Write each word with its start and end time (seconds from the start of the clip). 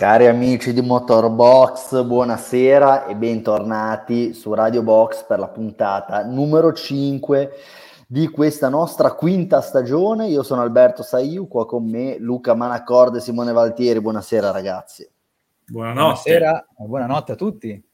Cari 0.00 0.28
amici 0.28 0.72
di 0.72 0.80
Motorbox, 0.80 2.02
buonasera 2.04 3.04
e 3.04 3.14
bentornati 3.16 4.32
su 4.32 4.54
Radio 4.54 4.82
Box 4.82 5.24
per 5.24 5.38
la 5.38 5.48
puntata 5.48 6.24
numero 6.24 6.72
5 6.72 7.50
di 8.06 8.26
questa 8.28 8.70
nostra 8.70 9.12
quinta 9.12 9.60
stagione. 9.60 10.28
Io 10.28 10.42
sono 10.42 10.62
Alberto 10.62 11.02
Saiu, 11.02 11.48
qua 11.48 11.66
con 11.66 11.84
me 11.84 12.16
Luca 12.16 12.54
Manacorde 12.54 13.18
e 13.18 13.20
Simone 13.20 13.52
Valtieri. 13.52 14.00
Buonasera 14.00 14.50
ragazzi. 14.50 15.06
Buonanotte. 15.66 15.98
Buonasera, 16.00 16.66
buonanotte 16.78 17.32
a 17.32 17.36
tutti. 17.36 17.88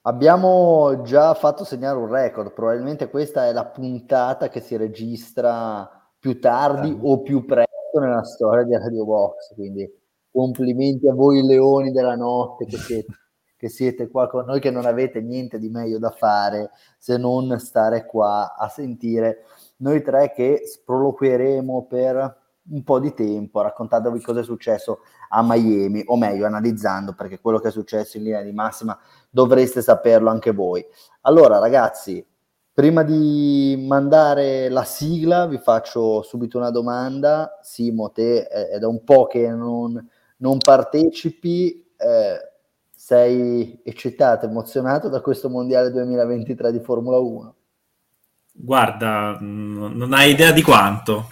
Abbiamo 0.00 1.02
già 1.02 1.34
fatto 1.34 1.64
segnare 1.64 1.98
un 1.98 2.08
record, 2.08 2.54
probabilmente 2.54 3.10
questa 3.10 3.44
è 3.48 3.52
la 3.52 3.66
puntata 3.66 4.48
che 4.48 4.60
si 4.60 4.78
registra 4.78 6.08
più 6.18 6.40
tardi 6.40 6.98
o 7.02 7.20
più 7.20 7.44
presto 7.44 8.00
nella 8.00 8.24
storia 8.24 8.64
di 8.64 8.72
Radio 8.72 9.04
Box, 9.04 9.52
quindi 9.54 10.04
complimenti 10.36 11.08
a 11.08 11.14
voi 11.14 11.42
leoni 11.42 11.92
della 11.92 12.14
notte 12.14 12.66
che 12.66 12.76
siete, 12.76 13.12
che 13.56 13.70
siete 13.70 14.10
qua 14.10 14.28
con 14.28 14.44
noi, 14.44 14.60
che 14.60 14.70
non 14.70 14.84
avete 14.84 15.22
niente 15.22 15.58
di 15.58 15.70
meglio 15.70 15.98
da 15.98 16.10
fare 16.10 16.72
se 16.98 17.16
non 17.16 17.58
stare 17.58 18.04
qua 18.04 18.54
a 18.54 18.68
sentire 18.68 19.44
noi 19.78 20.02
tre 20.02 20.32
che 20.34 20.60
sproloquieremo 20.66 21.86
per 21.88 22.44
un 22.68 22.82
po' 22.82 22.98
di 22.98 23.14
tempo 23.14 23.62
raccontandovi 23.62 24.20
cosa 24.20 24.40
è 24.40 24.44
successo 24.44 24.98
a 25.30 25.42
Miami, 25.42 26.02
o 26.04 26.16
meglio 26.18 26.44
analizzando 26.44 27.14
perché 27.14 27.40
quello 27.40 27.58
che 27.58 27.68
è 27.68 27.70
successo 27.70 28.18
in 28.18 28.24
linea 28.24 28.42
di 28.42 28.52
massima 28.52 28.98
dovreste 29.30 29.80
saperlo 29.80 30.28
anche 30.28 30.52
voi. 30.52 30.84
Allora 31.22 31.58
ragazzi, 31.58 32.26
prima 32.74 33.02
di 33.04 33.86
mandare 33.88 34.68
la 34.68 34.84
sigla 34.84 35.46
vi 35.46 35.56
faccio 35.56 36.20
subito 36.20 36.58
una 36.58 36.70
domanda. 36.70 37.58
Simo, 37.62 38.10
te 38.10 38.46
è 38.46 38.78
da 38.78 38.88
un 38.88 39.02
po' 39.02 39.26
che 39.26 39.48
non 39.48 40.10
non 40.38 40.58
partecipi, 40.58 41.84
eh, 41.96 42.38
sei 42.94 43.80
eccitato, 43.84 44.46
emozionato 44.46 45.08
da 45.08 45.20
questo 45.20 45.48
mondiale 45.48 45.90
2023 45.90 46.72
di 46.72 46.80
Formula 46.80 47.18
1? 47.18 47.54
Guarda, 48.52 49.36
non 49.40 50.12
hai 50.12 50.30
idea 50.30 50.50
di 50.50 50.62
quanto. 50.62 51.28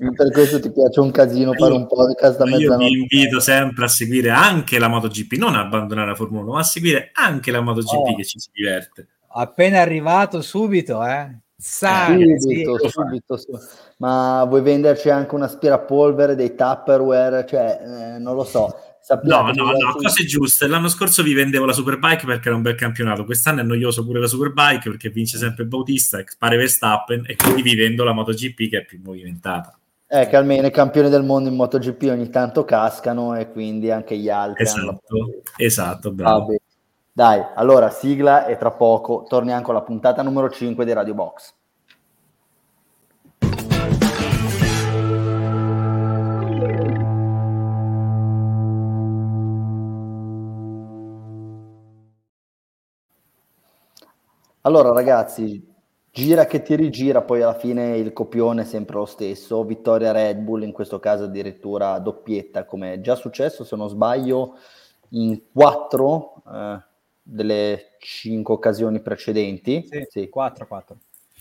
Per 0.00 0.32
questo 0.32 0.58
ti 0.58 0.72
piace 0.72 0.98
un 0.98 1.10
casino 1.10 1.52
fare 1.52 1.74
un 1.74 1.86
podcast 1.86 2.38
da 2.38 2.46
mezzanotte. 2.46 2.84
Io 2.84 2.90
vi 2.90 3.16
invito 3.16 3.38
sempre 3.38 3.84
a 3.84 3.88
seguire 3.88 4.30
anche 4.30 4.78
la 4.78 4.88
MotoGP, 4.88 5.32
non 5.34 5.54
a 5.54 5.60
abbandonare 5.60 6.08
la 6.08 6.14
Formula 6.14 6.42
1, 6.42 6.52
ma 6.52 6.60
a 6.60 6.64
seguire 6.64 7.10
anche 7.12 7.50
la 7.50 7.60
MotoGP 7.60 7.94
oh. 7.94 8.14
che 8.16 8.24
ci 8.24 8.38
si 8.38 8.48
diverte. 8.50 9.08
Appena 9.28 9.80
arrivato 9.80 10.40
subito, 10.40 11.04
eh? 11.04 11.38
Sai, 11.60 12.38
subito, 12.38 12.78
sì. 12.78 12.88
subito, 12.88 13.36
subito, 13.36 13.64
Ma 13.98 14.44
vuoi 14.48 14.62
venderci 14.62 15.10
anche 15.10 15.34
un 15.34 15.42
aspirapolvere, 15.42 16.34
dei 16.34 16.54
Tupperware? 16.54 17.44
Cioè, 17.46 17.80
eh, 17.82 18.18
non 18.18 18.34
lo 18.34 18.44
so. 18.44 18.74
Sappiamo 19.02 19.52
no, 19.52 19.64
no, 19.64 19.72
no, 19.72 19.92
cose 19.94 20.24
giuste. 20.24 20.66
L'anno 20.66 20.88
scorso 20.88 21.22
vi 21.22 21.34
vendevo 21.34 21.66
la 21.66 21.72
Superbike 21.72 22.26
perché 22.26 22.48
era 22.48 22.56
un 22.56 22.62
bel 22.62 22.76
campionato. 22.76 23.24
Quest'anno 23.24 23.60
è 23.60 23.64
noioso 23.64 24.04
pure 24.04 24.20
la 24.20 24.26
Superbike 24.26 24.88
perché 24.88 25.10
vince 25.10 25.36
sempre 25.36 25.64
Bautista, 25.64 26.22
pare 26.38 26.56
Verstappen, 26.56 27.24
e 27.26 27.36
quindi 27.36 27.62
vi 27.62 27.74
vendo 27.74 28.04
la 28.04 28.12
MotoGP 28.12 28.68
che 28.68 28.78
è 28.78 28.84
più 28.84 29.00
movimentata. 29.02 29.74
Eh, 30.06 30.26
che 30.26 30.36
almeno 30.36 30.66
i 30.66 30.72
campioni 30.72 31.08
del 31.08 31.22
mondo 31.22 31.48
in 31.48 31.54
MotoGP 31.56 32.08
ogni 32.10 32.30
tanto 32.30 32.64
cascano 32.64 33.36
e 33.36 33.50
quindi 33.50 33.90
anche 33.90 34.16
gli 34.16 34.28
altri. 34.28 34.64
Esatto, 34.64 35.02
hanno... 35.08 35.30
esatto, 35.56 36.12
bravo. 36.12 36.59
Dai, 37.20 37.44
allora 37.54 37.90
sigla 37.90 38.46
e 38.46 38.56
tra 38.56 38.70
poco 38.70 39.26
torniamo 39.28 39.60
con 39.60 39.74
la 39.74 39.82
puntata 39.82 40.22
numero 40.22 40.48
5 40.48 40.86
di 40.86 40.92
Radio 40.94 41.12
Box. 41.12 41.54
Allora 54.62 54.90
ragazzi, 54.94 55.62
gira 56.10 56.46
che 56.46 56.62
ti 56.62 56.74
rigira, 56.74 57.20
poi 57.20 57.42
alla 57.42 57.52
fine 57.52 57.98
il 57.98 58.14
copione 58.14 58.62
è 58.62 58.64
sempre 58.64 58.96
lo 58.96 59.04
stesso, 59.04 59.62
vittoria 59.64 60.12
Red 60.12 60.38
Bull, 60.38 60.62
in 60.62 60.72
questo 60.72 60.98
caso 60.98 61.24
addirittura 61.24 61.98
doppietta, 61.98 62.64
come 62.64 62.94
è 62.94 63.00
già 63.02 63.14
successo, 63.14 63.62
se 63.62 63.76
non 63.76 63.90
sbaglio, 63.90 64.56
in 65.10 65.42
quattro 65.52 66.42
eh, 66.50 66.88
delle 67.22 67.96
cinque 67.98 68.54
occasioni 68.54 69.00
precedenti. 69.00 69.86
Sì, 69.88 70.06
sì. 70.08 70.28
4, 70.28 70.66
4. 70.66 70.96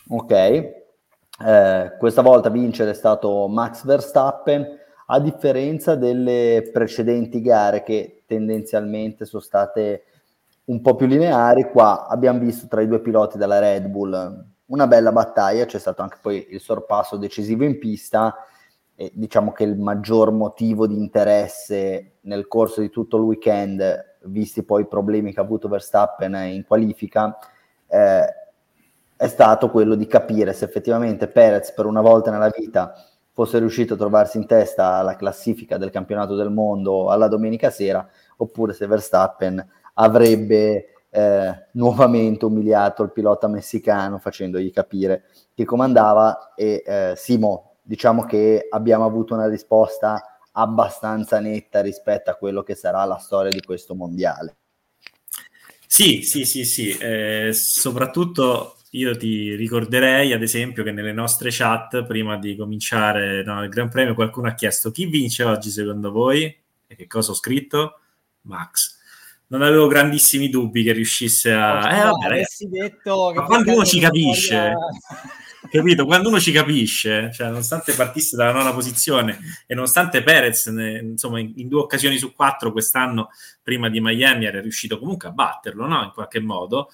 Ok, 0.10 0.32
eh, 0.32 1.96
questa 1.98 2.22
volta 2.22 2.50
vincere 2.50 2.92
è 2.92 2.96
stato 2.96 3.48
Max 3.48 3.86
Verstappen, 3.86 4.78
a 5.08 5.20
differenza 5.20 5.96
delle 5.96 6.70
precedenti 6.72 7.42
gare 7.42 7.84
che 7.84 8.24
tendenzialmente 8.26 9.26
sono 9.26 9.42
state 9.42 10.04
un 10.66 10.82
po' 10.82 10.96
più 10.96 11.08
lineari, 11.08 11.70
qua 11.72 12.08
abbiamo 12.08 12.40
visto 12.40 12.68
tra 12.68 12.82
i 12.82 12.88
due 12.88 13.02
piloti 13.02 13.38
della 13.38 13.60
Red 13.60 13.88
Bull 13.88 14.46
una 14.66 14.88
bella 14.88 15.12
battaglia, 15.12 15.66
c'è 15.66 15.80
stato 15.80 16.02
anche 16.02 16.18
poi 16.22 16.48
il 16.52 16.60
sorpasso 16.60 17.18
decisivo 17.18 17.64
in 17.64 17.80
pista 17.80 18.36
e 18.96 19.12
diciamo 19.14 19.52
che 19.52 19.64
il 19.64 19.78
maggior 19.78 20.32
motivo 20.32 20.86
di 20.86 20.96
interesse 20.96 22.18
nel 22.22 22.48
corso 22.48 22.82
di 22.82 22.90
tutto 22.90 23.18
il 23.18 23.24
weekend 23.24 24.09
visti 24.24 24.64
poi 24.64 24.84
i 24.84 24.88
problemi 24.88 25.34
che 25.34 25.40
ha 25.40 25.44
avuto 25.44 25.68
Verstappen 25.68 26.34
in 26.36 26.66
qualifica, 26.66 27.38
eh, 27.88 28.26
è 29.16 29.28
stato 29.28 29.70
quello 29.70 29.96
di 29.96 30.08
capire 30.08 30.54
se 30.54 30.66
effettivamente 30.66 31.28
Perez 31.28 31.74
per 31.74 31.86
una 31.86 32.02
volta 32.02 32.32
nella 32.32 32.52
vita 32.56 32.94
fosse 33.32 33.60
riuscito 33.60 33.94
a 33.94 33.98
trovarsi 33.98 34.38
in 34.38 34.46
testa 34.46 34.96
alla 34.96 35.16
classifica 35.16 35.78
del 35.78 35.92
campionato 35.92 36.36
del 36.36 36.52
mondo 36.52 37.10
alla 37.10 37.28
domenica 37.28 37.70
sera, 37.70 38.08
oppure 38.38 38.74
se 38.74 38.86
Verstappen 38.88 39.66
avrebbe 39.96 40.86
eh, 41.10 41.68
nuovamente 41.72 42.46
umiliato 42.46 43.04
il 43.04 43.12
pilota 43.12 43.48
messicano 43.48 44.20
facendogli 44.20 44.72
capire 44.72 45.26
che 45.54 45.66
comandava. 45.66 46.54
E 46.56 46.84
eh, 46.86 47.14
Simo, 47.16 47.78
diciamo 47.82 48.24
che 48.26 48.68
abbiamo 48.70 49.06
avuto 49.06 49.34
una 49.34 49.48
risposta 49.48 50.22
abbastanza 50.60 51.40
netta 51.40 51.82
rispetto 51.82 52.30
a 52.30 52.36
quello 52.36 52.64
che 52.64 52.76
sarà 52.76 53.04
la 53.06 53.18
storia 53.18 53.52
di 53.52 53.62
questo 53.62 53.96
mondiale. 53.96 54.56
Sì, 55.88 56.22
sì, 56.22 56.46
sì, 56.46 56.66
sì, 56.66 56.90
eh, 56.90 57.50
soprattutto 57.52 58.78
io 58.92 59.16
ti 59.18 59.56
ricorderei, 59.56 60.34
ad 60.34 60.42
esempio, 60.42 60.84
che 60.84 60.92
nelle 60.92 61.14
nostre 61.14 61.50
chat, 61.52 62.06
prima 62.06 62.38
di 62.38 62.56
cominciare 62.56 63.44
no, 63.44 63.64
il 63.64 63.70
Gran 63.70 63.90
Premio, 63.90 64.14
qualcuno 64.14 64.48
ha 64.48 64.54
chiesto 64.54 64.92
chi 64.92 65.06
vince 65.06 65.44
oggi 65.44 65.70
secondo 65.70 66.12
voi? 66.12 66.56
E 66.88 66.96
che 66.96 67.08
cosa 67.08 67.32
ho 67.32 67.36
scritto? 67.36 68.00
Max. 68.42 68.98
Non 69.48 69.64
avevo 69.64 69.88
grandissimi 69.88 70.50
dubbi 70.50 70.84
che 70.84 70.92
riuscisse 70.92 71.52
a... 71.52 71.98
Eh, 71.98 72.04
vabbè, 72.04 72.44
detto 72.70 73.32
ma 73.34 73.44
quando 73.46 73.74
uno 73.74 73.86
ci 73.86 74.00
capisce... 74.00 74.74
Capito? 75.68 76.06
Quando 76.06 76.30
uno 76.30 76.40
ci 76.40 76.52
capisce, 76.52 77.32
cioè, 77.34 77.48
nonostante 77.48 77.94
partisse 77.94 78.38
dalla 78.38 78.54
nona 78.54 78.72
posizione 78.72 79.40
e 79.68 79.74
nonostante 79.76 80.24
Perez, 80.24 80.68
ne, 80.68 81.00
insomma, 81.00 81.40
in, 81.40 81.52
in, 81.58 81.68
due 81.68 81.82
occasioni 81.82 82.18
su 82.18 82.34
quattro 82.34 82.72
quest'anno, 82.72 83.30
prima 83.62 83.90
di 83.90 84.00
Miami, 84.00 84.46
era 84.46 84.62
riuscito 84.62 84.98
comunque 84.98 85.28
a 85.28 85.32
batterlo, 85.32 85.86
no? 85.86 86.04
In 86.04 86.12
qualche 86.14 86.40
modo. 86.40 86.90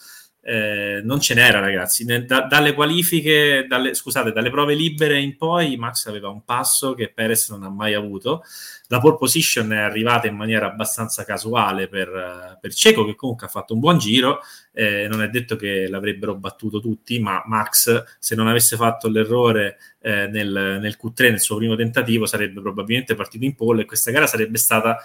Eh, 0.48 1.02
non 1.04 1.20
ce 1.20 1.34
n'era, 1.34 1.60
ragazzi. 1.60 2.06
Da, 2.26 2.42
dalle 2.42 2.74
qualifiche, 2.74 3.66
dalle, 3.68 3.96
scusate, 3.96 4.32
dalle 4.32 4.52
prove 4.52 4.76
libere 4.76 5.20
in 5.20 5.38
poi, 5.38 5.76
Max 5.76 6.06
aveva 6.06 6.30
un 6.30 6.44
passo 6.44 6.94
che 6.94 7.12
Perez 7.12 7.50
non 7.50 7.64
ha 7.64 7.70
mai 7.70 7.96
avuto 7.96 8.44
la 8.88 9.00
pole 9.00 9.18
position 9.18 9.72
è 9.72 9.78
arrivata 9.78 10.28
in 10.28 10.36
maniera 10.36 10.68
abbastanza 10.68 11.26
casuale 11.26 11.88
per, 11.88 12.58
per 12.62 12.74
Cieco, 12.74 13.06
che 13.06 13.16
comunque 13.16 13.48
ha 13.48 13.50
fatto 13.50 13.74
un 13.74 13.80
buon 13.80 13.98
giro. 13.98 14.42
Eh, 14.72 15.08
non 15.10 15.22
è 15.24 15.30
detto 15.30 15.56
che 15.56 15.88
l'avrebbero 15.88 16.36
battuto 16.36 16.80
tutti, 16.80 17.20
ma 17.20 17.42
Max, 17.48 18.04
se 18.20 18.36
non 18.36 18.48
avesse 18.48 18.76
fatto 18.76 19.10
l'errore 19.10 19.78
eh, 20.02 20.28
nel, 20.28 20.78
nel, 20.80 20.98
Q3, 21.02 21.30
nel 21.32 21.40
suo 21.40 21.58
primo 21.58 21.76
tentativo, 21.76 22.26
sarebbe 22.26 22.62
probabilmente 22.62 23.16
partito 23.16 23.46
in 23.46 23.56
pole 23.56 23.82
e 23.82 23.86
questa 23.86 24.12
gara 24.12 24.28
sarebbe 24.28 24.58
stata 24.58 24.98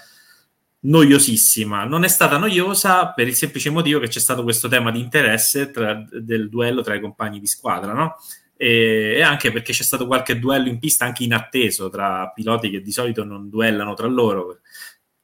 noiosissima. 0.81 1.85
Non 1.85 2.05
è 2.05 2.09
stata 2.09 2.37
noiosa 2.39 3.13
per 3.13 3.29
il 3.29 3.35
semplice 3.35 3.71
motivo 3.71 4.01
che 4.01 4.09
c'è 4.09 4.21
stato 4.21 4.43
questo 4.43 4.69
tema 4.69 4.91
di 4.91 5.01
interesse 5.01 5.71
tra, 5.71 5.95
del 6.11 6.49
duello 6.49 6.83
tra 6.83 6.95
i 6.95 7.01
compagni 7.01 7.41
di 7.41 7.47
squadra, 7.47 7.93
no? 7.93 8.17
e, 8.63 9.23
anche 9.23 9.51
perché 9.51 9.73
c'è 9.73 9.83
stato 9.83 10.07
qualche 10.07 10.39
duello 10.39 10.69
in 10.69 10.79
pista 10.79 11.07
anche 11.07 11.25
inatteso 11.25 11.89
tra 11.89 12.31
piloti 12.35 12.69
che 12.69 12.83
di 12.83 12.93
solito 12.93 13.25
non 13.25 13.49
duellano 13.49 13.95
tra 13.95 14.07
loro 14.07 14.59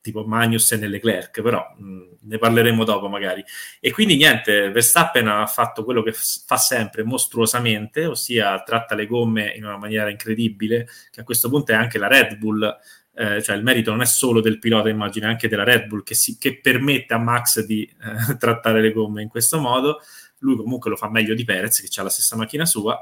tipo 0.01 0.25
Magnus 0.25 0.71
e 0.73 0.87
Leclerc, 0.87 1.43
però 1.43 1.75
mh, 1.77 2.17
ne 2.23 2.39
parleremo 2.39 2.85
dopo 2.85 3.09
magari. 3.09 3.45
E 3.81 3.91
quindi 3.91 4.17
niente, 4.17 4.71
Verstappen 4.71 5.27
ha 5.27 5.47
fatto 5.47 5.85
quello 5.85 6.03
che 6.03 6.13
f- 6.13 6.45
fa 6.47 6.57
sempre 6.57 7.03
mostruosamente, 7.03 8.07
ossia 8.07 8.63
tratta 8.63 8.95
le 8.95 9.07
gomme 9.07 9.53
in 9.57 9.65
una 9.65 9.77
maniera 9.77 10.09
incredibile, 10.09 10.87
che 11.11 11.21
a 11.21 11.25
questo 11.25 11.49
punto 11.51 11.73
è 11.73 11.75
anche 11.75 11.99
la 11.99 12.07
Red 12.07 12.37
Bull, 12.37 12.73
eh, 13.19 13.43
cioè 13.43 13.57
il 13.57 13.63
merito 13.63 13.91
non 13.91 14.03
è 14.03 14.05
solo 14.05 14.43
del 14.43 14.59
pilota, 14.59 14.91
immagino, 14.91 15.27
anche 15.27 15.49
della 15.49 15.65
Red 15.65 15.87
Bull 15.87 16.03
che, 16.03 16.15
si, 16.15 16.37
che 16.37 16.61
permette 16.61 17.15
a 17.15 17.19
Max 17.19 17.65
di 17.65 17.83
eh, 17.83 18.37
trattare 18.37 18.83
le 18.83 18.93
gomme 18.93 19.23
in 19.23 19.29
questo 19.29 19.59
modo. 19.59 20.01
Lui 20.41 20.57
comunque 20.57 20.91
lo 20.91 20.97
fa 20.97 21.09
meglio 21.09 21.35
di 21.35 21.45
Perez, 21.45 21.81
che 21.81 22.01
ha 22.01 22.03
la 22.03 22.11
stessa 22.11 22.37
macchina 22.37 22.67
sua, 22.67 23.01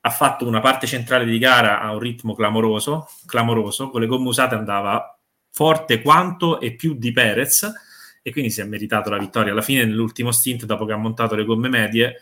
ha 0.00 0.10
fatto 0.10 0.46
una 0.46 0.60
parte 0.60 0.86
centrale 0.86 1.24
di 1.24 1.38
gara 1.38 1.80
a 1.80 1.92
un 1.92 1.98
ritmo 1.98 2.34
clamoroso, 2.34 3.08
clamoroso, 3.24 3.88
con 3.88 4.02
le 4.02 4.06
gomme 4.06 4.28
usate 4.28 4.54
andava 4.54 5.18
forte 5.50 6.02
quanto 6.02 6.60
e 6.60 6.74
più 6.74 6.94
di 6.94 7.10
Perez 7.12 7.72
e 8.20 8.32
quindi 8.32 8.50
si 8.50 8.60
è 8.60 8.64
meritato 8.64 9.08
la 9.08 9.18
vittoria. 9.18 9.52
Alla 9.52 9.62
fine, 9.62 9.86
nell'ultimo 9.86 10.30
stint, 10.30 10.66
dopo 10.66 10.84
che 10.84 10.92
ha 10.92 10.96
montato 10.96 11.34
le 11.34 11.44
gomme 11.44 11.70
medie, 11.70 12.16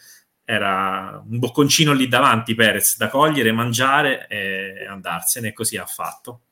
era 0.44 1.21
un 1.29 1.39
bocconcino 1.41 1.93
lì 1.93 2.06
davanti 2.06 2.55
Perez 2.55 2.97
da 2.97 3.09
cogliere, 3.09 3.50
mangiare 3.50 4.29
e 4.29 4.87
andarsene, 4.87 5.49
e 5.49 5.53
così 5.53 5.77
ha 5.77 5.87
fatto. 5.87 6.43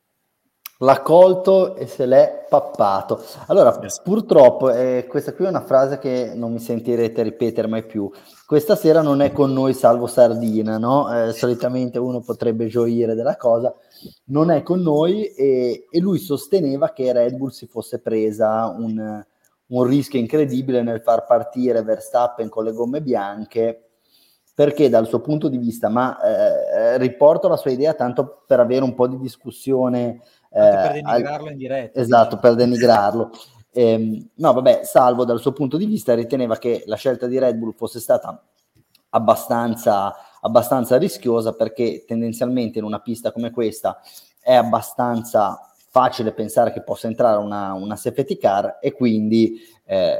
L'ha 0.83 1.03
colto 1.03 1.77
e 1.77 1.87
se 1.87 2.07
l'è 2.07 2.47
pappato. 2.49 3.23
Allora, 3.49 3.79
yes. 3.83 4.01
purtroppo, 4.01 4.71
eh, 4.71 5.05
questa 5.07 5.35
qui 5.35 5.45
è 5.45 5.49
una 5.49 5.61
frase 5.61 5.99
che 5.99 6.33
non 6.35 6.53
mi 6.53 6.59
sentirete 6.59 7.23
ripetere 7.23 7.69
mai 7.69 7.85
più. 7.85 8.11
Questa 8.47 8.77
sera 8.77 9.03
non 9.03 9.21
è 9.21 9.31
con 9.31 9.53
noi 9.53 9.75
Salvo 9.75 10.07
Sardina, 10.07 10.79
no? 10.79 11.13
Eh, 11.13 11.33
solitamente 11.33 11.99
uno 11.99 12.21
potrebbe 12.21 12.67
gioire 12.67 13.15
della 13.15 13.37
cosa. 13.37 13.75
Non 14.27 14.51
è 14.51 14.63
con 14.63 14.81
noi 14.81 15.27
e, 15.27 15.87
e 15.91 16.01
lui 16.01 16.19
sosteneva 16.19 16.93
che 16.93 17.13
Red 17.13 17.37
Bull 17.37 17.51
si 17.51 17.67
fosse 17.67 18.01
presa 18.01 18.75
un, 18.75 19.23
un 19.67 19.85
rischio 19.85 20.19
incredibile 20.19 20.83
nel 20.83 21.03
far 21.03 21.27
partire 21.27 21.83
Verstappen 21.83 22.49
con 22.49 22.65
le 22.65 22.73
gomme 22.73 23.03
bianche 23.03 23.91
perché 24.61 24.91
dal 24.91 25.07
suo 25.07 25.21
punto 25.21 25.49
di 25.49 25.57
vista, 25.57 25.89
ma 25.89 26.21
eh, 26.21 26.99
riporto 26.99 27.49
la 27.49 27.57
sua 27.57 27.71
idea 27.71 27.95
tanto 27.95 28.43
per 28.47 28.61
avere 28.61 28.85
un 28.85 28.95
po' 28.95 29.07
di 29.07 29.19
discussione. 29.19 30.21
Eh, 30.51 30.59
per 30.59 30.93
denigrarlo 30.93 31.47
al... 31.47 31.53
in 31.53 31.59
diretta. 31.59 32.01
Esatto, 32.01 32.39
per 32.39 32.55
denigrarlo. 32.55 33.31
Eh, 33.73 34.27
no, 34.35 34.53
vabbè, 34.53 34.81
Salvo 34.83 35.25
dal 35.25 35.41
suo 35.41 35.53
punto 35.53 35.77
di 35.77 35.87
vista 35.87 36.15
riteneva 36.15 36.57
che 36.57 36.83
la 36.87 36.97
scelta 36.97 37.27
di 37.27 37.39
Red 37.39 37.57
Bull 37.57 37.75
fosse 37.75 38.01
stata 38.01 38.43
abbastanza, 39.11 40.15
abbastanza 40.41 40.99
rischiosa 40.99 41.53
perché 41.53 42.05
tendenzialmente 42.07 42.79
in 42.79 42.85
una 42.85 43.01
pista 43.01 43.33
come 43.33 43.51
questa 43.51 44.01
è 44.41 44.55
abbastanza 44.55 45.71
facile 45.89 46.33
pensare 46.33 46.73
che 46.73 46.83
possa 46.83 47.07
entrare 47.07 47.39
una, 47.39 47.73
una 47.75 47.97
safety 47.97 48.37
car 48.37 48.79
e 48.81 48.93
quindi 48.93 49.61
eh, 49.85 50.19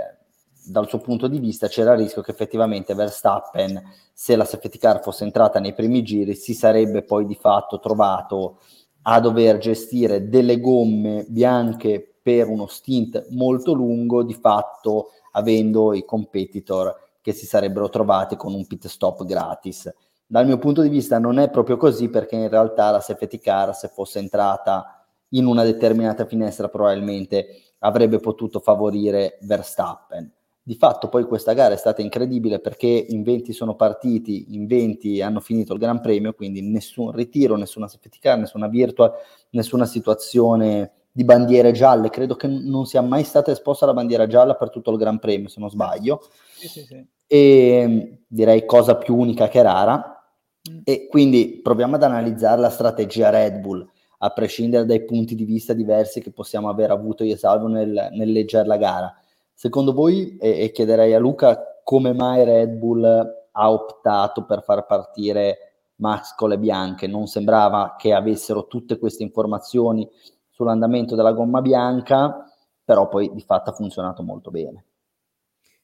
dal 0.65 0.89
suo 0.89 0.99
punto 0.99 1.27
di 1.27 1.39
vista 1.39 1.69
c'era 1.69 1.93
il 1.93 2.01
rischio 2.01 2.23
che 2.23 2.33
effettivamente 2.33 2.95
Verstappen, 2.95 3.81
se 4.13 4.37
la 4.37 4.45
safety 4.45 4.79
car 4.79 5.01
fosse 5.01 5.25
entrata 5.25 5.59
nei 5.59 5.73
primi 5.73 6.03
giri, 6.03 6.35
si 6.35 6.55
sarebbe 6.55 7.03
poi 7.03 7.25
di 7.25 7.35
fatto 7.35 7.79
trovato 7.79 8.61
a 9.03 9.21
dover 9.21 9.59
gestire 9.59 10.29
delle 10.29 10.61
gomme 10.61 11.25
bianche 11.29 12.17
per 12.23 12.49
uno 12.49 12.67
stint 12.67 13.29
molto 13.31 13.73
lungo, 13.73 14.23
di 14.23 14.35
fatto 14.35 15.11
avendo 15.33 15.95
i 15.95 16.05
competitor 16.05 16.95
che 17.23 17.33
si 17.33 17.47
sarebbero 17.47 17.89
trovati 17.89 18.37
con 18.37 18.55
un 18.55 18.67
pit 18.67 18.87
stop 18.87 19.25
gratis. 19.25 19.93
Dal 20.27 20.47
mio 20.47 20.59
punto 20.59 20.83
di 20.83 20.89
vista 20.89 21.19
non 21.19 21.39
è 21.39 21.51
proprio 21.51 21.77
così 21.77 22.09
perché 22.09 22.37
in 22.37 22.49
realtà 22.49 22.91
la 22.91 23.01
safety 23.01 23.39
car 23.39 23.75
se 23.75 23.89
fosse 23.89 24.19
entrata 24.19 25.05
in 25.31 25.47
una 25.47 25.65
determinata 25.65 26.25
finestra 26.25 26.69
probabilmente 26.69 27.75
avrebbe 27.81 28.19
potuto 28.19 28.61
favorire 28.61 29.39
Verstappen. 29.43 30.33
Di 30.63 30.75
fatto 30.75 31.09
poi 31.09 31.25
questa 31.25 31.55
gara 31.55 31.75
è 31.75 31.77
stata 31.79 32.03
incredibile 32.03 32.61
perché 32.61 32.87
in 32.87 33.23
20 33.23 33.53
sono 33.53 33.75
partiti, 33.75 34.55
in 34.55 34.67
20 34.67 35.23
hanno 35.23 35.41
finito 35.41 35.73
il 35.73 35.79
Gran 35.79 36.01
Premio, 36.01 36.35
quindi 36.35 36.61
nessun 36.61 37.13
ritiro, 37.13 37.57
nessuna 37.57 37.89
safety 37.89 38.19
car, 38.21 38.39
nessuna 38.39 38.69
virtual, 38.69 39.13
nessuna 39.51 39.87
situazione 39.87 40.93
di 41.11 41.25
bandiere 41.25 41.73
gialle. 41.73 42.11
Credo 42.11 42.37
che 42.37 42.47
non 42.47 42.87
sia 42.87 43.01
mai 43.01 43.25
stata 43.25 43.51
esposta 43.51 43.87
la 43.87 43.95
bandiera 43.95 44.27
gialla 44.27 44.55
per 44.55 44.71
tutto 44.71 44.91
il 44.91 44.99
Gran 44.99 45.19
Premio, 45.19 45.49
se 45.49 45.61
non 45.61 45.71
sbaglio. 45.71 46.23
Sì, 46.55 46.69
sì, 46.69 46.85
sì. 46.85 47.07
E 47.27 48.23
direi 48.27 48.65
cosa 48.67 48.97
più 48.97 49.17
unica 49.17 49.49
che 49.49 49.63
rara. 49.63 50.25
Mm. 50.71 50.81
E 50.85 51.07
quindi 51.09 51.61
proviamo 51.63 51.97
ad 51.97 52.03
analizzare 52.03 52.61
la 52.61 52.71
strategia 52.71 53.31
Red 53.31 53.61
Bull 53.61 53.89
a 54.23 54.31
prescindere 54.31 54.85
dai 54.85 55.05
punti 55.05 55.35
di 55.35 55.45
vista 55.45 55.73
diversi 55.73 56.21
che 56.21 56.31
possiamo 56.31 56.69
aver 56.69 56.91
avuto 56.91 57.25
io 57.25 57.35
e 57.35 57.39
Salvo 57.39 57.69
nel, 57.69 58.11
nel 58.13 58.31
leggere 58.31 58.67
la 58.67 58.77
gara. 58.77 59.20
Secondo 59.61 59.93
voi, 59.93 60.39
e, 60.39 60.63
e 60.63 60.71
chiederei 60.71 61.13
a 61.13 61.19
Luca, 61.19 61.83
come 61.85 62.15
mai 62.15 62.47
Red 62.47 62.79
Bull 62.79 63.05
ha 63.05 63.71
optato 63.71 64.47
per 64.47 64.63
far 64.63 64.87
partire 64.87 65.91
Max 65.97 66.35
con 66.35 66.49
le 66.49 66.59
bianche? 66.59 67.07
Non 67.07 67.27
sembrava 67.27 67.95
che 67.99 68.15
avessero 68.15 68.69
tutte 68.69 68.99
queste 68.99 69.23
informazioni 69.23 70.09
sull'andamento 70.49 71.15
della 71.15 71.35
gomma 71.35 71.61
bianca, 71.61 72.51
però 72.83 73.09
poi 73.09 73.35
di 73.35 73.43
fatto 73.43 73.69
ha 73.69 73.75
funzionato 73.75 74.23
molto 74.23 74.51
bene. 74.51 74.87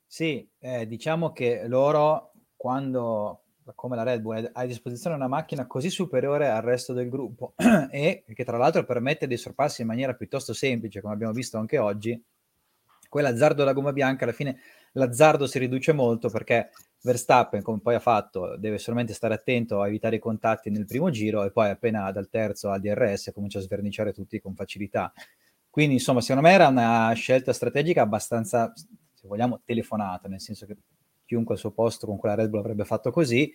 Sì, 0.06 0.49
eh, 0.58 0.87
diciamo 0.87 1.32
che 1.32 1.69
loro 1.69 2.32
quando 2.56 3.43
come 3.75 3.96
la 3.96 4.05
Red 4.05 4.23
Bull 4.23 4.37
ha 4.55 4.61
a 4.62 4.64
disposizione 4.64 5.17
una 5.17 5.28
macchina 5.28 5.67
così 5.67 5.90
superiore 5.90 6.49
al 6.49 6.62
resto 6.62 6.94
del 6.94 7.11
gruppo 7.11 7.52
e 7.90 8.25
che 8.26 8.44
tra 8.44 8.56
l'altro 8.56 8.87
permette 8.87 9.26
dei 9.26 9.37
sorpassi 9.37 9.82
in 9.82 9.88
maniera 9.88 10.14
piuttosto 10.14 10.55
semplice, 10.55 11.02
come 11.02 11.12
abbiamo 11.12 11.34
visto 11.34 11.58
anche 11.58 11.76
oggi, 11.76 12.19
quell'azzardo 13.08 13.56
della 13.56 13.73
gomma 13.73 13.93
bianca 13.93 14.25
alla 14.25 14.32
fine 14.32 14.58
l'azzardo 14.93 15.47
si 15.47 15.58
riduce 15.58 15.93
molto 15.93 16.29
perché 16.29 16.70
Verstappen, 17.03 17.62
come 17.62 17.81
poi 17.81 17.94
ha 17.94 18.00
fatto, 18.00 18.56
deve 18.56 18.79
solamente 18.79 19.12
stare 19.12 19.35
attento 19.35 19.81
a 19.81 19.87
evitare 19.87 20.17
i 20.17 20.19
contatti 20.19 20.70
nel 20.70 20.87
primo 20.87 21.11
giro 21.11 21.44
e 21.44 21.53
poi 21.53 21.70
appena 21.70 22.11
dal 22.11 22.29
terzo 22.29 22.70
al 22.70 22.81
DRS 22.81 23.31
comincia 23.32 23.58
a 23.58 23.62
sverniciare 23.62 24.12
tutti 24.12 24.41
con 24.41 24.55
facilità. 24.55 25.12
Quindi, 25.70 25.94
insomma, 25.94 26.20
secondo 26.20 26.49
me 26.49 26.55
era 26.55 26.69
una 26.69 27.12
scelta 27.12 27.53
strategica 27.53 28.03
abbastanza, 28.03 28.73
se 28.75 29.29
vogliamo, 29.29 29.61
telefonata, 29.64 30.26
nel 30.26 30.41
senso 30.41 30.67
che 30.67 30.76
chiunque 31.25 31.55
al 31.55 31.61
suo 31.61 31.70
posto 31.70 32.06
con 32.06 32.17
quella 32.17 32.35
Red 32.35 32.49
Bull 32.49 32.61
avrebbe 32.61 32.85
fatto 32.85 33.11
così. 33.11 33.52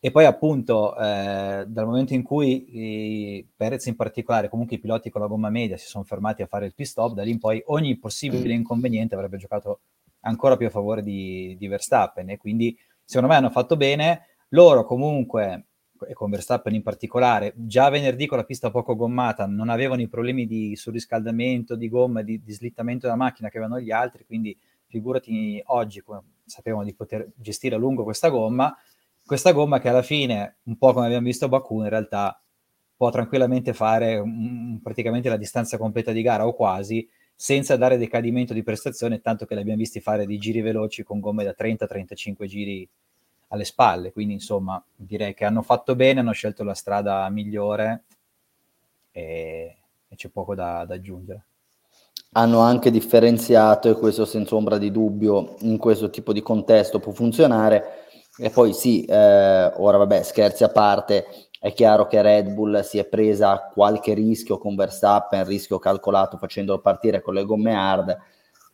E 0.00 0.12
poi 0.12 0.24
appunto 0.26 0.96
eh, 0.96 1.64
dal 1.66 1.86
momento 1.86 2.14
in 2.14 2.22
cui 2.22 3.36
i 3.38 3.46
Perez 3.56 3.86
in 3.86 3.96
particolare, 3.96 4.48
comunque 4.48 4.76
i 4.76 4.78
piloti 4.78 5.10
con 5.10 5.20
la 5.20 5.26
gomma 5.26 5.50
media 5.50 5.76
si 5.76 5.88
sono 5.88 6.04
fermati 6.04 6.42
a 6.42 6.46
fare 6.46 6.66
il 6.66 6.74
pit 6.74 6.86
stop, 6.86 7.14
da 7.14 7.24
lì 7.24 7.30
in 7.30 7.40
poi 7.40 7.60
ogni 7.66 7.96
possibile 7.96 8.54
inconveniente 8.54 9.16
avrebbe 9.16 9.38
giocato 9.38 9.80
ancora 10.20 10.56
più 10.56 10.66
a 10.66 10.70
favore 10.70 11.02
di, 11.02 11.56
di 11.58 11.66
Verstappen. 11.66 12.30
E 12.30 12.36
quindi 12.36 12.78
secondo 13.04 13.28
me 13.32 13.38
hanno 13.38 13.50
fatto 13.50 13.76
bene. 13.76 14.26
Loro 14.50 14.84
comunque, 14.84 15.66
e 16.06 16.12
con 16.12 16.30
Verstappen 16.30 16.74
in 16.74 16.82
particolare, 16.82 17.52
già 17.56 17.88
venerdì 17.90 18.26
con 18.26 18.38
la 18.38 18.44
pista 18.44 18.70
poco 18.70 18.94
gommata 18.94 19.46
non 19.46 19.68
avevano 19.68 20.00
i 20.00 20.08
problemi 20.08 20.46
di 20.46 20.76
surriscaldamento, 20.76 21.74
di 21.74 21.88
gomma, 21.88 22.22
di, 22.22 22.40
di 22.40 22.52
slittamento 22.52 23.06
della 23.06 23.18
macchina 23.18 23.48
che 23.48 23.58
avevano 23.58 23.80
gli 23.80 23.90
altri, 23.90 24.24
quindi 24.24 24.56
figurati 24.86 25.60
oggi 25.66 26.02
come 26.02 26.22
sapevano 26.44 26.84
di 26.84 26.94
poter 26.94 27.30
gestire 27.34 27.74
a 27.74 27.78
lungo 27.78 28.04
questa 28.04 28.30
gomma, 28.30 28.74
questa 29.28 29.52
gomma 29.52 29.78
che 29.78 29.90
alla 29.90 30.00
fine, 30.00 30.56
un 30.62 30.78
po' 30.78 30.94
come 30.94 31.04
abbiamo 31.04 31.26
visto 31.26 31.44
a 31.44 31.48
Baku, 31.48 31.82
in 31.82 31.90
realtà 31.90 32.40
può 32.96 33.10
tranquillamente 33.10 33.74
fare 33.74 34.16
um, 34.16 34.80
praticamente 34.82 35.28
la 35.28 35.36
distanza 35.36 35.76
completa 35.76 36.12
di 36.12 36.22
gara 36.22 36.46
o 36.46 36.54
quasi, 36.54 37.06
senza 37.34 37.76
dare 37.76 37.98
decadimento 37.98 38.54
di 38.54 38.62
prestazione, 38.62 39.20
tanto 39.20 39.44
che 39.44 39.54
l'abbiamo 39.54 39.80
visti 39.80 40.00
fare 40.00 40.24
di 40.24 40.38
giri 40.38 40.62
veloci 40.62 41.02
con 41.02 41.20
gomme 41.20 41.44
da 41.44 41.54
30-35 41.56 42.46
giri 42.46 42.88
alle 43.48 43.64
spalle. 43.64 44.12
Quindi, 44.12 44.32
insomma, 44.32 44.82
direi 44.96 45.34
che 45.34 45.44
hanno 45.44 45.60
fatto 45.60 45.94
bene, 45.94 46.20
hanno 46.20 46.32
scelto 46.32 46.64
la 46.64 46.74
strada 46.74 47.28
migliore 47.28 48.04
e, 49.12 49.76
e 50.08 50.16
c'è 50.16 50.28
poco 50.30 50.54
da, 50.54 50.86
da 50.86 50.94
aggiungere 50.94 51.42
hanno 52.32 52.60
anche 52.60 52.90
differenziato, 52.90 53.88
e 53.88 53.94
questo 53.94 54.24
senza 54.24 54.54
ombra 54.54 54.78
di 54.78 54.90
dubbio 54.90 55.56
in 55.60 55.78
questo 55.78 56.10
tipo 56.10 56.32
di 56.32 56.42
contesto 56.42 56.98
può 56.98 57.12
funzionare. 57.12 58.06
E 58.40 58.50
poi 58.50 58.72
sì, 58.72 59.04
eh, 59.04 59.72
ora 59.76 59.96
vabbè, 59.96 60.22
scherzi 60.22 60.62
a 60.62 60.68
parte, 60.68 61.26
è 61.58 61.72
chiaro 61.72 62.06
che 62.06 62.22
Red 62.22 62.52
Bull 62.52 62.80
si 62.82 62.98
è 62.98 63.04
presa 63.04 63.70
qualche 63.74 64.14
rischio 64.14 64.58
con 64.58 64.76
Verstappen, 64.76 65.44
rischio 65.44 65.80
calcolato 65.80 66.36
facendolo 66.38 66.78
partire 66.80 67.20
con 67.20 67.34
le 67.34 67.44
gomme 67.44 67.74
hard, 67.74 68.16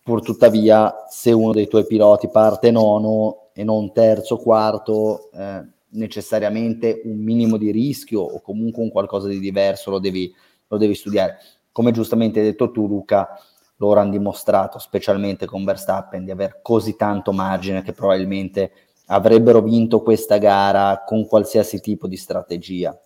pur 0.02 0.20
tuttavia 0.20 1.04
se 1.08 1.32
uno 1.32 1.52
dei 1.52 1.66
tuoi 1.66 1.86
piloti 1.86 2.28
parte 2.28 2.70
nono 2.70 3.48
e 3.54 3.64
non 3.64 3.90
terzo, 3.92 4.36
quarto, 4.36 5.30
eh, 5.32 5.62
necessariamente 5.92 7.00
un 7.04 7.16
minimo 7.16 7.56
di 7.56 7.70
rischio 7.70 8.20
o 8.20 8.42
comunque 8.42 8.82
un 8.82 8.90
qualcosa 8.90 9.28
di 9.28 9.38
diverso 9.38 9.90
lo 9.90 9.98
devi, 9.98 10.30
lo 10.68 10.76
devi 10.76 10.94
studiare. 10.94 11.38
Come 11.72 11.90
giustamente 11.90 12.40
hai 12.40 12.44
detto 12.44 12.70
tu 12.70 12.86
Luca, 12.86 13.28
loro 13.76 13.98
hanno 13.98 14.10
dimostrato, 14.10 14.78
specialmente 14.78 15.46
con 15.46 15.64
Verstappen, 15.64 16.22
di 16.22 16.30
aver 16.30 16.60
così 16.60 16.96
tanto 16.96 17.32
margine 17.32 17.82
che 17.82 17.92
probabilmente 17.92 18.70
avrebbero 19.06 19.60
vinto 19.60 20.02
questa 20.02 20.38
gara 20.38 21.02
con 21.06 21.26
qualsiasi 21.26 21.80
tipo 21.80 22.06
di 22.06 22.16
strategia. 22.16 22.98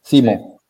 Simo. 0.00 0.60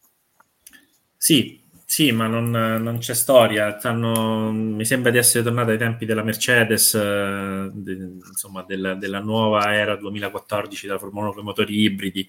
Sì, 1.17 1.61
sì, 1.85 2.12
ma 2.12 2.26
non, 2.26 2.50
non 2.50 2.99
c'è 2.99 3.14
storia. 3.14 3.79
Stanno, 3.79 4.52
mi 4.52 4.85
sembra 4.85 5.11
di 5.11 5.19
essere 5.19 5.43
tornato 5.43 5.71
ai 5.71 5.79
tempi 5.79 6.07
della 6.07 6.23
Mercedes, 6.23 6.95
eh, 6.95 7.71
de, 7.73 7.93
insomma, 8.29 8.64
della, 8.67 8.95
della, 8.95 9.21
nuova 9.21 9.75
era 9.75 9.97
2014 9.97 10.87
della 10.87 10.99
Formula 10.99 11.26
1 11.26 11.33
con 11.33 11.43
i 11.43 11.47
motori 11.47 11.81
ibridi 11.81 12.29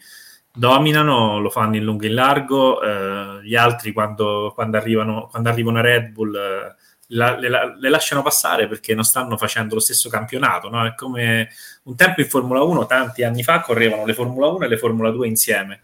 dominano, 0.54 1.40
lo 1.40 1.50
fanno 1.50 1.76
in 1.76 1.84
lungo 1.84 2.04
e 2.04 2.08
in 2.08 2.14
largo, 2.14 2.82
eh, 2.82 3.44
gli 3.44 3.56
altri 3.56 3.94
quando, 3.94 4.52
quando, 4.54 4.78
arrivano, 4.78 5.28
quando 5.30 5.50
arrivano 5.50 5.80
a 5.80 5.82
Red 5.82 6.10
Bull 6.10 6.36
eh, 6.36 6.76
la, 7.14 7.38
le, 7.38 7.50
le, 7.80 7.90
lasciano 7.90 8.22
passare 8.22 8.68
perché 8.68 8.94
non 8.94 9.04
stanno 9.04 9.38
facendo 9.38 9.76
lo 9.76 9.82
stesso 9.82 10.10
campionato, 10.10 10.70
no? 10.70 10.86
è 10.86 10.94
come 10.96 11.50
un 11.84 11.96
tempo 11.96 12.22
in 12.22 12.28
Formula 12.28 12.62
1, 12.64 12.86
tanti 12.86 13.24
anni 13.24 13.44
fa 13.44 13.62
correvano 13.62 14.06
le 14.06 14.14
Formula 14.14 14.48
1 14.48 14.66
e 14.66 14.68
le 14.68 14.78
Formula 14.78 15.10
2 15.10 15.28
insieme. 15.28 15.82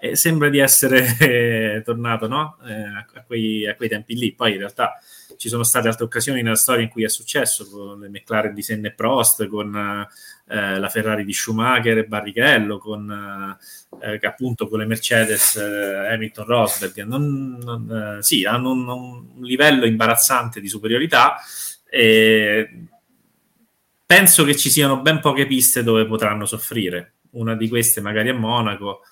E 0.00 0.14
sembra 0.16 0.48
di 0.48 0.58
essere 0.58 1.16
eh, 1.18 1.82
tornato 1.84 2.28
no? 2.28 2.56
eh, 2.64 2.72
a, 2.72 3.24
quei, 3.26 3.66
a, 3.66 3.74
quei, 3.74 3.88
tempi 3.88 4.14
lì. 4.14 4.32
Poi 4.32 4.52
in 4.52 4.58
realtà 4.58 5.00
ci 5.36 5.48
sono 5.48 5.64
state 5.64 5.88
altre 5.88 6.04
occasioni 6.04 6.42
nella 6.42 6.56
storia 6.56 6.82
in 6.82 6.88
cui 6.88 7.04
è 7.04 7.08
successo, 7.08 7.68
con 7.68 8.00
le 8.00 8.08
McLaren 8.08 8.54
di 8.54 8.62
Senna 8.62 8.88
e 8.88 8.92
Prost, 8.92 9.46
con 9.48 9.74
eh, 10.46 10.78
la 10.78 10.88
Ferrari 10.88 11.24
di 11.24 11.32
Schumacher 11.32 11.98
e 11.98 12.06
Barrichello, 12.06 12.78
con 12.78 13.58
eh, 14.00 14.18
appunto 14.22 14.68
con 14.68 14.78
le 14.78 14.86
Mercedes 14.86 15.56
eh, 15.56 16.12
Hamilton 16.12 16.44
Rosberg. 16.44 17.02
Non, 17.04 17.58
non, 17.60 18.18
sì, 18.20 18.44
hanno 18.44 18.70
un, 18.70 18.88
un, 18.88 19.24
livello 19.40 19.84
imbarazzante 19.84 20.60
di 20.60 20.68
superiorità. 20.68 21.36
E 21.90 22.86
penso 24.08 24.44
che 24.44 24.56
ci 24.56 24.70
siano 24.70 25.00
ben 25.00 25.20
poche 25.20 25.46
piste 25.46 25.82
dove 25.82 26.06
potranno 26.06 26.46
soffrire. 26.46 27.14
Una 27.30 27.54
di 27.54 27.68
queste 27.68 28.00
magari 28.00 28.30
a 28.30 28.34
Monaco, 28.34 29.02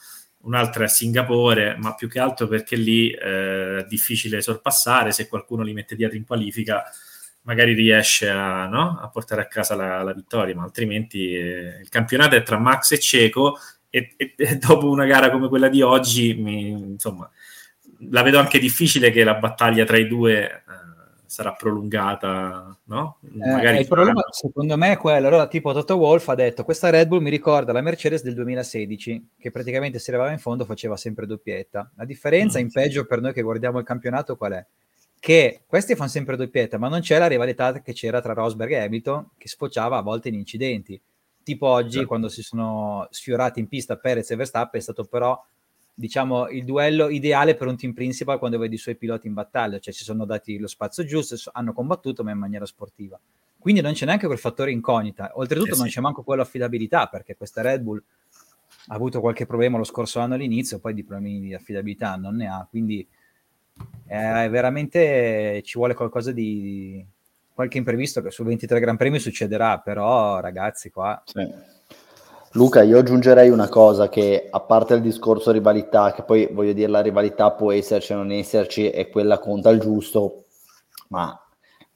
un'altra 0.47 0.85
a 0.85 0.89
Singapore, 0.89 1.77
ma 1.77 1.95
più 1.95 2.09
che 2.09 2.19
altro 2.19 2.47
perché 2.47 2.77
lì 2.77 3.11
eh, 3.11 3.79
è 3.79 3.85
difficile 3.89 4.41
sorpassare, 4.41 5.13
se 5.13 5.29
qualcuno 5.29 5.63
li 5.63 5.73
mette 5.73 5.97
dietro 5.97 6.17
in 6.17 6.25
qualifica 6.25 6.85
magari 7.43 7.75
riesce 7.75 8.29
a, 8.29 8.67
no? 8.67 8.99
a 9.01 9.09
portare 9.09 9.41
a 9.43 9.47
casa 9.47 9.77
la, 9.77 10.03
la 10.03 10.13
vittoria, 10.13 10.55
ma 10.55 10.65
altrimenti 10.65 11.35
eh, 11.35 11.79
il 11.81 11.89
campionato 11.89 12.35
è 12.35 12.43
tra 12.43 12.59
Max 12.59 12.93
e 12.93 12.99
Ceco 12.99 13.59
e, 13.89 14.15
e, 14.17 14.35
e, 14.37 14.57
dopo 14.59 14.91
una 14.91 15.05
gara 15.05 15.31
come 15.31 15.49
quella 15.49 15.69
di 15.69 15.81
oggi, 15.81 16.35
mi, 16.35 16.71
insomma, 16.71 17.31
la 18.11 18.23
vedo 18.23 18.39
anche 18.39 18.59
difficile 18.59 19.11
che 19.11 19.25
la 19.25 19.35
battaglia 19.35 19.85
tra 19.85 19.97
i 19.97 20.09
due 20.09 20.43
eh, 20.43 20.63
sarà 21.27 21.53
prolungata, 21.53 22.77
no? 22.85 23.19
Eh, 23.23 23.51
Magari 23.51 23.81
il 23.81 23.87
problema 23.87 24.23
secondo 24.31 24.77
me 24.77 24.93
è 24.93 24.97
quello. 24.97 25.27
Allora, 25.27 25.47
tipo 25.47 25.73
Toto 25.73 25.97
Wolf 25.97 26.29
ha 26.29 26.35
detto, 26.35 26.65
questa 26.65 26.91
Red 26.91 27.09
Bull 27.09 27.23
mi 27.23 27.31
ricorda 27.31 27.73
la 27.73 27.81
Mercedes 27.81 28.23
del 28.23 28.35
2016, 28.35 29.31
che 29.39 29.51
praticamente 29.51 29.99
si 29.99 30.11
arrivava 30.11 30.33
in 30.33 30.39
fondo 30.39 30.65
faceva 30.65 30.97
sempre 30.97 31.27
doppietta. 31.27 31.91
La 31.97 32.05
differenza 32.05 32.59
mm. 32.59 32.63
in 32.63 32.71
peggio 32.71 33.07
per 33.07 33.21
noi 33.21 33.33
che 33.33 33.43
guardiamo 33.43 33.79
il 33.79 33.85
campionato 33.85 34.37
qual 34.37 34.53
è? 34.53 34.67
Che 35.19 35.63
questi 35.67 35.95
fanno 35.95 36.11
sempre 36.11 36.37
doppietta, 36.37 36.79
ma 36.79 36.89
non 36.89 37.01
c'è 37.01 37.19
la 37.19 37.27
rivalità 37.27 37.81
che 37.81 37.93
c'era 37.93 38.21
tra 38.21 38.33
Rosberg 38.33 38.73
e 38.73 38.85
Hamilton, 38.85 39.31
che 39.37 39.49
sfociava 39.49 39.97
a 39.97 40.03
volte 40.03 40.29
in 40.29 40.35
incidenti. 40.35 41.01
Tipo 41.43 41.67
oggi, 41.67 41.93
certo. 41.93 42.09
quando 42.09 42.29
si 42.29 42.43
sono 42.43 43.07
sfiorati 43.11 43.61
in 43.61 43.69
pista 43.69 43.97
Perez 43.97 44.31
e 44.31 44.37
Verstappen, 44.37 44.81
è 44.81 44.83
stato 44.83 45.05
però 45.05 45.41
diciamo, 45.99 46.49
il 46.51 46.65
duello 46.65 47.09
ideale 47.09 47.55
per 47.55 47.67
un 47.69 47.77
team 47.77 47.95
principal 47.95 48.39
quando 48.39 48.59
vedi 48.59 48.75
i 48.75 48.79
suoi 48.79 48.97
piloti 48.97 49.27
in 49.27 49.33
battaglia, 49.33 49.79
cioè 49.79 49.95
si 49.95 50.05
sono 50.05 50.27
dati 50.27 50.59
lo 50.59 50.67
spazio 50.67 51.05
giusto, 51.05 51.37
hanno 51.53 51.73
combattuto 51.73 52.23
ma 52.23 52.33
in 52.33 52.39
maniera 52.39 52.67
sportiva. 52.67 53.19
Quindi 53.59 53.81
non 53.81 53.95
c'è 53.95 54.05
neanche 54.05 54.27
quel 54.27 54.39
fattore 54.39 54.71
incognita. 54.71 55.33
Oltretutto 55.35 55.75
eh 55.75 55.79
non 55.79 55.89
c'è 55.89 56.01
manco 56.01 56.23
quello 56.23 56.43
affidabilità, 56.43 57.07
perché 57.07 57.35
questa 57.35 57.63
Red 57.63 57.81
Bull 57.81 58.03
ha 58.89 58.95
avuto 58.95 59.21
qualche 59.21 59.47
problema 59.47 59.79
lo 59.79 59.85
scorso 59.85 60.21
anno 60.21 60.35
all'inizio, 60.35 60.79
poi 60.79 60.93
di 60.93 61.03
problemi 61.03 61.41
di 61.41 61.55
affidabilità 61.55 62.15
non 62.17 62.37
ne 62.37 62.47
ha, 62.47 62.67
quindi 62.69 63.07
eh, 64.07 64.49
veramente 64.49 65.63
ci 65.65 65.79
vuole 65.79 65.95
qualcosa 65.95 66.31
di 66.31 67.05
qualche 67.55 67.79
imprevisto 67.79 68.21
che 68.21 68.31
su 68.31 68.45
23 68.45 68.81
Gran 68.81 68.99
Premi 68.99 69.19
succederà, 69.19 69.79
però 69.79 70.41
ragazzi 70.41 70.91
qua... 70.91 71.21
Sì 71.25 71.75
Luca, 72.57 72.83
io 72.83 72.99
aggiungerei 72.99 73.51
una 73.51 73.69
cosa 73.69 74.09
che 74.09 74.49
a 74.51 74.61
parte 74.61 74.95
il 74.95 75.03
discorso 75.03 75.51
rivalità, 75.51 76.15
che 76.15 76.23
poi 76.23 76.49
voglio 76.51 76.73
dire 76.73 76.89
la 76.89 77.03
rivalità 77.03 77.53
può 77.53 77.71
esserci 77.71 78.15
o 78.15 78.17
non 78.17 78.31
esserci 78.31 78.89
e 78.89 79.11
quella 79.11 79.39
conta 79.39 79.69
il 79.69 79.79
giusto, 79.79 80.45
ma 81.09 81.39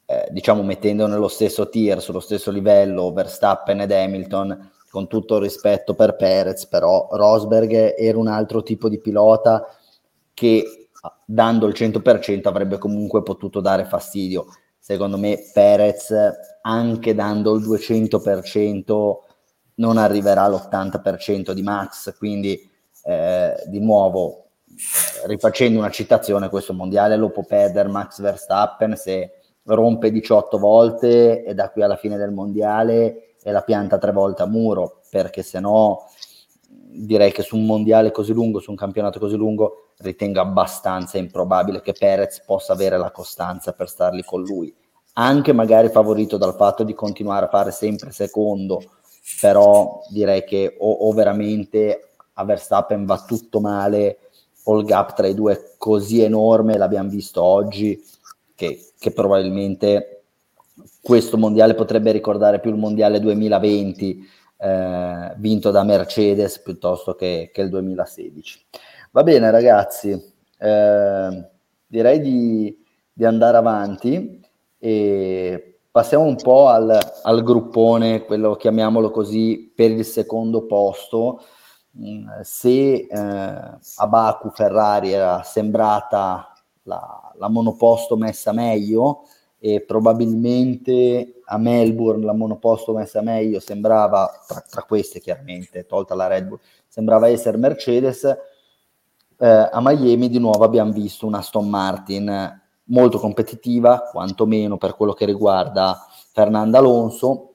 eh, 0.05 0.29
diciamo 0.31 0.63
mettendo 0.63 1.07
nello 1.07 1.29
stesso 1.29 1.71
tier, 1.71 2.03
sullo 2.03 2.21
stesso 2.21 2.51
livello 2.51 3.11
Verstappen 3.11 3.81
ed 3.81 3.91
Hamilton, 3.91 4.71
con 4.91 5.09
tutto 5.09 5.37
il 5.37 5.43
rispetto 5.45 5.95
per 5.95 6.15
Perez, 6.17 6.67
però 6.67 7.09
Rosberg 7.11 7.95
era 7.97 8.19
un 8.19 8.27
altro 8.27 8.63
tipo 8.63 8.91
di 8.91 9.01
pilota 9.01 9.67
che 10.35 10.91
dando 11.25 11.69
il 11.69 11.75
100% 11.75 12.49
avrebbe 12.49 12.77
comunque 12.77 13.23
potuto 13.23 13.63
dare 13.63 13.87
fastidio. 13.87 14.45
Secondo 14.79 15.17
me 15.17 15.39
Perez 15.55 16.13
anche 16.61 17.15
dando 17.15 17.55
il 17.55 17.67
200% 17.67 19.29
non 19.81 19.97
arriverà 19.97 20.43
all'80% 20.43 21.53
di 21.53 21.63
max, 21.63 22.17
quindi 22.17 22.71
eh, 23.05 23.55
di 23.67 23.81
nuovo 23.81 24.45
rifacendo 25.27 25.79
una 25.79 25.91
citazione, 25.91 26.49
questo 26.49 26.73
mondiale 26.73 27.17
lo 27.17 27.31
può 27.31 27.45
perdere 27.45 27.89
Max 27.89 28.21
Verstappen 28.21 28.97
se 28.97 29.33
rompe 29.65 30.11
18 30.11 30.59
volte 30.59 31.45
e 31.45 31.55
da 31.55 31.71
qui 31.71 31.83
alla 31.83 31.97
fine 31.97 32.17
del 32.17 32.31
mondiale 32.31 33.35
e 33.43 33.53
la 33.53 33.63
pianta 33.63 33.99
tre 33.99 34.13
volte 34.13 34.43
a 34.43 34.47
muro, 34.47 35.01
perché 35.11 35.43
se 35.43 35.61
no 35.61 36.09
direi 36.93 37.33
che 37.33 37.43
su 37.43 37.57
un 37.57 37.67
mondiale 37.67 38.11
così 38.11 38.33
lungo, 38.33 38.61
su 38.61 38.71
un 38.71 38.77
campionato 38.77 39.19
così 39.19 39.37
lungo, 39.37 39.93
ritengo 39.99 40.41
abbastanza 40.41 41.19
improbabile 41.19 41.81
che 41.81 41.93
Perez 41.93 42.43
possa 42.45 42.73
avere 42.73 42.99
la 42.99 43.11
costanza 43.11 43.73
per 43.73 43.89
starli 43.89 44.23
con 44.25 44.43
lui, 44.43 44.75
anche 45.15 45.53
magari 45.53 45.89
favorito 45.89 46.37
dal 46.37 46.55
fatto 46.55 46.85
di 46.85 46.95
continuare 46.95 47.47
a 47.47 47.51
fare 47.51 47.71
sempre 47.71 48.11
secondo 48.11 48.81
però 49.41 50.03
direi 50.09 50.45
che 50.45 50.77
o, 50.79 50.91
o 50.91 51.13
veramente 51.13 52.09
a 52.35 52.45
Verstappen 52.45 53.05
va 53.05 53.25
tutto 53.27 53.61
male 53.61 54.19
o 54.65 54.79
il 54.79 54.87
gap 54.87 55.15
tra 55.15 55.27
i 55.27 55.35
due 55.35 55.53
è 55.53 55.61
così 55.77 56.23
enorme, 56.23 56.79
l'abbiamo 56.79 57.09
visto 57.09 57.43
oggi, 57.43 58.03
che, 58.55 58.93
che 58.99 59.11
probabilmente 59.13 60.23
questo 61.01 61.39
mondiale 61.39 61.75
potrebbe 61.75 62.13
ricordare 62.13 62.61
più 62.61 62.71
il 62.71 62.77
mondiale 62.77 63.21
2020 63.21 64.29
eh, 64.59 65.33
vinto 65.37 65.71
da 65.71 65.83
Mercedes 65.83 66.61
piuttosto 66.61 67.15
che, 67.15 67.51
che, 67.53 67.63
il 67.63 67.71
2016. 67.71 68.67
Va 69.13 69.23
bene 69.23 69.51
ragazzi, 69.51 70.11
eh, 70.59 71.49
direi 71.87 72.21
di, 72.21 72.85
di, 73.13 73.25
andare 73.25 73.57
avanti 73.57 74.41
e 74.79 75.70
Passiamo 75.93 76.23
un 76.23 76.37
po' 76.37 76.69
al, 76.69 76.97
al 77.23 77.43
gruppone, 77.43 78.25
quello 78.25 78.55
chiamiamolo 78.55 79.11
così, 79.11 79.73
per 79.75 79.91
il 79.91 80.05
secondo 80.05 80.65
posto. 80.65 81.43
Mm, 81.99 82.29
se 82.43 82.95
eh, 82.95 83.09
a 83.11 84.07
Baku 84.07 84.51
Ferrari 84.51 85.11
era 85.11 85.43
sembrata 85.43 86.53
la, 86.85 87.33
la, 87.35 87.49
monoposto 87.49 88.17
messa 88.17 88.53
meglio 88.53 89.23
e 89.59 89.81
probabilmente 89.81 91.41
a 91.45 91.59
Melbourne 91.59 92.25
la 92.25 92.35
monoposto 92.35 92.93
messa 92.93 93.21
meglio 93.21 93.59
sembrava, 93.59 94.31
tra, 94.47 94.61
tra 94.61 94.83
queste 94.85 95.19
chiaramente, 95.19 95.87
tolta 95.87 96.15
la 96.15 96.29
Red 96.29 96.47
Bull, 96.47 96.61
sembrava 96.87 97.27
essere 97.27 97.57
Mercedes, 97.57 98.23
eh, 98.23 99.69
a 99.73 99.81
Miami 99.81 100.29
di 100.29 100.39
nuovo 100.39 100.63
abbiamo 100.63 100.93
visto 100.93 101.27
una 101.27 101.39
Aston 101.39 101.69
Martin 101.69 102.61
molto 102.91 103.19
competitiva, 103.19 104.09
quantomeno 104.11 104.77
per 104.77 104.95
quello 104.95 105.13
che 105.13 105.25
riguarda 105.25 106.07
Fernando 106.33 106.79
Alonso. 106.79 107.53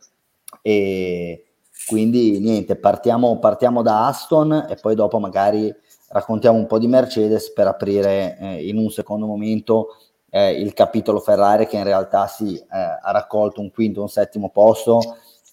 E 0.61 1.45
quindi 1.87 2.39
niente, 2.39 2.75
partiamo, 2.75 3.37
partiamo 3.39 3.81
da 3.81 4.07
Aston 4.07 4.65
e 4.69 4.75
poi 4.75 4.95
dopo 4.95 5.19
magari 5.19 5.73
raccontiamo 6.09 6.57
un 6.57 6.65
po' 6.65 6.79
di 6.79 6.87
Mercedes 6.87 7.53
per 7.53 7.67
aprire 7.67 8.37
eh, 8.39 8.67
in 8.67 8.77
un 8.77 8.89
secondo 8.89 9.25
momento 9.25 9.97
eh, 10.29 10.51
il 10.51 10.73
capitolo 10.73 11.19
Ferrari 11.19 11.67
che 11.67 11.77
in 11.77 11.83
realtà 11.83 12.27
sì, 12.27 12.55
eh, 12.57 12.65
ha 12.69 13.11
raccolto 13.11 13.61
un 13.61 13.71
quinto, 13.71 14.01
un 14.01 14.09
settimo 14.09 14.49
posto, 14.49 14.99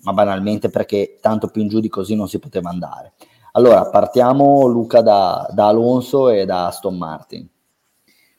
ma 0.03 0.13
banalmente 0.13 0.71
perché 0.71 1.19
tanto 1.21 1.49
più 1.49 1.63
in 1.63 1.69
giù 1.69 1.81
di 1.81 1.89
così 1.89 2.15
non 2.15 2.29
si 2.29 2.39
poteva 2.39 2.71
andare. 2.71 3.13
Allora, 3.53 3.91
partiamo 3.91 4.67
Luca 4.67 5.03
da, 5.03 5.47
da 5.53 5.69
Alonso 5.69 6.31
e 6.31 6.47
da 6.47 6.67
Aston 6.67 6.97
Martin. 6.97 7.47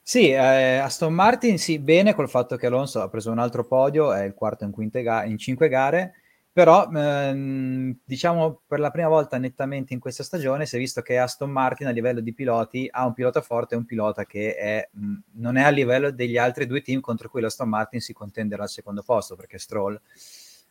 Sì, 0.05 0.29
eh, 0.31 0.77
Aston 0.79 1.13
Martin 1.13 1.57
sì, 1.57 1.79
bene 1.79 2.13
col 2.13 2.29
fatto 2.29 2.57
che 2.57 2.65
Alonso 2.67 3.01
ha 3.01 3.07
preso 3.09 3.31
un 3.31 3.39
altro 3.39 3.65
podio, 3.65 4.11
è 4.11 4.23
il 4.23 4.33
quarto 4.33 4.65
in, 4.65 4.71
ga- 4.91 5.23
in 5.23 5.37
cinque 5.37 5.69
gare, 5.69 6.15
però 6.51 6.89
ehm, 6.91 7.99
diciamo 8.03 8.61
per 8.67 8.79
la 8.81 8.91
prima 8.91 9.07
volta 9.07 9.37
nettamente 9.37 9.93
in 9.93 9.99
questa 10.01 10.23
stagione 10.23 10.65
si 10.65 10.75
è 10.75 10.79
visto 10.79 11.01
che 11.01 11.17
Aston 11.17 11.49
Martin 11.49 11.87
a 11.87 11.91
livello 11.91 12.19
di 12.19 12.33
piloti 12.33 12.85
ha 12.91 13.05
un 13.05 13.13
pilota 13.13 13.39
forte 13.41 13.75
e 13.75 13.77
un 13.77 13.85
pilota 13.85 14.25
che 14.25 14.55
è, 14.55 14.89
mh, 14.91 15.13
non 15.35 15.55
è 15.55 15.63
a 15.63 15.69
livello 15.69 16.11
degli 16.11 16.37
altri 16.37 16.65
due 16.67 16.81
team 16.81 16.99
contro 16.99 17.29
cui 17.29 17.39
l'Aston 17.41 17.69
Martin 17.69 18.01
si 18.01 18.11
contenderà 18.11 18.63
al 18.63 18.69
secondo 18.69 19.03
posto, 19.03 19.35
perché 19.37 19.57
Stroll 19.57 19.99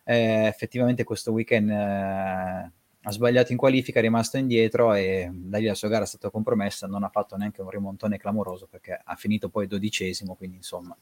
eh, 0.04 0.46
effettivamente 0.46 1.04
questo 1.04 1.32
weekend... 1.32 1.70
Eh, 1.70 2.70
ha 3.04 3.10
sbagliato 3.10 3.52
in 3.52 3.58
qualifica, 3.58 3.98
è 3.98 4.02
rimasto 4.02 4.36
indietro 4.36 4.94
e 4.94 5.28
da 5.32 5.58
lì 5.58 5.66
la 5.66 5.74
sua 5.74 5.88
gara 5.88 6.04
è 6.04 6.06
stata 6.06 6.30
compromessa, 6.30 6.86
non 6.86 7.02
ha 7.02 7.08
fatto 7.08 7.36
neanche 7.36 7.60
un 7.60 7.70
rimontone 7.70 8.16
clamoroso 8.16 8.66
perché 8.66 9.00
ha 9.02 9.16
finito 9.16 9.48
poi 9.48 9.66
dodicesimo, 9.66 10.34
quindi 10.34 10.56
insomma. 10.56 10.96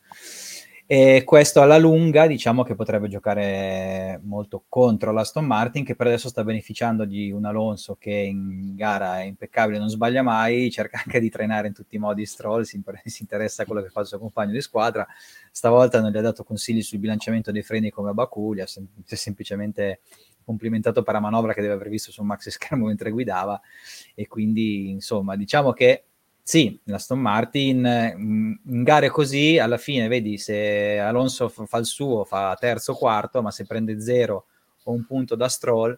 E 0.93 1.23
questo 1.25 1.63
alla 1.63 1.79
lunga 1.79 2.27
diciamo 2.27 2.65
che 2.65 2.75
potrebbe 2.75 3.07
giocare 3.07 4.19
molto 4.25 4.65
contro 4.69 5.13
l'Aston 5.13 5.45
Martin 5.45 5.85
che 5.85 5.95
per 5.95 6.09
adesso 6.09 6.29
sta 6.29 6.43
beneficiando 6.43 7.05
di 7.05 7.31
un 7.31 7.45
Alonso 7.45 7.95
che 7.95 8.11
in 8.11 8.75
gara 8.75 9.21
è 9.21 9.23
impeccabile, 9.23 9.79
non 9.79 9.89
sbaglia 9.89 10.23
mai, 10.23 10.69
cerca 10.69 11.01
anche 11.05 11.21
di 11.21 11.31
trainare 11.31 11.69
in 11.69 11.75
tutti 11.75 11.95
i 11.95 12.01
modi 12.01 12.27
Stroll, 12.27 12.63
si, 12.63 12.83
si 13.05 13.23
interessa 13.23 13.63
a 13.63 13.67
quello 13.67 13.83
che 13.83 13.91
fa 13.91 14.01
il 14.01 14.09
suo 14.09 14.19
compagno 14.19 14.51
di 14.51 14.61
squadra, 14.61 15.07
stavolta 15.53 16.01
non 16.01 16.11
gli 16.11 16.17
ha 16.17 16.23
dato 16.23 16.43
consigli 16.43 16.83
sul 16.83 16.99
bilanciamento 16.99 17.53
dei 17.53 17.63
freni 17.63 17.91
come 17.91 18.11
a 18.11 18.13
Baku, 18.15 18.55
gli 18.55 18.61
ha 18.61 18.67
sem- 18.67 18.89
semplicemente 19.05 20.01
complimentato 20.51 21.05
per 21.05 21.15
la 21.15 21.21
manovra 21.21 21.55
che 21.55 21.61
deve 21.61 21.75
aver 21.75 21.89
visto 21.89 22.11
sul 22.11 22.25
maxi 22.25 22.51
schermo 22.51 22.87
mentre 22.87 23.11
guidava 23.11 23.61
e 24.15 24.27
quindi 24.27 24.91
insomma 24.91 25.37
diciamo 25.37 25.73
che 25.73 26.05
sì, 26.43 26.77
l'Aston 26.85 27.21
Martin 27.21 28.15
mm, 28.17 28.53
in 28.67 28.83
gare 28.83 29.09
così 29.09 29.59
alla 29.59 29.79
fine 29.79 30.09
vedi 30.09 30.39
se 30.39 30.99
Alonso 30.99 31.49
fa 31.49 31.79
il 31.79 31.87
suo 31.87 32.25
fa 32.25 32.57
terzo 32.59 32.93
o 32.93 32.97
quarto 32.97 33.41
ma 33.43 33.53
se 33.53 33.65
prende 33.65 34.01
zero 34.01 34.47
o 34.85 34.93
un 34.93 35.05
punto 35.07 35.37
da 35.37 35.49
Stroll 35.49 35.97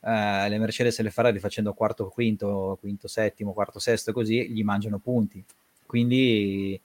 eh, 0.00 0.48
le 0.48 0.58
Mercedes 0.58 1.00
e 1.00 1.02
le 1.02 1.10
Ferrari 1.10 1.40
facendo 1.40 1.74
quarto 1.74 2.08
quinto 2.08 2.76
quinto 2.80 3.08
settimo 3.08 3.52
quarto 3.52 3.80
sesto 3.80 4.12
così 4.12 4.48
gli 4.50 4.62
mangiano 4.62 4.98
punti 4.98 5.44
quindi 5.84 6.80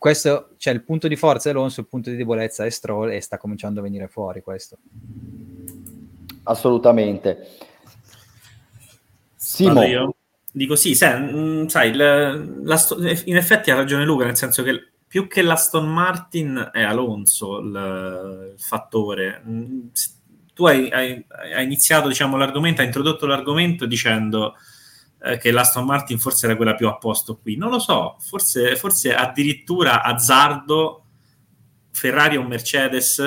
questo, 0.00 0.54
cioè 0.56 0.72
il 0.72 0.82
punto 0.82 1.08
di 1.08 1.16
forza 1.16 1.50
è 1.50 1.52
Alonso, 1.52 1.80
il 1.80 1.86
punto 1.86 2.08
di 2.08 2.16
debolezza 2.16 2.64
è 2.64 2.70
Stroll 2.70 3.10
e 3.10 3.20
sta 3.20 3.36
cominciando 3.36 3.80
a 3.80 3.82
venire 3.82 4.08
fuori 4.08 4.40
questo. 4.40 4.78
Assolutamente. 6.50 7.48
Simo. 9.36 9.82
Io 9.82 10.14
dico 10.52 10.74
sì, 10.74 10.94
sai, 10.94 11.20
mm, 11.20 11.66
sai 11.66 11.94
la, 11.94 12.34
la, 12.34 12.86
in 13.24 13.36
effetti 13.36 13.70
ha 13.70 13.76
ragione 13.76 14.04
Luca, 14.04 14.24
nel 14.24 14.36
senso 14.36 14.62
che 14.62 14.92
più 15.06 15.28
che 15.28 15.42
l'Aston 15.42 15.88
Martin 15.88 16.70
è 16.72 16.82
Alonso 16.82 17.58
il, 17.58 18.52
il 18.54 18.60
fattore. 18.60 19.42
Mm, 19.46 19.86
tu 20.52 20.66
hai, 20.66 20.90
hai, 20.90 21.24
hai 21.54 21.64
iniziato 21.64 22.08
diciamo, 22.08 22.36
l'argomento, 22.36 22.80
hai 22.80 22.88
introdotto 22.88 23.26
l'argomento 23.26 23.86
dicendo 23.86 24.56
eh, 25.22 25.38
che 25.38 25.52
l'Aston 25.52 25.84
Martin 25.84 26.18
forse 26.18 26.46
era 26.46 26.56
quella 26.56 26.74
più 26.74 26.88
a 26.88 26.96
posto 26.96 27.38
qui. 27.38 27.56
Non 27.56 27.70
lo 27.70 27.78
so, 27.78 28.16
forse, 28.18 28.74
forse 28.76 29.14
addirittura 29.14 30.02
azzardo 30.02 31.04
Ferrari 31.92 32.36
o 32.36 32.42
Mercedes 32.42 33.22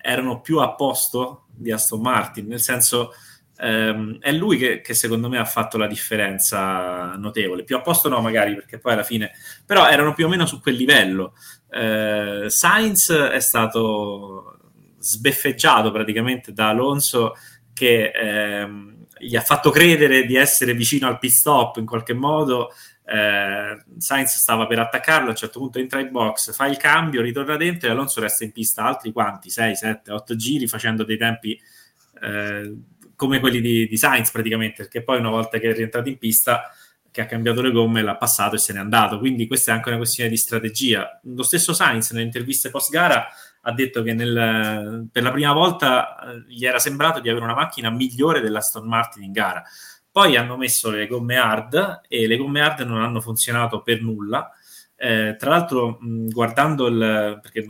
erano 0.00 0.40
più 0.40 0.58
a 0.58 0.74
posto 0.74 1.47
di 1.58 1.72
Aston 1.72 2.00
Martin, 2.00 2.46
nel 2.46 2.60
senso 2.60 3.12
ehm, 3.58 4.18
è 4.20 4.32
lui 4.32 4.56
che, 4.56 4.80
che, 4.80 4.94
secondo 4.94 5.28
me 5.28 5.38
ha 5.38 5.44
fatto 5.44 5.76
la 5.76 5.86
differenza 5.86 7.14
notevole. 7.16 7.64
Più 7.64 7.76
a 7.76 7.80
posto 7.80 8.08
no, 8.08 8.20
magari, 8.20 8.54
perché 8.54 8.78
poi 8.78 8.92
alla 8.92 9.02
fine, 9.02 9.32
però 9.66 9.86
erano 9.88 10.14
più 10.14 10.26
o 10.26 10.28
meno 10.28 10.46
su 10.46 10.60
quel 10.60 10.76
livello. 10.76 11.34
Eh, 11.70 12.46
Sainz 12.48 13.10
è 13.12 13.40
stato 13.40 14.58
sbeffeggiato 14.98 15.90
praticamente 15.90 16.52
da 16.52 16.68
Alonso 16.68 17.34
che 17.72 18.10
ehm, 18.10 19.06
gli 19.18 19.36
ha 19.36 19.40
fatto 19.40 19.70
credere 19.70 20.24
di 20.24 20.36
essere 20.36 20.74
vicino 20.74 21.06
al 21.06 21.18
pit 21.18 21.30
stop 21.30 21.76
in 21.76 21.86
qualche 21.86 22.14
modo. 22.14 22.72
Eh, 23.10 23.84
Sainz 23.96 24.36
stava 24.36 24.66
per 24.66 24.78
attaccarlo, 24.78 25.28
a 25.28 25.30
un 25.30 25.36
certo 25.36 25.60
punto 25.60 25.78
entra 25.78 25.98
in 26.00 26.10
box, 26.10 26.52
fa 26.54 26.66
il 26.66 26.76
cambio, 26.76 27.22
ritorna 27.22 27.56
dentro 27.56 27.88
e 27.88 27.92
Alonso 27.92 28.20
resta 28.20 28.44
in 28.44 28.52
pista 28.52 28.84
altri 28.84 29.12
quanti? 29.12 29.48
6, 29.48 29.76
7, 29.76 30.12
8 30.12 30.36
giri 30.36 30.68
facendo 30.68 31.04
dei 31.04 31.16
tempi 31.16 31.58
eh, 32.20 32.76
come 33.16 33.40
quelli 33.40 33.62
di, 33.62 33.88
di, 33.88 33.96
Sainz 33.96 34.30
praticamente, 34.30 34.82
perché 34.82 35.02
poi 35.02 35.18
una 35.18 35.30
volta 35.30 35.58
che 35.58 35.70
è 35.70 35.74
rientrato 35.74 36.08
in 36.08 36.18
pista 36.18 36.70
che 37.10 37.22
ha 37.22 37.26
cambiato 37.26 37.62
le 37.62 37.70
gomme 37.70 38.02
l'ha 38.02 38.16
passato 38.16 38.56
e 38.56 38.58
se 38.58 38.74
n'è 38.74 38.78
andato, 38.78 39.18
quindi 39.18 39.46
questa 39.46 39.72
è 39.72 39.74
anche 39.74 39.88
una 39.88 39.96
questione 39.96 40.28
di 40.28 40.36
strategia. 40.36 41.18
Lo 41.24 41.42
stesso 41.42 41.72
Sainz 41.72 42.10
nelle 42.10 42.26
interviste 42.26 42.68
post 42.68 42.90
gara 42.90 43.26
ha 43.62 43.72
detto 43.72 44.02
che 44.02 44.12
nel, 44.12 45.08
per 45.10 45.22
la 45.22 45.32
prima 45.32 45.52
volta 45.52 46.18
eh, 46.18 46.44
gli 46.46 46.64
era 46.66 46.78
sembrato 46.78 47.20
di 47.20 47.28
avere 47.30 47.44
una 47.44 47.54
macchina 47.54 47.90
migliore 47.90 48.40
dell'Aston 48.40 48.86
Martin 48.86 49.22
in 49.22 49.32
gara. 49.32 49.64
Poi 50.18 50.36
hanno 50.36 50.56
messo 50.56 50.90
le 50.90 51.06
gomme 51.06 51.36
hard 51.36 52.00
e 52.08 52.26
le 52.26 52.36
gomme 52.36 52.60
hard 52.60 52.80
non 52.80 53.00
hanno 53.00 53.20
funzionato 53.20 53.82
per 53.82 54.02
nulla. 54.02 54.50
Eh, 54.96 55.36
tra 55.38 55.50
l'altro, 55.50 55.96
mh, 56.00 56.30
guardando 56.30 56.88
il 56.88 57.38
perché 57.40 57.64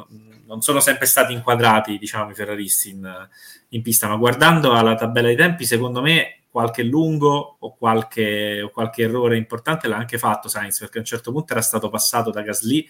non 0.47 0.62
sono 0.62 0.81
sempre 0.81 1.05
stati 1.05 1.35
inquadrati, 1.35 1.99
diciamo, 1.99 2.31
i 2.31 2.35
ferraristi 2.35 2.88
in, 2.88 3.28
in, 3.69 3.83
pista, 3.83 4.09
ma 4.09 4.17
guardando 4.17 4.73
alla 4.73 4.95
tabella 4.95 5.26
dei 5.26 5.37
tempi, 5.37 5.67
secondo 5.67 6.00
me 6.00 6.45
qualche 6.49 6.85
lungo 6.85 7.59
o 7.61 7.76
qualche, 7.76 8.62
o 8.62 8.71
qualche 8.71 9.02
errore 9.02 9.37
importante 9.37 9.87
l'ha 9.87 9.97
anche 9.97 10.17
fatto 10.17 10.49
Sainz, 10.49 10.78
perché 10.78 10.97
a 10.97 11.00
un 11.00 11.07
certo 11.07 11.33
punto 11.33 11.52
era 11.52 11.61
stato 11.61 11.90
passato 11.90 12.31
da 12.31 12.40
Gasly 12.40 12.88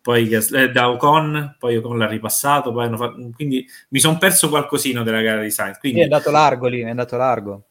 poi 0.00 0.30
eh, 0.30 0.70
da 0.70 0.90
Ocon, 0.90 1.56
poi 1.58 1.76
Ocon 1.76 1.98
l'ha 1.98 2.06
ripassato, 2.06 2.72
fatto, 2.72 3.30
quindi 3.34 3.66
mi 3.88 3.98
sono 3.98 4.16
perso 4.18 4.48
qualcosino 4.48 5.02
della 5.02 5.22
gara 5.22 5.42
di 5.42 5.50
Sainz. 5.50 5.78
Quindi... 5.78 5.98
È 5.98 6.04
andato 6.04 6.30
largo 6.30 6.68
lì, 6.68 6.82
è 6.82 6.88
andato 6.88 7.16
largo. 7.16 7.64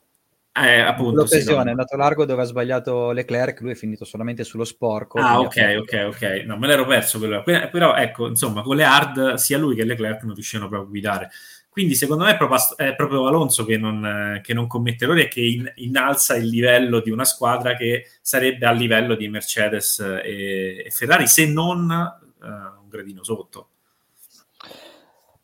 Eh, 0.54 0.82
appunto, 0.82 1.22
L'occasione 1.22 1.44
sì, 1.44 1.54
no. 1.54 1.64
è 1.64 1.70
andato 1.70 1.96
largo 1.96 2.26
dove 2.26 2.42
ha 2.42 2.46
sbagliato 2.46 3.12
Leclerc, 3.12 3.62
lui 3.62 3.72
è 3.72 3.76
finito 3.76 4.04
solamente 4.04 4.44
sullo 4.44 4.66
sporco. 4.66 5.18
Ah, 5.20 5.40
ok, 5.40 5.78
ok, 5.80 6.04
ok. 6.08 6.44
No, 6.46 6.58
me 6.58 6.68
l'ero 6.68 6.86
perso 6.86 7.20
quello. 7.20 7.42
Però, 7.42 7.96
ecco, 7.96 8.28
insomma, 8.28 8.62
con 8.62 8.76
le 8.76 8.84
hard 8.84 9.36
sia 9.36 9.58
lui 9.58 9.76
che 9.76 9.86
Leclerc 9.86 10.24
non 10.24 10.34
riuscivano 10.34 10.68
proprio 10.68 10.88
a 10.88 10.92
guidare. 10.92 11.30
Quindi 11.70 11.96
secondo 11.96 12.26
me 12.26 12.32
è 12.32 12.38
proprio, 12.38 12.60
è 12.76 12.96
proprio 12.96 13.28
Alonso 13.28 13.64
che 13.64 13.78
non, 13.78 14.42
che 14.44 14.54
non, 14.54 14.68
commette 14.68 15.06
errori 15.06 15.22
e 15.22 15.28
che 15.30 15.40
in, 15.40 15.72
innalza 15.76 16.36
il 16.36 16.48
livello 16.48 17.00
di 17.00 17.12
una 17.12 17.24
squadra 17.24 17.76
che 17.76 18.08
sarebbe 18.22 18.66
a 18.66 18.72
livello 18.72 19.16
di 19.16 19.30
Mercedes 19.30 20.00
e, 20.00 20.84
e 20.86 20.90
Ferrari, 20.90 21.28
se 21.28 21.48
non 21.48 21.90
uh, 21.90 22.46
un 22.46 22.90
gradino 22.90 23.24
sotto. 23.24 23.70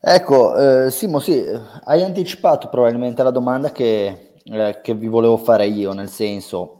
Ecco, 0.00 0.84
eh, 0.84 0.90
Simo, 0.90 1.18
sì, 1.18 1.42
hai 1.84 2.02
anticipato 2.02 2.68
probabilmente 2.68 3.22
la 3.22 3.30
domanda 3.30 3.72
che, 3.72 4.27
eh, 4.50 4.80
che 4.82 4.94
vi 4.94 5.08
volevo 5.08 5.36
fare 5.36 5.66
io, 5.66 5.92
nel 5.92 6.08
senso, 6.08 6.78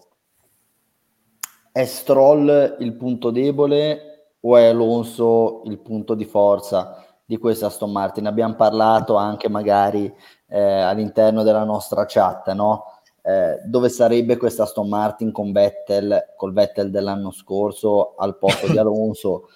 è 1.73 1.85
Stroll 1.85 2.77
il 2.81 2.95
punto 2.95 3.31
debole 3.31 4.35
o 4.41 4.57
è 4.57 4.67
Alonso 4.67 5.63
il 5.65 5.79
punto 5.79 6.15
di 6.15 6.25
forza? 6.25 7.03
di 7.29 7.37
questa 7.37 7.67
Aston 7.67 7.93
Martin. 7.93 8.27
Abbiamo 8.27 8.55
parlato 8.55 9.17
anche 9.17 9.51
magari 9.51 10.11
eh, 10.47 10.59
all'interno 10.59 11.43
della 11.43 11.63
nostra 11.63 12.07
chat, 12.07 12.51
no? 12.53 12.85
Eh, 13.21 13.61
dove 13.67 13.91
sarebbe 13.91 14.39
questa 14.39 14.63
Aston 14.63 14.89
Martin 14.89 15.31
con 15.31 15.53
Vettel, 15.53 16.33
col 16.37 16.55
Vettel 16.55 16.91
dell'anno 16.91 17.31
scorso 17.31 18.15
al 18.17 18.39
posto 18.39 18.67
di 18.67 18.79
Alonso? 18.81 19.51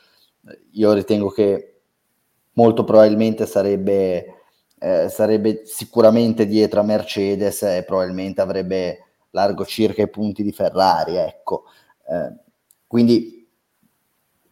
Io 0.72 0.92
ritengo 0.92 1.31
che 1.31 1.81
molto 2.53 2.85
probabilmente 2.85 3.46
sarebbe, 3.46 4.41
eh, 4.83 5.09
sarebbe 5.09 5.62
sicuramente 5.64 6.45
dietro 6.45 6.81
a 6.81 6.83
Mercedes 6.83 7.62
e 7.62 7.85
probabilmente 7.87 8.40
avrebbe 8.40 8.99
largo 9.31 9.64
circa 9.64 10.03
i 10.03 10.11
punti 10.11 10.42
di 10.42 10.51
Ferrari, 10.51 11.14
ecco. 11.16 11.64
Eh, 12.09 12.35
quindi 12.88 13.49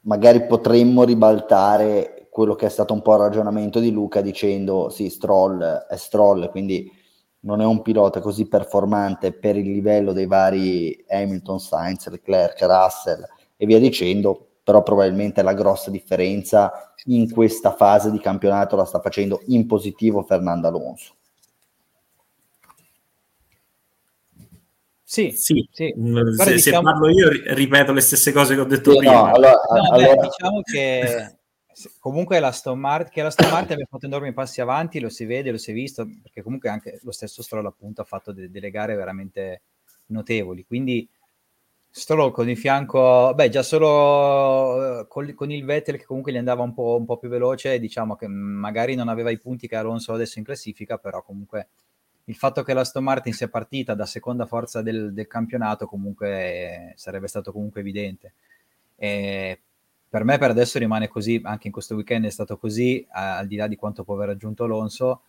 magari 0.03 0.47
potremmo 0.47 1.03
ribaltare 1.03 2.29
quello 2.31 2.55
che 2.55 2.67
è 2.67 2.69
stato 2.71 2.95
un 2.95 3.03
po' 3.03 3.15
il 3.15 3.23
ragionamento 3.23 3.81
di 3.81 3.91
Luca 3.91 4.21
dicendo 4.21 4.89
sì, 4.89 5.11
Stroll 5.11 5.63
è 5.63 5.97
Stroll, 5.97 6.49
quindi 6.51 6.89
non 7.41 7.61
è 7.61 7.65
un 7.65 7.83
pilota 7.83 8.21
così 8.21 8.47
performante 8.47 9.33
per 9.33 9.57
il 9.57 9.71
livello 9.71 10.13
dei 10.13 10.27
vari 10.27 11.05
Hamilton, 11.09 11.59
Sainz, 11.59 12.09
Leclerc, 12.09 12.61
Russell 12.63 13.27
e 13.57 13.67
via 13.67 13.81
dicendo, 13.81 14.50
però 14.63 14.83
probabilmente 14.83 15.43
la 15.43 15.55
grossa 15.55 15.91
differenza 15.91 16.93
in 17.07 17.31
questa 17.31 17.73
fase 17.75 18.11
di 18.11 18.21
campionato 18.21 18.77
la 18.77 18.85
sta 18.85 19.01
facendo 19.01 19.41
in 19.47 19.67
positivo 19.67 20.23
Fernando 20.23 20.69
Alonso. 20.69 21.15
Sì, 25.03 25.33
sì, 25.33 25.69
sì. 25.73 25.93
Mm, 25.99 26.35
se, 26.37 26.53
diciamo... 26.53 26.59
se, 26.59 26.81
parlo 26.83 27.11
io 27.11 27.29
ripeto 27.55 27.93
le 27.93 28.01
stesse 28.01 28.31
cose 28.31 28.55
che 28.55 28.61
ho 28.61 28.65
detto 28.65 28.93
sì, 28.93 28.99
prima. 28.99 29.13
No, 29.13 29.25
allora, 29.33 29.61
no, 29.75 29.91
allora... 29.91 30.15
Beh, 30.15 30.21
diciamo 30.23 30.61
che 30.63 31.39
comunque 31.99 32.39
la 32.39 32.53
Stone 32.53 32.79
Martin, 32.79 33.13
che 33.13 33.23
la 33.23 33.31
Stone 33.31 33.51
Martin 33.51 33.73
abbia 33.73 33.87
fatto 33.91 34.07
enormi 34.07 34.33
passi 34.33 34.61
avanti, 34.61 35.01
lo 35.01 35.09
si 35.09 35.25
vede, 35.25 35.51
lo 35.51 35.59
si 35.59 35.73
è 35.73 35.75
visto, 35.75 36.07
perché 36.23 36.43
comunque 36.43 36.69
anche 36.69 37.01
lo 37.03 37.11
stesso 37.11 37.43
Stroll 37.43 37.67
appunto 37.67 38.03
ha 38.03 38.05
fatto 38.05 38.31
de- 38.31 38.53
delle 38.53 38.71
gare 38.71 38.95
veramente 38.95 39.63
notevoli, 40.07 40.65
quindi 40.65 41.09
Stroll 41.93 42.31
con 42.31 42.49
il 42.49 42.57
fianco, 42.57 43.33
beh 43.35 43.49
già 43.49 43.65
solo 43.65 45.01
uh, 45.01 45.09
con, 45.09 45.35
con, 45.35 45.51
il 45.51 45.65
Vettel 45.65 45.99
che 45.99 46.05
comunque 46.05 46.31
gli 46.31 46.37
andava 46.37 46.63
un 46.63 46.73
po', 46.73 46.97
un 46.97 47.05
po', 47.05 47.17
più 47.17 47.29
veloce, 47.29 47.81
diciamo 47.81 48.15
che 48.15 48.29
magari 48.29 48.95
non 48.95 49.09
aveva 49.09 49.31
i 49.31 49.39
punti 49.41 49.67
che 49.67 49.75
Alonso 49.75 50.13
adesso 50.13 50.39
in 50.39 50.45
classifica, 50.45 50.99
però 50.99 51.23
comunque 51.25 51.69
il 52.27 52.37
fatto 52.37 52.63
che 52.63 52.75
la 52.75 52.85
Stone 52.85 53.05
Martin 53.07 53.33
sia 53.33 53.49
partita 53.49 53.95
da 53.95 54.07
seconda 54.07 54.47
forza 54.47 54.83
del, 54.83 55.13
del 55.13 55.27
campionato 55.27 55.87
comunque 55.87 56.29
eh, 56.31 56.93
sarebbe 56.95 57.27
stato 57.27 57.51
comunque 57.51 57.81
evidente. 57.81 58.35
E 58.95 59.61
per 60.09 60.23
me 60.23 60.39
per 60.39 60.51
adesso 60.51 60.79
rimane 60.79 61.09
così, 61.09 61.41
anche 61.43 61.67
in 61.67 61.73
questo 61.73 61.97
weekend 61.97 62.25
è 62.25 62.31
stato 62.31 62.57
così, 62.57 63.05
al 63.11 63.49
di 63.49 63.57
là 63.57 63.67
di 63.67 63.75
quanto 63.75 64.05
può 64.05 64.15
aver 64.15 64.29
aggiunto 64.29 64.63
Alonso. 64.63 65.23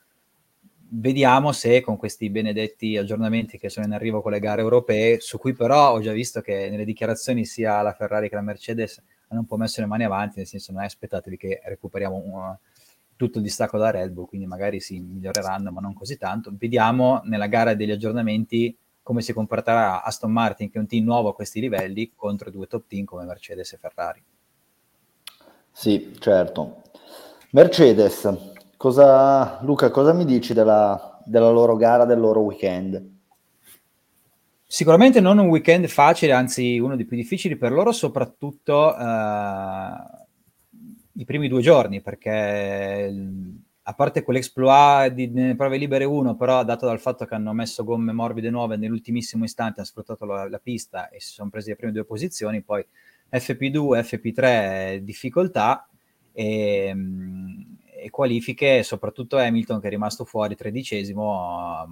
Vediamo 0.93 1.53
se 1.53 1.79
con 1.79 1.95
questi 1.95 2.29
benedetti 2.29 2.97
aggiornamenti 2.97 3.57
che 3.57 3.69
sono 3.69 3.85
in 3.85 3.93
arrivo 3.93 4.21
con 4.21 4.33
le 4.33 4.39
gare 4.41 4.59
europee, 4.59 5.21
su 5.21 5.37
cui 5.37 5.53
però 5.53 5.93
ho 5.93 6.01
già 6.01 6.11
visto 6.11 6.41
che 6.41 6.69
nelle 6.69 6.83
dichiarazioni 6.83 7.45
sia 7.45 7.81
la 7.81 7.93
Ferrari 7.93 8.27
che 8.27 8.35
la 8.35 8.41
Mercedes 8.41 9.01
hanno 9.29 9.39
un 9.39 9.45
po' 9.45 9.55
messo 9.55 9.79
le 9.79 9.87
mani 9.87 10.03
avanti, 10.03 10.39
nel 10.39 10.47
senso 10.47 10.73
non 10.73 10.83
aspettatevi 10.83 11.37
che 11.37 11.61
recuperiamo 11.63 12.15
un, 12.17 12.57
tutto 13.15 13.37
il 13.37 13.43
distacco 13.45 13.77
da 13.77 13.89
Red 13.89 14.11
Bull, 14.11 14.25
quindi 14.25 14.47
magari 14.47 14.81
si 14.81 14.99
miglioreranno, 14.99 15.71
ma 15.71 15.79
non 15.79 15.93
così 15.93 16.17
tanto. 16.17 16.51
Vediamo 16.57 17.21
nella 17.23 17.47
gara 17.47 17.73
degli 17.73 17.91
aggiornamenti 17.91 18.77
come 19.01 19.21
si 19.21 19.31
comporterà 19.31 20.03
Aston 20.03 20.31
Martin, 20.31 20.69
che 20.69 20.77
è 20.77 20.81
un 20.81 20.87
team 20.87 21.05
nuovo 21.05 21.29
a 21.29 21.33
questi 21.33 21.61
livelli, 21.61 22.11
contro 22.13 22.51
due 22.51 22.67
top 22.67 22.83
team 22.87 23.05
come 23.05 23.23
Mercedes 23.23 23.71
e 23.71 23.77
Ferrari. 23.77 24.21
Sì, 25.71 26.13
certo. 26.19 26.81
Mercedes, 27.51 28.50
cosa, 28.81 29.59
Luca, 29.61 29.91
cosa 29.91 30.11
mi 30.11 30.25
dici 30.25 30.55
della, 30.55 31.19
della 31.23 31.51
loro 31.51 31.75
gara, 31.75 32.03
del 32.03 32.19
loro 32.19 32.39
weekend. 32.39 33.19
Sicuramente 34.65 35.19
non 35.19 35.37
un 35.37 35.49
weekend 35.49 35.85
facile, 35.85 36.31
anzi 36.31 36.79
uno 36.79 36.95
dei 36.95 37.05
più 37.05 37.15
difficili 37.15 37.57
per 37.57 37.73
loro, 37.73 37.91
soprattutto 37.91 38.97
eh, 38.97 39.91
i 41.11 41.25
primi 41.25 41.47
due 41.47 41.61
giorni, 41.61 42.01
perché 42.01 43.13
a 43.83 43.93
parte 43.93 44.23
quell'exploit 44.23 45.13
di, 45.13 45.27
nelle 45.27 45.55
prove 45.55 45.77
libere 45.77 46.05
1, 46.05 46.35
però 46.35 46.63
dato 46.63 46.87
dal 46.87 46.99
fatto 46.99 47.25
che 47.25 47.35
hanno 47.35 47.53
messo 47.53 47.83
gomme 47.83 48.13
morbide 48.13 48.49
nuove 48.49 48.77
nell'ultimissimo 48.77 49.43
istante, 49.43 49.81
hanno 49.81 49.89
sfruttato 49.89 50.25
la, 50.25 50.49
la 50.49 50.59
pista 50.59 51.09
e 51.09 51.19
si 51.19 51.33
sono 51.33 51.51
presi 51.51 51.69
le 51.69 51.75
prime 51.75 51.91
due 51.91 52.05
posizioni, 52.05 52.63
poi 52.63 52.83
FP2, 53.31 53.99
FP3 53.99 54.95
difficoltà 55.03 55.87
e, 56.33 56.95
e 58.01 58.09
qualifiche, 58.09 58.83
soprattutto 58.83 59.37
Hamilton 59.37 59.79
che 59.79 59.87
è 59.87 59.89
rimasto 59.89 60.25
fuori 60.25 60.55
tredicesimo 60.55 61.85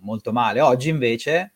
molto 0.00 0.32
male. 0.32 0.60
Oggi 0.60 0.88
invece 0.88 1.52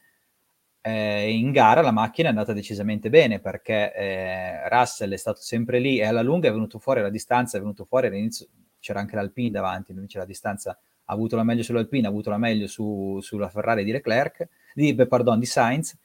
eh, 0.82 1.30
in 1.30 1.52
gara 1.52 1.80
la 1.80 1.92
macchina 1.92 2.28
è 2.28 2.30
andata 2.30 2.52
decisamente 2.52 3.10
bene 3.10 3.38
perché 3.38 3.94
eh, 3.94 4.68
Russell 4.68 5.12
è 5.12 5.16
stato 5.16 5.40
sempre 5.40 5.78
lì 5.78 5.98
e 5.98 6.04
alla 6.04 6.22
lunga 6.22 6.48
è 6.48 6.52
venuto 6.52 6.78
fuori 6.78 7.00
la 7.00 7.10
distanza, 7.10 7.56
è 7.56 7.60
venuto 7.60 7.84
fuori 7.84 8.08
all'inizio, 8.08 8.46
c'era 8.80 9.00
anche 9.00 9.14
l'Alpine 9.14 9.50
davanti, 9.50 9.92
invece 9.92 10.18
la 10.18 10.24
distanza 10.24 10.70
ha 11.04 11.12
avuto 11.12 11.36
la 11.36 11.44
meglio 11.44 11.62
sull'Alpine, 11.62 12.06
ha 12.06 12.10
avuto 12.10 12.30
la 12.30 12.38
meglio 12.38 12.66
su, 12.66 13.18
sulla 13.20 13.48
Ferrari 13.48 13.84
di 13.84 13.92
Leclerc, 13.92 14.48
di, 14.74 14.94
pardon, 14.94 15.38
di 15.38 15.46
Sainz, 15.46 15.96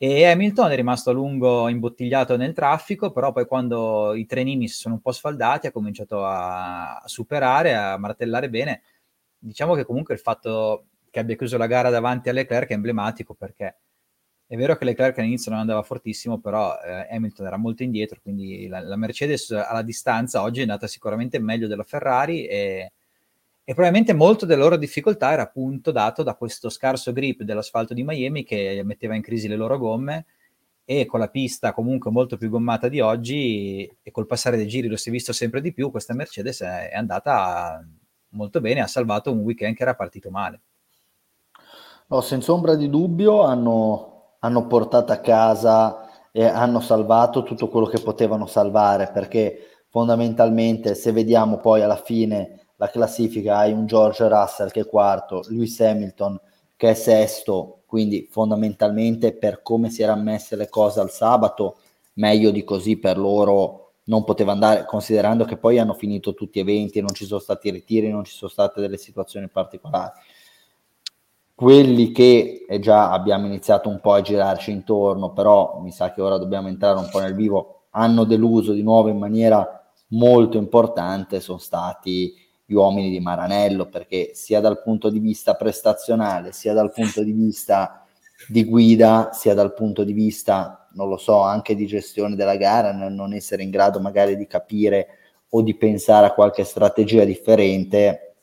e 0.00 0.24
Hamilton 0.26 0.70
è 0.70 0.76
rimasto 0.76 1.10
a 1.10 1.12
lungo 1.12 1.68
imbottigliato 1.68 2.36
nel 2.36 2.52
traffico, 2.52 3.10
però 3.10 3.32
poi 3.32 3.46
quando 3.46 4.14
i 4.14 4.26
trenini 4.26 4.68
si 4.68 4.76
sono 4.76 4.94
un 4.94 5.00
po' 5.00 5.10
sfaldati 5.10 5.66
ha 5.66 5.72
cominciato 5.72 6.24
a, 6.24 7.02
superare, 7.06 7.74
a 7.74 7.98
martellare 7.98 8.48
bene. 8.48 8.82
Diciamo 9.36 9.74
che 9.74 9.84
comunque 9.84 10.14
il 10.14 10.20
fatto 10.20 10.86
che 11.10 11.18
abbia 11.18 11.36
chiuso 11.36 11.56
la 11.58 11.66
gara 11.66 11.90
davanti 11.90 12.28
a 12.28 12.32
Leclerc 12.32 12.68
è 12.70 12.74
emblematico 12.74 13.34
perché 13.34 13.78
è 14.46 14.56
vero 14.56 14.76
che 14.76 14.84
Leclerc 14.84 15.18
all'inizio 15.18 15.50
non 15.50 15.60
andava 15.60 15.82
fortissimo, 15.82 16.38
però 16.40 16.78
eh, 16.80 17.08
Hamilton 17.10 17.46
era 17.46 17.56
molto 17.56 17.82
indietro, 17.82 18.20
quindi 18.22 18.68
la, 18.68 18.80
la, 18.80 18.96
Mercedes 18.96 19.50
alla 19.50 19.82
distanza 19.82 20.42
oggi 20.42 20.60
è 20.60 20.62
andata 20.62 20.86
sicuramente 20.86 21.38
meglio 21.40 21.66
della 21.66 21.82
Ferrari 21.82 22.46
e, 22.46 22.92
e, 23.68 23.74
probabilmente 23.74 24.14
molto 24.14 24.46
della 24.46 24.62
loro 24.62 24.78
difficoltà 24.78 25.30
era 25.30 25.42
appunto 25.42 25.92
dato 25.92 26.22
da 26.22 26.36
questo 26.36 26.70
scarso 26.70 27.12
grip 27.12 27.42
dell'asfalto 27.42 27.92
di 27.92 28.02
Miami 28.02 28.42
che 28.42 28.80
metteva 28.82 29.14
in 29.14 29.20
crisi 29.20 29.46
le 29.46 29.56
loro 29.56 29.76
gomme 29.76 30.24
e 30.86 31.04
con 31.04 31.20
la 31.20 31.28
pista 31.28 31.74
comunque 31.74 32.10
molto 32.10 32.38
più 32.38 32.48
gommata 32.48 32.88
di 32.88 33.00
oggi 33.00 33.84
e 34.02 34.10
col 34.10 34.24
passare 34.24 34.56
dei 34.56 34.66
giri 34.66 34.88
lo 34.88 34.96
si 34.96 35.10
è 35.10 35.12
visto 35.12 35.34
sempre 35.34 35.60
di 35.60 35.74
più, 35.74 35.90
questa 35.90 36.14
Mercedes 36.14 36.62
è, 36.62 36.92
andata 36.94 37.86
molto 38.30 38.62
bene, 38.62 38.80
ha 38.80 38.86
salvato 38.86 39.30
un 39.30 39.40
weekend 39.40 39.76
che 39.76 39.82
era 39.82 39.94
partito 39.94 40.30
male. 40.30 40.62
No, 42.06 42.22
senza 42.22 42.54
ombra 42.54 42.74
di 42.74 42.88
dubbio 42.88 43.42
hanno 43.42 44.36
hanno 44.38 44.66
portato 44.66 45.12
a 45.12 45.18
casa 45.18 46.30
e 46.32 46.42
hanno 46.42 46.80
salvato 46.80 47.42
tutto 47.42 47.68
quello 47.68 47.86
che 47.86 48.00
potevano 48.00 48.46
salvare 48.46 49.10
perché 49.12 49.84
fondamentalmente 49.90 50.94
se 50.94 51.12
vediamo 51.12 51.58
poi 51.58 51.82
alla 51.82 51.96
fine 51.96 52.62
la 52.78 52.88
classifica 52.88 53.58
hai 53.58 53.72
un 53.72 53.86
George 53.86 54.26
Russell 54.28 54.70
che 54.70 54.80
è 54.80 54.86
quarto, 54.86 55.42
Lewis 55.48 55.80
Hamilton 55.80 56.40
che 56.76 56.90
è 56.90 56.94
sesto, 56.94 57.82
quindi 57.86 58.28
fondamentalmente 58.30 59.34
per 59.34 59.62
come 59.62 59.90
si 59.90 60.02
erano 60.02 60.22
messe 60.22 60.54
le 60.54 60.68
cose 60.68 61.00
al 61.00 61.10
sabato, 61.10 61.78
meglio 62.14 62.52
di 62.52 62.62
così 62.62 62.96
per 62.96 63.18
loro 63.18 63.94
non 64.04 64.22
poteva 64.22 64.52
andare, 64.52 64.84
considerando 64.84 65.44
che 65.44 65.56
poi 65.56 65.78
hanno 65.78 65.94
finito 65.94 66.34
tutti 66.34 66.60
gli 66.60 66.62
eventi, 66.62 67.00
non 67.00 67.12
ci 67.12 67.26
sono 67.26 67.40
stati 67.40 67.70
ritiri, 67.70 68.10
non 68.10 68.24
ci 68.24 68.32
sono 68.32 68.50
state 68.50 68.80
delle 68.80 68.96
situazioni 68.96 69.48
particolari. 69.48 70.12
Quelli 71.52 72.12
che 72.12 72.64
eh, 72.68 72.78
già 72.78 73.10
abbiamo 73.10 73.46
iniziato 73.46 73.88
un 73.88 73.98
po' 74.00 74.12
a 74.12 74.20
girarci 74.20 74.70
intorno, 74.70 75.32
però 75.32 75.80
mi 75.80 75.90
sa 75.90 76.12
che 76.12 76.22
ora 76.22 76.38
dobbiamo 76.38 76.68
entrare 76.68 76.98
un 76.98 77.08
po' 77.10 77.18
nel 77.18 77.34
vivo, 77.34 77.86
hanno 77.90 78.22
deluso 78.22 78.72
di 78.72 78.82
nuovo 78.82 79.08
in 79.08 79.18
maniera 79.18 79.78
molto 80.10 80.56
importante 80.56 81.40
sono 81.40 81.58
stati 81.58 82.32
gli 82.70 82.74
uomini 82.74 83.08
di 83.08 83.18
Maranello, 83.18 83.86
perché 83.86 84.32
sia 84.34 84.60
dal 84.60 84.82
punto 84.82 85.08
di 85.08 85.20
vista 85.20 85.54
prestazionale, 85.54 86.52
sia 86.52 86.74
dal 86.74 86.92
punto 86.92 87.22
di 87.22 87.32
vista 87.32 88.04
di 88.46 88.62
guida, 88.64 89.30
sia 89.32 89.54
dal 89.54 89.72
punto 89.72 90.04
di 90.04 90.12
vista, 90.12 90.86
non 90.92 91.08
lo 91.08 91.16
so, 91.16 91.40
anche 91.40 91.74
di 91.74 91.86
gestione 91.86 92.36
della 92.36 92.56
gara, 92.56 92.92
non 92.92 93.32
essere 93.32 93.62
in 93.62 93.70
grado 93.70 94.00
magari 94.00 94.36
di 94.36 94.46
capire 94.46 95.06
o 95.48 95.62
di 95.62 95.76
pensare 95.76 96.26
a 96.26 96.34
qualche 96.34 96.64
strategia 96.64 97.24
differente, 97.24 98.34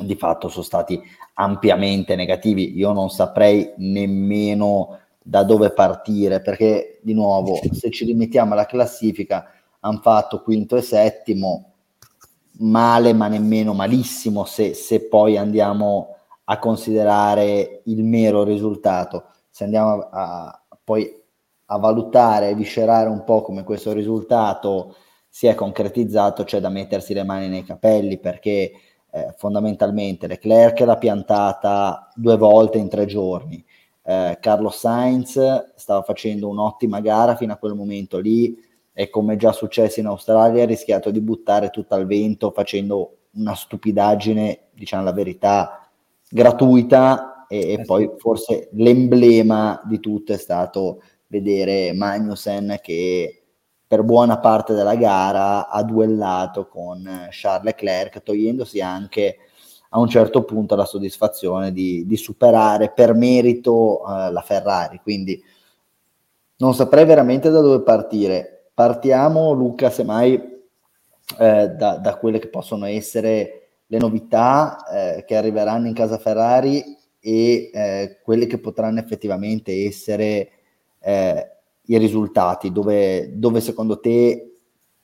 di 0.00 0.16
fatto 0.16 0.48
sono 0.48 0.64
stati 0.64 0.98
ampiamente 1.34 2.16
negativi. 2.16 2.74
Io 2.74 2.92
non 2.92 3.10
saprei 3.10 3.74
nemmeno 3.76 4.98
da 5.22 5.42
dove 5.42 5.72
partire, 5.72 6.40
perché 6.40 7.00
di 7.02 7.12
nuovo, 7.12 7.60
se 7.70 7.90
ci 7.90 8.06
rimettiamo 8.06 8.54
alla 8.54 8.64
classifica, 8.64 9.52
hanno 9.80 10.00
fatto 10.00 10.40
quinto 10.42 10.74
e 10.74 10.80
settimo, 10.80 11.67
male, 12.58 13.12
ma 13.12 13.28
nemmeno 13.28 13.74
malissimo, 13.74 14.44
se, 14.44 14.74
se 14.74 15.06
poi 15.08 15.36
andiamo 15.36 16.16
a 16.44 16.58
considerare 16.58 17.82
il 17.84 18.04
mero 18.04 18.42
risultato. 18.44 19.26
Se 19.50 19.64
andiamo 19.64 20.08
a, 20.10 20.46
a 20.68 20.78
poi 20.82 21.10
a 21.70 21.78
valutare 21.78 22.50
e 22.50 22.54
viscerare 22.54 23.08
un 23.08 23.24
po' 23.24 23.42
come 23.42 23.62
questo 23.62 23.92
risultato 23.92 24.96
si 25.28 25.46
è 25.46 25.54
concretizzato, 25.54 26.44
c'è 26.44 26.60
da 26.60 26.70
mettersi 26.70 27.12
le 27.12 27.24
mani 27.24 27.48
nei 27.48 27.64
capelli 27.64 28.18
perché 28.18 28.72
eh, 29.10 29.34
fondamentalmente 29.36 30.26
Leclerc 30.26 30.80
l'ha 30.80 30.96
piantata 30.96 32.08
due 32.14 32.36
volte 32.36 32.78
in 32.78 32.88
tre 32.88 33.04
giorni. 33.04 33.62
Eh, 34.02 34.38
Carlos 34.40 34.78
Sainz 34.78 35.74
stava 35.76 36.02
facendo 36.02 36.48
un'ottima 36.48 37.00
gara 37.00 37.36
fino 37.36 37.52
a 37.52 37.56
quel 37.56 37.74
momento 37.74 38.18
lì 38.18 38.56
e 39.00 39.10
come 39.10 39.36
già 39.36 39.52
successo 39.52 40.00
in 40.00 40.06
Australia 40.06 40.64
ha 40.64 40.66
rischiato 40.66 41.12
di 41.12 41.20
buttare 41.20 41.70
tutto 41.70 41.94
al 41.94 42.04
vento 42.04 42.50
facendo 42.50 43.18
una 43.34 43.54
stupidaggine, 43.54 44.70
diciamo 44.72 45.04
la 45.04 45.12
verità, 45.12 45.88
gratuita 46.28 47.46
e, 47.46 47.58
e 47.60 47.72
eh 47.74 47.82
poi 47.82 48.10
forse 48.16 48.70
l'emblema 48.72 49.80
di 49.84 50.00
tutto 50.00 50.32
è 50.32 50.36
stato 50.36 51.00
vedere 51.28 51.92
Magnussen 51.92 52.80
che 52.82 53.44
per 53.86 54.02
buona 54.02 54.40
parte 54.40 54.74
della 54.74 54.96
gara 54.96 55.68
ha 55.68 55.82
duellato 55.84 56.66
con 56.66 57.28
Charles 57.30 57.66
Leclerc, 57.66 58.20
togliendosi 58.24 58.80
anche 58.80 59.36
a 59.90 60.00
un 60.00 60.08
certo 60.08 60.42
punto 60.42 60.74
la 60.74 60.84
soddisfazione 60.84 61.70
di, 61.70 62.04
di 62.04 62.16
superare 62.16 62.90
per 62.90 63.14
merito 63.14 64.02
uh, 64.02 64.32
la 64.32 64.42
Ferrari. 64.44 64.98
Quindi 65.00 65.40
non 66.56 66.74
saprei 66.74 67.04
veramente 67.04 67.48
da 67.48 67.60
dove 67.60 67.84
partire. 67.84 68.57
Partiamo, 68.78 69.50
Luca, 69.50 69.90
semmai 69.90 70.34
eh, 70.34 71.68
da, 71.68 71.96
da, 71.96 72.16
quelle 72.16 72.38
che 72.38 72.46
possono 72.46 72.86
essere 72.86 73.70
le 73.84 73.98
novità 73.98 74.86
eh, 74.86 75.24
che 75.24 75.34
arriveranno 75.34 75.88
in 75.88 75.94
casa 75.94 76.16
Ferrari 76.16 76.84
e 77.18 77.70
eh, 77.74 78.20
quelle 78.22 78.46
che 78.46 78.60
potranno 78.60 79.00
effettivamente 79.00 79.84
essere 79.84 80.50
eh, 81.00 81.50
i 81.86 81.98
risultati, 81.98 82.70
dove, 82.70 83.36
dove 83.36 83.60
secondo 83.60 83.98
te 83.98 84.60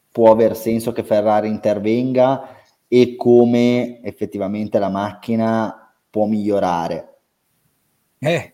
può 0.09 0.31
aver 0.31 0.55
senso 0.55 0.93
che 0.93 1.03
Ferrari 1.03 1.49
intervenga 1.49 2.51
e 2.87 3.17
come 3.17 4.01
effettivamente 4.05 4.79
la 4.79 4.89
macchina 4.89 5.93
può 6.09 6.27
migliorare? 6.27 7.17
Eh, 8.21 8.54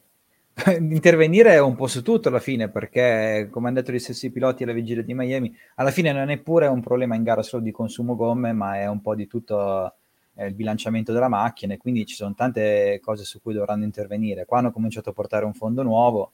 intervenire 0.79 1.59
un 1.59 1.75
po' 1.75 1.87
su 1.87 2.03
tutto 2.03 2.29
alla 2.29 2.41
fine, 2.41 2.69
perché 2.69 3.49
come 3.51 3.69
hanno 3.69 3.81
detto 3.81 3.93
gli 3.93 3.99
stessi 3.99 4.31
piloti 4.31 4.63
alla 4.63 4.73
vigilia 4.73 5.03
di 5.03 5.15
Miami, 5.15 5.55
alla 5.77 5.91
fine 5.91 6.13
non 6.13 6.31
è 6.31 6.39
pure 6.39 6.67
un 6.67 6.81
problema 6.81 7.15
in 7.15 7.23
gara 7.23 7.43
solo 7.43 7.63
di 7.63 7.71
consumo 7.71 8.17
gomme, 8.17 8.53
ma 8.53 8.77
è 8.77 8.87
un 8.87 9.01
po' 9.01 9.15
di 9.15 9.27
tutto 9.27 9.95
eh, 10.35 10.47
il 10.47 10.55
bilanciamento 10.55 11.13
della 11.13 11.29
macchina, 11.29 11.75
e 11.75 11.79
quindi 11.79 12.07
ci 12.07 12.15
sono 12.15 12.35
tante 12.35 13.01
cose 13.03 13.25
su 13.25 13.41
cui 13.41 13.55
dovranno 13.55 13.85
intervenire. 13.85 14.45
Qua 14.45 14.59
hanno 14.59 14.73
cominciato 14.73 15.11
a 15.11 15.13
portare 15.13 15.45
un 15.45 15.55
fondo 15.55 15.83
nuovo, 15.83 16.33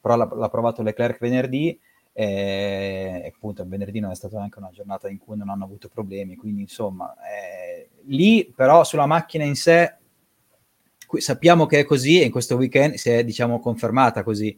però 0.00 0.16
l'ha, 0.16 0.28
l'ha 0.32 0.48
provato 0.48 0.82
Leclerc 0.82 1.18
venerdì 1.18 1.78
e 2.18 3.30
appunto 3.34 3.62
venerdì 3.66 4.00
non 4.00 4.10
è 4.10 4.14
stata 4.14 4.38
neanche 4.38 4.58
una 4.58 4.70
giornata 4.72 5.06
in 5.10 5.18
cui 5.18 5.36
non 5.36 5.50
hanno 5.50 5.64
avuto 5.64 5.88
problemi, 5.88 6.34
quindi 6.34 6.62
insomma 6.62 7.14
eh, 7.30 7.90
lì 8.04 8.50
però 8.56 8.84
sulla 8.84 9.04
macchina 9.04 9.44
in 9.44 9.54
sé 9.54 9.96
sappiamo 11.18 11.66
che 11.66 11.80
è 11.80 11.84
così 11.84 12.20
e 12.20 12.24
in 12.24 12.30
questo 12.30 12.56
weekend 12.56 12.94
si 12.94 13.10
è 13.10 13.24
diciamo 13.24 13.60
confermata 13.60 14.22
così 14.22 14.56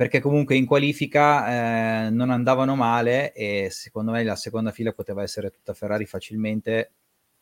perché 0.00 0.20
comunque 0.20 0.56
in 0.56 0.64
qualifica 0.64 2.06
eh, 2.06 2.10
non 2.10 2.30
andavano 2.30 2.74
male 2.74 3.32
e 3.32 3.68
secondo 3.70 4.12
me 4.12 4.24
la 4.24 4.34
seconda 4.34 4.70
fila 4.70 4.92
poteva 4.92 5.22
essere 5.22 5.50
tutta 5.50 5.74
Ferrari 5.74 6.06
facilmente 6.06 6.92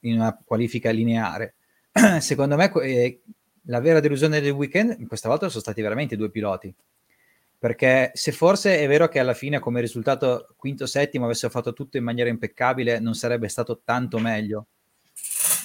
in 0.01 0.15
una 0.15 0.37
qualifica 0.45 0.91
lineare. 0.91 1.55
secondo 2.21 2.57
me 2.57 2.73
eh, 2.83 3.21
la 3.63 3.81
vera 3.81 4.01
delusione 4.01 4.41
del 4.41 4.53
weekend 4.53 5.07
questa 5.07 5.29
volta 5.29 5.49
sono 5.49 5.61
stati 5.61 5.81
veramente 5.83 6.17
due 6.17 6.31
piloti 6.31 6.75
perché 7.59 8.11
se 8.15 8.33
forse 8.33 8.79
è 8.79 8.87
vero 8.87 9.09
che 9.09 9.19
alla 9.19 9.35
fine 9.35 9.59
come 9.59 9.81
risultato 9.81 10.55
quinto 10.57 10.87
settimo 10.87 11.25
avessero 11.25 11.51
fatto 11.51 11.73
tutto 11.73 11.97
in 11.97 12.05
maniera 12.05 12.31
impeccabile 12.31 12.99
non 13.01 13.15
sarebbe 13.15 13.49
stato 13.49 13.81
tanto 13.85 14.19
meglio 14.19 14.67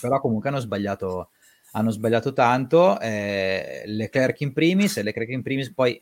però 0.01 0.19
comunque 0.19 0.49
hanno 0.49 0.59
sbagliato 0.59 1.29
hanno 1.75 1.91
sbagliato 1.91 2.33
tanto, 2.33 2.99
eh, 2.99 3.83
Leclerc 3.85 4.41
in 4.41 4.53
primis, 4.53 4.97
e 4.97 5.03
Leclerc 5.03 5.29
in 5.29 5.41
primis 5.41 5.73
poi 5.73 6.01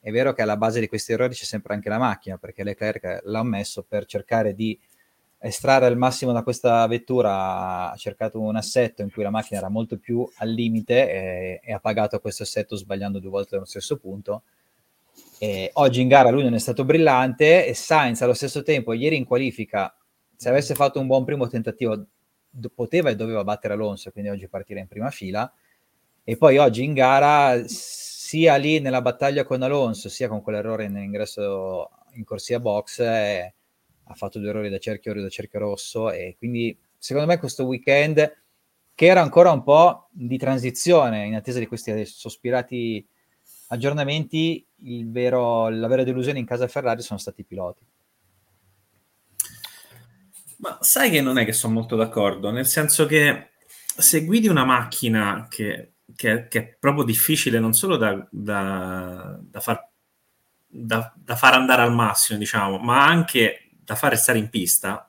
è 0.00 0.10
vero 0.10 0.32
che 0.32 0.42
alla 0.42 0.56
base 0.56 0.80
di 0.80 0.88
questi 0.88 1.12
errori 1.12 1.34
c'è 1.34 1.44
sempre 1.44 1.74
anche 1.74 1.88
la 1.88 1.98
macchina, 1.98 2.36
perché 2.36 2.62
Leclerc 2.62 3.20
l'ha 3.24 3.42
messo 3.42 3.84
per 3.86 4.04
cercare 4.04 4.54
di 4.54 4.78
estrarre 5.40 5.86
al 5.86 5.96
massimo 5.96 6.32
da 6.32 6.42
questa 6.42 6.86
vettura, 6.86 7.90
ha 7.90 7.96
cercato 7.96 8.40
un 8.40 8.56
assetto 8.56 9.02
in 9.02 9.10
cui 9.10 9.22
la 9.22 9.30
macchina 9.30 9.60
era 9.60 9.68
molto 9.68 9.98
più 9.98 10.28
al 10.36 10.50
limite 10.50 11.10
e, 11.10 11.60
e 11.62 11.72
ha 11.72 11.78
pagato 11.78 12.20
questo 12.20 12.42
assetto 12.42 12.76
sbagliando 12.76 13.18
due 13.18 13.30
volte 13.30 13.50
nello 13.52 13.66
stesso 13.66 13.96
punto. 13.96 14.42
E 15.38 15.70
oggi 15.74 16.00
in 16.00 16.08
gara 16.08 16.30
lui 16.30 16.42
non 16.42 16.54
è 16.54 16.58
stato 16.58 16.84
brillante 16.84 17.66
e 17.66 17.74
Sainz 17.74 18.20
allo 18.22 18.34
stesso 18.34 18.62
tempo 18.62 18.92
ieri 18.92 19.16
in 19.16 19.24
qualifica 19.24 19.92
se 20.36 20.48
avesse 20.48 20.74
fatto 20.76 21.00
un 21.00 21.08
buon 21.08 21.24
primo 21.24 21.48
tentativo 21.48 22.06
poteva 22.74 23.10
e 23.10 23.16
doveva 23.16 23.44
battere 23.44 23.74
Alonso, 23.74 24.10
quindi 24.10 24.30
oggi 24.30 24.48
partire 24.48 24.80
in 24.80 24.88
prima 24.88 25.10
fila. 25.10 25.50
E 26.24 26.36
poi 26.36 26.58
oggi 26.58 26.84
in 26.84 26.92
gara, 26.92 27.62
sia 27.66 28.56
lì 28.56 28.80
nella 28.80 29.00
battaglia 29.00 29.44
con 29.44 29.62
Alonso, 29.62 30.08
sia 30.08 30.28
con 30.28 30.42
quell'errore 30.42 30.88
nell'ingresso 30.88 31.88
in 32.12 32.24
corsia 32.24 32.60
box, 32.60 32.98
eh, 33.00 33.54
ha 34.04 34.14
fatto 34.14 34.38
due 34.38 34.50
errori 34.50 34.68
da 34.68 34.78
cerchio 34.78 35.12
e 35.12 35.20
da 35.20 35.28
cerchio 35.28 35.58
rosso. 35.58 36.10
E 36.10 36.34
quindi, 36.36 36.76
secondo 36.98 37.28
me, 37.28 37.38
questo 37.38 37.64
weekend, 37.64 38.36
che 38.94 39.06
era 39.06 39.22
ancora 39.22 39.52
un 39.52 39.62
po' 39.62 40.08
di 40.10 40.36
transizione 40.36 41.24
in 41.24 41.34
attesa 41.34 41.58
di 41.58 41.66
questi 41.66 42.04
sospirati 42.04 43.06
aggiornamenti, 43.68 44.66
vero, 45.04 45.68
la 45.68 45.86
vera 45.86 46.04
delusione 46.04 46.38
in 46.38 46.46
casa 46.46 46.68
Ferrari 46.68 47.00
sono 47.02 47.18
stati 47.18 47.42
i 47.42 47.44
piloti. 47.44 47.84
Ma 50.58 50.78
sai 50.80 51.10
che 51.10 51.20
non 51.20 51.38
è 51.38 51.44
che 51.44 51.52
sono 51.52 51.74
molto 51.74 51.94
d'accordo, 51.94 52.50
nel 52.50 52.66
senso 52.66 53.06
che 53.06 53.50
se 53.96 54.24
guidi 54.24 54.48
una 54.48 54.64
macchina 54.64 55.46
che, 55.48 55.94
che, 56.16 56.48
che 56.48 56.58
è 56.58 56.76
proprio 56.78 57.04
difficile 57.04 57.60
non 57.60 57.72
solo 57.72 57.96
da, 57.96 58.26
da, 58.30 59.38
da, 59.40 59.60
far, 59.60 59.88
da, 60.66 61.14
far, 61.36 61.54
andare 61.54 61.82
al 61.82 61.94
massimo, 61.94 62.38
diciamo, 62.38 62.78
ma 62.78 63.04
anche 63.04 63.70
da 63.84 63.94
fare 63.94 64.16
stare 64.16 64.38
in 64.38 64.50
pista, 64.50 65.08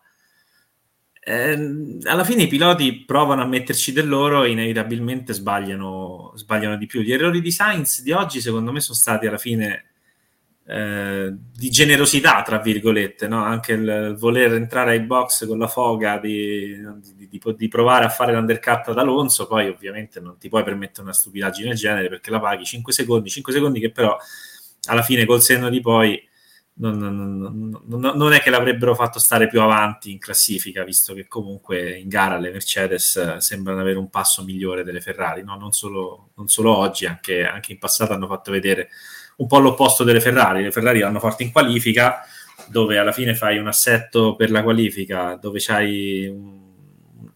eh, 1.19 1.99
alla 2.03 2.23
fine 2.23 2.43
i 2.43 2.47
piloti 2.47 3.03
provano 3.05 3.41
a 3.41 3.47
metterci 3.47 3.91
del 3.91 4.07
loro 4.07 4.43
e 4.43 4.51
inevitabilmente 4.51 5.33
sbagliano, 5.33 6.31
sbagliano 6.35 6.77
di 6.77 6.85
più. 6.85 7.01
Gli 7.01 7.11
errori 7.11 7.41
di 7.41 7.51
Sainz 7.51 8.01
di 8.01 8.11
oggi, 8.11 8.39
secondo 8.39 8.71
me, 8.71 8.81
sono 8.81 8.97
stati 8.97 9.27
alla 9.27 9.37
fine 9.37 9.88
eh, 10.71 11.33
di 11.33 11.71
generosità, 11.71 12.43
tra 12.43 12.59
virgolette, 12.59 13.27
no? 13.27 13.43
anche 13.43 13.73
il 13.73 14.15
voler 14.19 14.53
entrare 14.53 14.91
ai 14.91 14.99
box 14.99 15.47
con 15.47 15.57
la 15.57 15.65
foga 15.65 16.19
di, 16.19 16.77
di, 17.15 17.27
di, 17.27 17.41
di, 17.57 17.67
provare 17.67 18.05
a 18.05 18.09
fare 18.09 18.33
l'undercut 18.33 18.89
ad 18.89 18.99
Alonso, 18.99 19.47
poi 19.47 19.67
ovviamente 19.67 20.19
non 20.19 20.37
ti 20.37 20.47
puoi 20.47 20.63
permettere 20.63 21.01
una 21.01 21.13
stupidaggine 21.13 21.69
del 21.69 21.77
genere 21.77 22.07
perché 22.07 22.29
la 22.29 22.39
paghi 22.39 22.65
5 22.65 22.93
secondi, 22.93 23.29
5 23.29 23.51
secondi 23.51 23.79
che 23.79 23.91
però 23.91 24.15
alla 24.89 25.01
fine 25.01 25.25
col 25.25 25.41
senno 25.41 25.69
di 25.69 25.81
poi 25.81 26.23
non, 26.75 26.97
non, 26.99 27.81
non, 27.87 28.11
non, 28.15 28.33
è 28.33 28.39
che 28.39 28.51
l'avrebbero 28.51 28.93
fatto 28.93 29.17
stare 29.17 29.47
più 29.47 29.61
avanti 29.61 30.11
in 30.11 30.19
classifica, 30.19 30.83
visto 30.83 31.15
che 31.15 31.27
comunque 31.27 31.97
in 31.97 32.07
gara 32.07 32.37
le 32.37 32.51
Mercedes 32.51 33.37
sembrano 33.37 33.81
avere 33.81 33.97
un 33.97 34.11
passo 34.11 34.43
migliore 34.43 34.83
delle 34.83 35.01
Ferrari, 35.01 35.43
no? 35.43 35.57
non, 35.57 35.71
solo, 35.71 36.29
solo, 36.45 36.77
oggi, 36.77 37.07
anche, 37.07 37.43
anche 37.43 37.71
in 37.71 37.79
passato 37.79 38.13
hanno 38.13 38.27
fatto 38.27 38.51
vedere 38.51 38.89
un 39.39 39.47
po' 39.47 39.59
l'opposto 39.59 40.03
delle 40.03 40.21
Ferrari. 40.21 40.63
Le 40.63 40.71
Ferrari 40.71 41.01
vanno 41.01 41.19
forti 41.19 41.43
in 41.43 41.51
qualifica, 41.51 42.21
dove 42.67 42.97
alla 42.97 43.11
fine 43.11 43.35
fai 43.35 43.57
un 43.57 43.67
assetto 43.67 44.35
per 44.35 44.51
la 44.51 44.63
qualifica, 44.63 45.37
dove 45.41 45.59
c'hai 45.61 46.27
un, 46.27 46.67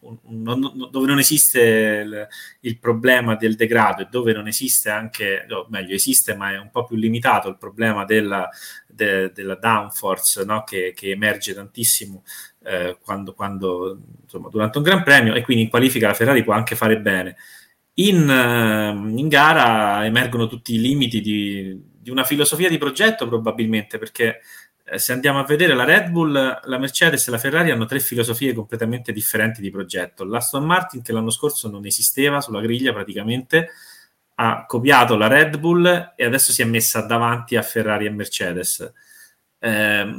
un, 0.02 0.48
un, 0.48 0.90
dove 0.92 1.08
non 1.08 1.20
esiste 1.20 1.60
il, 2.06 2.28
il, 2.62 2.78
problema 2.78 3.36
del 3.36 3.56
degrado 3.56 4.04
e 4.04 4.08
dove 4.12 4.34
non 4.34 4.48
esiste 4.48 4.90
anche, 4.90 5.46
o 5.50 5.66
meglio, 5.70 5.96
esiste 5.96 6.36
ma 6.36 6.52
è 6.52 6.60
un 6.60 6.70
po' 6.70 6.84
più 6.84 6.98
limitato 6.98 7.48
il 7.48 7.58
problema 7.58 8.06
della, 8.06 8.50
de, 8.86 9.32
della 9.34 9.56
downforce 9.56 10.44
no? 10.44 10.64
che, 10.64 10.94
che, 10.96 11.12
emerge 11.12 11.54
tantissimo 11.54 12.24
eh, 12.66 12.98
quando, 13.02 13.34
quando 13.34 13.98
insomma, 14.24 14.50
durante 14.50 14.78
un 14.78 14.84
Gran 14.84 15.04
Premio 15.04 15.34
e 15.34 15.42
quindi 15.42 15.64
in 15.64 15.70
qualifica 15.70 16.08
la 16.08 16.14
Ferrari 16.14 16.44
può 16.44 16.54
anche 16.54 16.76
fare 16.76 17.00
bene. 17.00 17.38
In, 17.96 18.28
in 19.16 19.28
gara 19.28 20.04
emergono 20.06 20.48
tutti 20.48 20.74
i 20.74 20.82
limiti 20.82 21.22
di, 21.22 21.80
di 22.04 22.10
una 22.10 22.26
filosofia 22.26 22.70
di 22.70 22.78
progetto 22.78 23.28
probabilmente, 23.28 23.98
perché 23.98 24.42
eh, 24.84 25.00
se 25.00 25.14
andiamo 25.14 25.40
a 25.40 25.46
vedere 25.46 25.74
la 25.74 25.86
Red 25.86 26.10
Bull, 26.10 26.34
la 26.34 26.78
Mercedes 26.78 27.28
e 27.28 27.32
la 27.32 27.38
Ferrari 27.38 27.72
hanno 27.72 27.86
tre 27.86 28.00
filosofie 28.00 28.54
completamente 28.54 29.14
differenti 29.14 29.62
di 29.62 29.72
progetto. 29.72 30.26
L'Aston 30.26 30.66
Martin, 30.66 31.02
che 31.02 31.14
l'anno 31.14 31.32
scorso 31.32 31.70
non 31.70 31.86
esisteva 31.86 32.42
sulla 32.42 32.62
griglia 32.62 32.92
praticamente, 32.92 33.70
ha 34.36 34.66
copiato 34.66 35.16
la 35.16 35.28
Red 35.28 35.58
Bull 35.58 36.14
e 36.16 36.26
adesso 36.26 36.52
si 36.52 36.62
è 36.62 36.66
messa 36.66 37.02
davanti 37.02 37.56
a 37.56 37.62
Ferrari 37.62 38.06
e 38.06 38.10
Mercedes. 38.10 38.94
Eh, 39.60 40.14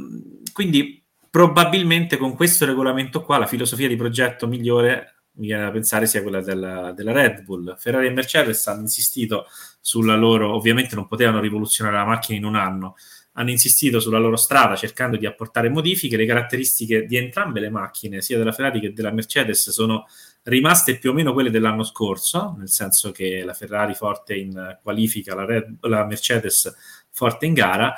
quindi 0.51 1.03
probabilmente 1.29 2.17
con 2.17 2.35
questo 2.35 2.65
regolamento 2.65 3.21
qua 3.21 3.37
la 3.37 3.45
filosofia 3.45 3.87
di 3.87 3.95
progetto 3.95 4.47
migliore 4.47 5.15
mi 5.35 5.47
viene 5.47 5.63
da 5.63 5.71
pensare 5.71 6.07
sia 6.07 6.21
quella 6.21 6.41
della, 6.41 6.91
della 6.93 7.11
Red 7.11 7.43
Bull. 7.43 7.75
Ferrari 7.77 8.07
e 8.07 8.11
Mercedes 8.11 8.65
hanno 8.67 8.81
insistito 8.81 9.45
sulla 9.85 10.15
loro, 10.15 10.51
ovviamente 10.55 10.95
non 10.95 11.05
potevano 11.05 11.39
rivoluzionare 11.39 11.97
la 11.97 12.05
macchina 12.05 12.39
in 12.39 12.43
un 12.43 12.55
anno, 12.55 12.95
hanno 13.33 13.51
insistito 13.51 13.99
sulla 13.99 14.17
loro 14.17 14.35
strada 14.35 14.75
cercando 14.75 15.15
di 15.15 15.27
apportare 15.27 15.69
modifiche. 15.69 16.17
Le 16.17 16.25
caratteristiche 16.25 17.05
di 17.05 17.17
entrambe 17.17 17.59
le 17.59 17.69
macchine, 17.69 18.19
sia 18.19 18.39
della 18.39 18.51
Ferrari 18.51 18.79
che 18.79 18.93
della 18.93 19.11
Mercedes, 19.11 19.69
sono 19.69 20.07
rimaste 20.41 20.97
più 20.97 21.11
o 21.11 21.13
meno 21.13 21.33
quelle 21.33 21.51
dell'anno 21.51 21.83
scorso, 21.83 22.55
nel 22.57 22.69
senso 22.69 23.11
che 23.11 23.43
la 23.43 23.53
Ferrari 23.53 23.93
forte 23.93 24.33
in 24.33 24.79
qualifica, 24.81 25.35
la, 25.35 25.45
Red, 25.45 25.77
la 25.81 26.03
Mercedes 26.03 26.73
forte 27.11 27.45
in 27.45 27.53
gara 27.53 27.93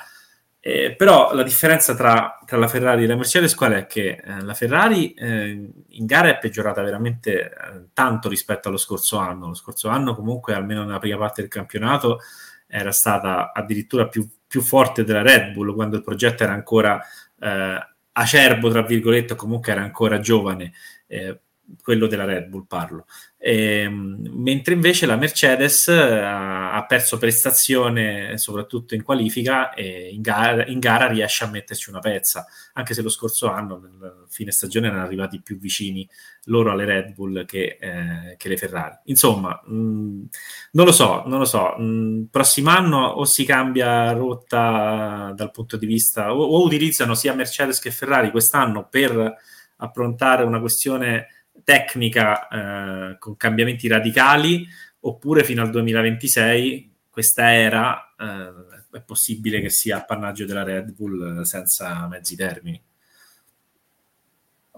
eh, 0.59 0.95
però 0.95 1.33
la 1.33 1.43
differenza 1.43 1.95
tra, 1.95 2.39
tra, 2.45 2.57
la 2.57 2.67
Ferrari 2.67 3.03
e 3.03 3.07
la 3.07 3.15
Mercedes 3.15 3.55
qual 3.55 3.73
è? 3.73 3.85
Che 3.85 4.21
eh, 4.23 4.41
la 4.41 4.53
Ferrari 4.53 5.13
eh, 5.13 5.71
in 5.87 6.05
gara 6.05 6.29
è 6.29 6.37
peggiorata 6.39 6.81
veramente 6.81 7.43
eh, 7.45 7.51
tanto 7.93 8.27
rispetto 8.27 8.67
allo 8.67 8.77
scorso 8.77 9.17
anno. 9.17 9.47
Lo 9.47 9.53
scorso 9.53 9.87
anno 9.87 10.15
comunque, 10.15 10.53
almeno 10.53 10.83
nella 10.83 10.99
prima 10.99 11.17
parte 11.17 11.41
del 11.41 11.49
campionato, 11.49 12.19
era 12.67 12.91
stata 12.91 13.53
addirittura 13.53 14.07
più, 14.07 14.27
più 14.45 14.61
forte 14.61 15.03
della 15.03 15.21
Red 15.21 15.53
Bull 15.53 15.73
quando 15.73 15.95
il 15.95 16.03
progetto 16.03 16.43
era 16.43 16.53
ancora 16.53 17.01
eh, 17.39 17.87
acerbo, 18.11 18.69
tra 18.69 18.81
virgolette, 18.81 19.35
comunque 19.35 19.71
era 19.71 19.81
ancora 19.81 20.19
giovane. 20.19 20.73
Eh, 21.05 21.39
quello 21.81 22.07
della 22.07 22.25
Red 22.25 22.47
Bull 22.47 22.65
parlo. 22.65 23.05
E, 23.37 23.81
ehm, 23.81 24.29
mentre 24.33 24.73
invece 24.73 25.05
la 25.05 25.15
Mercedes 25.15 25.87
eh, 25.89 25.95
ha, 25.95 26.83
perso 26.87 27.17
prestazione 27.17 28.37
soprattutto 28.37 28.95
in 28.95 29.03
qualifica 29.03 29.73
e 29.73 30.09
in 30.11 30.21
gara, 30.21 30.65
in 30.65 30.79
gara, 30.79 31.07
riesce 31.07 31.43
a 31.43 31.49
metterci 31.49 31.89
una 31.89 31.99
pezza, 31.99 32.45
anche 32.73 32.93
se 32.93 33.01
lo 33.01 33.09
scorso 33.09 33.47
anno, 33.47 33.77
nel 33.79 34.25
fine 34.29 34.51
stagione, 34.51 34.87
erano 34.87 35.03
arrivati 35.03 35.41
più 35.41 35.57
vicini 35.57 36.07
loro 36.45 36.71
alle 36.71 36.85
Red 36.85 37.13
Bull 37.13 37.45
che, 37.45 37.77
eh, 37.79 38.35
che 38.37 38.49
le 38.49 38.57
Ferrari. 38.57 38.95
Insomma, 39.05 39.61
mh, 39.65 39.75
mm, 39.75 40.23
non 40.71 40.85
lo 40.85 40.91
so, 40.91 41.23
non 41.25 41.39
lo 41.39 41.45
so. 41.45 41.75
Mh, 41.77 41.83
mm, 41.83 42.23
prossimo 42.31 42.69
anno 42.69 43.05
o 43.05 43.25
si 43.25 43.43
cambia 43.45 44.11
rotta 44.13 45.33
dal 45.35 45.51
punto 45.51 45.77
di 45.77 45.85
vista, 45.85 46.33
o, 46.33 46.43
o 46.43 46.63
utilizzano 46.63 47.13
sia 47.13 47.33
Mercedes 47.33 47.79
che 47.79 47.91
Ferrari 47.91 48.31
quest'anno 48.31 48.87
per 48.89 49.35
approntare 49.77 50.43
una 50.43 50.59
questione 50.59 51.27
tecnica 51.67 52.47
eh, 52.47 53.17
con 53.17 53.35
cambiamenti 53.35 53.89
radicali 53.89 54.65
oppure 55.01 55.43
fino 55.43 55.61
al 55.61 55.69
2026 55.69 56.93
questa 57.09 57.53
era 57.53 58.13
eh, 58.17 58.95
è 58.97 59.01
possibile 59.01 59.59
che 59.59 59.69
sia 59.69 59.97
appannaggio 59.97 60.45
della 60.45 60.63
Red 60.63 60.93
Bull 60.93 61.41
senza 61.41 62.07
mezzi 62.07 62.37
termini. 62.37 62.81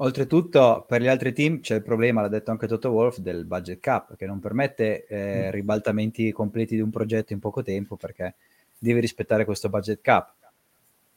Oltretutto, 0.02 0.86
per 0.88 1.02
gli 1.02 1.08
altri 1.08 1.32
team 1.32 1.60
c'è 1.60 1.76
il 1.76 1.84
problema, 1.84 2.22
l'ha 2.22 2.28
detto 2.28 2.50
anche 2.50 2.68
Toto 2.68 2.90
Wolf, 2.90 3.18
del 3.18 3.46
budget 3.46 3.80
cap, 3.80 4.16
che 4.16 4.26
non 4.26 4.40
permette 4.40 5.06
eh, 5.06 5.48
mm. 5.48 5.52
ribaltamenti 5.52 6.32
completi 6.32 6.76
di 6.76 6.82
un 6.82 6.90
progetto 6.90 7.34
in 7.34 7.40
poco 7.40 7.62
tempo 7.62 7.98
perché 7.98 8.36
deve 8.80 9.02
rispettare 9.02 9.46
questo 9.46 9.70
budget 9.70 10.00
cap. 10.02 10.34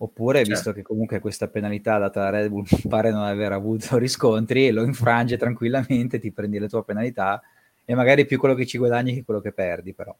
Oppure, 0.02 0.38
certo. 0.38 0.52
visto 0.52 0.72
che 0.72 0.82
comunque 0.82 1.20
questa 1.20 1.46
penalità 1.46 1.96
data 1.98 2.22
da 2.22 2.30
Red 2.30 2.48
Bull 2.48 2.64
pare 2.88 3.12
non 3.12 3.22
aver 3.22 3.52
avuto 3.52 3.98
riscontri, 3.98 4.70
lo 4.70 4.82
infrange 4.82 5.36
tranquillamente, 5.36 6.18
ti 6.18 6.32
prendi 6.32 6.58
le 6.58 6.68
tue 6.68 6.82
penalità 6.82 7.40
e 7.84 7.94
magari 7.94 8.26
più 8.26 8.38
quello 8.38 8.54
che 8.54 8.66
ci 8.66 8.78
guadagni 8.78 9.14
che 9.14 9.24
quello 9.24 9.40
che 9.40 9.52
perdi, 9.52 9.94
però. 9.94 10.14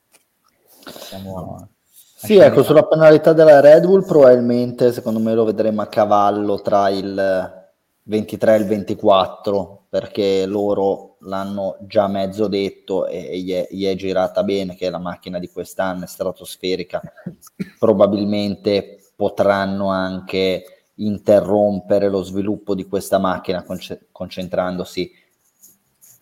Siamo 0.84 1.68
sì, 2.14 2.36
ecco, 2.36 2.62
sulla 2.62 2.86
penalità 2.86 3.32
della 3.32 3.58
Red 3.58 3.84
Bull 3.84 4.06
probabilmente 4.06 4.92
secondo 4.92 5.18
me 5.18 5.34
lo 5.34 5.44
vedremo 5.44 5.82
a 5.82 5.88
cavallo 5.88 6.62
tra 6.62 6.88
il 6.88 7.70
23 8.04 8.54
e 8.54 8.58
il 8.58 8.66
24, 8.66 9.86
perché 9.88 10.46
loro 10.46 11.16
l'hanno 11.22 11.78
già 11.80 12.06
mezzo 12.06 12.46
detto 12.46 13.06
e 13.08 13.40
gli 13.40 13.52
è, 13.52 13.66
gli 13.68 13.84
è 13.86 13.96
girata 13.96 14.44
bene 14.44 14.76
che 14.76 14.88
la 14.90 14.98
macchina 14.98 15.40
di 15.40 15.48
quest'anno 15.48 16.04
è 16.04 16.06
stratosferica, 16.06 17.02
probabilmente 17.80 19.01
potranno 19.22 19.88
anche 19.88 20.64
interrompere 20.96 22.08
lo 22.08 22.24
sviluppo 22.24 22.74
di 22.74 22.87
questa 22.87 23.18
macchina 23.18 23.62
conce- 23.62 24.08
concentrandosi 24.11 25.12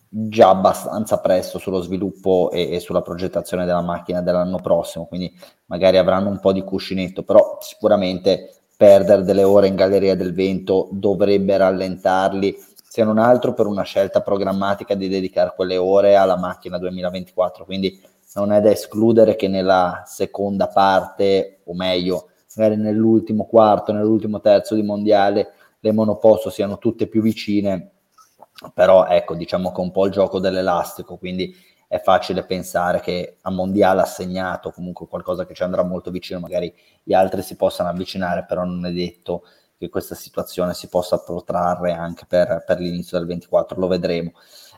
già 0.06 0.50
abbastanza 0.50 1.18
presto 1.18 1.58
sullo 1.58 1.80
sviluppo 1.80 2.50
e, 2.52 2.72
e, 2.72 2.78
sulla 2.78 3.00
progettazione 3.00 3.64
della 3.64 3.80
macchina 3.80 4.20
dell'anno 4.20 4.58
prossimo, 4.58 5.06
quindi 5.06 5.34
magari 5.66 5.96
avranno 5.96 6.28
un 6.28 6.40
po' 6.40 6.52
di 6.52 6.62
cuscinetto, 6.62 7.22
però 7.22 7.56
sicuramente 7.62 8.64
perdere 8.76 9.22
delle 9.22 9.44
ore 9.44 9.68
in 9.68 9.76
Galleria 9.76 10.14
del 10.14 10.34
Vento 10.34 10.88
dovrebbe 10.92 11.56
rallentarli, 11.56 12.54
se 12.86 13.02
non 13.02 13.16
altro 13.16 13.54
per 13.54 13.64
una 13.64 13.84
scelta 13.84 14.20
programmatica 14.20 14.94
di 14.94 15.08
dedicare 15.08 15.54
quelle 15.56 15.78
ore 15.78 16.16
alla 16.16 16.36
macchina 16.36 16.76
2024, 16.76 17.64
quindi 17.64 17.98
non 18.34 18.52
è 18.52 18.60
da 18.60 18.70
escludere 18.70 19.36
che 19.36 19.48
nella 19.48 20.02
seconda 20.04 20.68
parte, 20.68 21.60
o 21.64 21.74
meglio, 21.74 22.29
magari 22.56 22.76
nell'ultimo 22.76 23.46
quarto, 23.46 23.92
nell'ultimo 23.92 24.40
terzo 24.40 24.74
di 24.74 24.82
mondiale, 24.82 25.52
le 25.80 25.92
monoposto 25.92 26.50
siano 26.50 26.78
tutte 26.78 27.06
più 27.06 27.22
vicine 27.22 27.92
però 28.74 29.06
ecco, 29.06 29.34
diciamo 29.34 29.72
che 29.72 29.80
è 29.80 29.84
un 29.84 29.90
po' 29.90 30.06
il 30.06 30.12
gioco 30.12 30.38
dell'elastico, 30.38 31.16
quindi 31.16 31.54
è 31.88 32.00
facile 32.00 32.44
pensare 32.44 33.00
che 33.00 33.38
a 33.40 33.50
mondiale 33.50 34.02
assegnato 34.02 34.70
comunque 34.70 35.08
qualcosa 35.08 35.46
che 35.46 35.54
ci 35.54 35.62
andrà 35.62 35.82
molto 35.82 36.10
vicino, 36.10 36.38
magari 36.40 36.72
gli 37.02 37.14
altri 37.14 37.42
si 37.42 37.56
possano 37.56 37.88
avvicinare, 37.88 38.44
però 38.46 38.64
non 38.64 38.84
è 38.86 38.92
detto 38.92 39.44
che 39.78 39.88
questa 39.88 40.14
situazione 40.14 40.74
si 40.74 40.88
possa 40.88 41.18
protrarre 41.18 41.92
anche 41.92 42.26
per, 42.28 42.64
per 42.66 42.78
l'inizio 42.78 43.18
del 43.18 43.26
24, 43.26 43.80
lo 43.80 43.86
vedremo. 43.86 44.32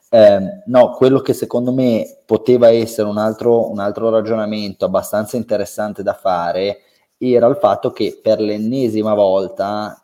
Eh, 0.08 0.62
no, 0.66 0.90
quello 0.92 1.20
che 1.20 1.32
secondo 1.32 1.72
me 1.72 2.20
poteva 2.24 2.70
essere 2.70 3.08
un 3.08 3.18
altro, 3.18 3.68
un 3.70 3.80
altro 3.80 4.10
ragionamento 4.10 4.84
abbastanza 4.84 5.36
interessante 5.36 6.02
da 6.02 6.14
fare 6.14 6.82
era 7.30 7.46
il 7.46 7.56
fatto 7.56 7.92
che 7.92 8.18
per 8.20 8.40
l'ennesima 8.40 9.14
volta 9.14 10.00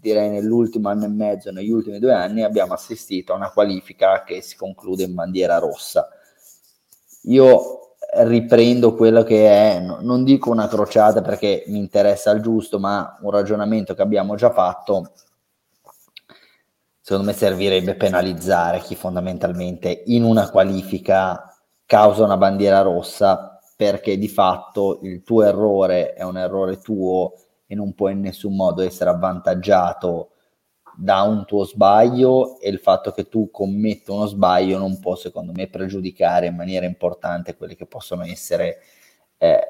direi 0.00 0.30
nell'ultimo 0.30 0.88
anno 0.88 1.04
e 1.04 1.08
mezzo, 1.08 1.50
negli 1.50 1.70
ultimi 1.70 1.98
due 1.98 2.12
anni, 2.12 2.42
abbiamo 2.42 2.74
assistito 2.74 3.32
a 3.32 3.36
una 3.36 3.50
qualifica 3.50 4.22
che 4.22 4.40
si 4.42 4.56
conclude 4.56 5.02
in 5.02 5.14
bandiera 5.14 5.58
rossa. 5.58 6.08
Io 7.22 7.96
riprendo 8.16 8.94
quello 8.94 9.22
che 9.22 9.48
è, 9.48 9.80
non 9.80 10.24
dico 10.24 10.50
una 10.50 10.68
crociata 10.68 11.22
perché 11.22 11.64
mi 11.68 11.78
interessa 11.78 12.30
il 12.30 12.42
giusto, 12.42 12.78
ma 12.78 13.18
un 13.22 13.30
ragionamento 13.30 13.94
che 13.94 14.02
abbiamo 14.02 14.34
già 14.34 14.50
fatto. 14.50 15.12
Secondo 17.00 17.26
me 17.30 17.36
servirebbe 17.36 17.96
penalizzare 17.96 18.80
chi 18.80 18.94
fondamentalmente 18.94 20.02
in 20.06 20.22
una 20.22 20.50
qualifica 20.50 21.54
causa 21.86 22.24
una 22.24 22.36
bandiera 22.36 22.80
rossa 22.80 23.53
perché 23.76 24.16
di 24.18 24.28
fatto 24.28 25.00
il 25.02 25.22
tuo 25.22 25.42
errore 25.42 26.14
è 26.14 26.22
un 26.22 26.38
errore 26.38 26.78
tuo 26.78 27.34
e 27.66 27.74
non 27.74 27.94
può 27.94 28.08
in 28.08 28.20
nessun 28.20 28.54
modo 28.54 28.82
essere 28.82 29.10
avvantaggiato 29.10 30.30
da 30.96 31.22
un 31.22 31.44
tuo 31.44 31.64
sbaglio 31.64 32.60
e 32.60 32.68
il 32.68 32.78
fatto 32.78 33.10
che 33.10 33.28
tu 33.28 33.50
commetta 33.50 34.12
uno 34.12 34.26
sbaglio 34.26 34.78
non 34.78 35.00
può 35.00 35.16
secondo 35.16 35.52
me 35.52 35.66
pregiudicare 35.66 36.46
in 36.46 36.54
maniera 36.54 36.86
importante 36.86 37.56
quelle 37.56 37.74
che 37.74 37.86
possono 37.86 38.24
essere 38.24 38.78
eh, 39.38 39.60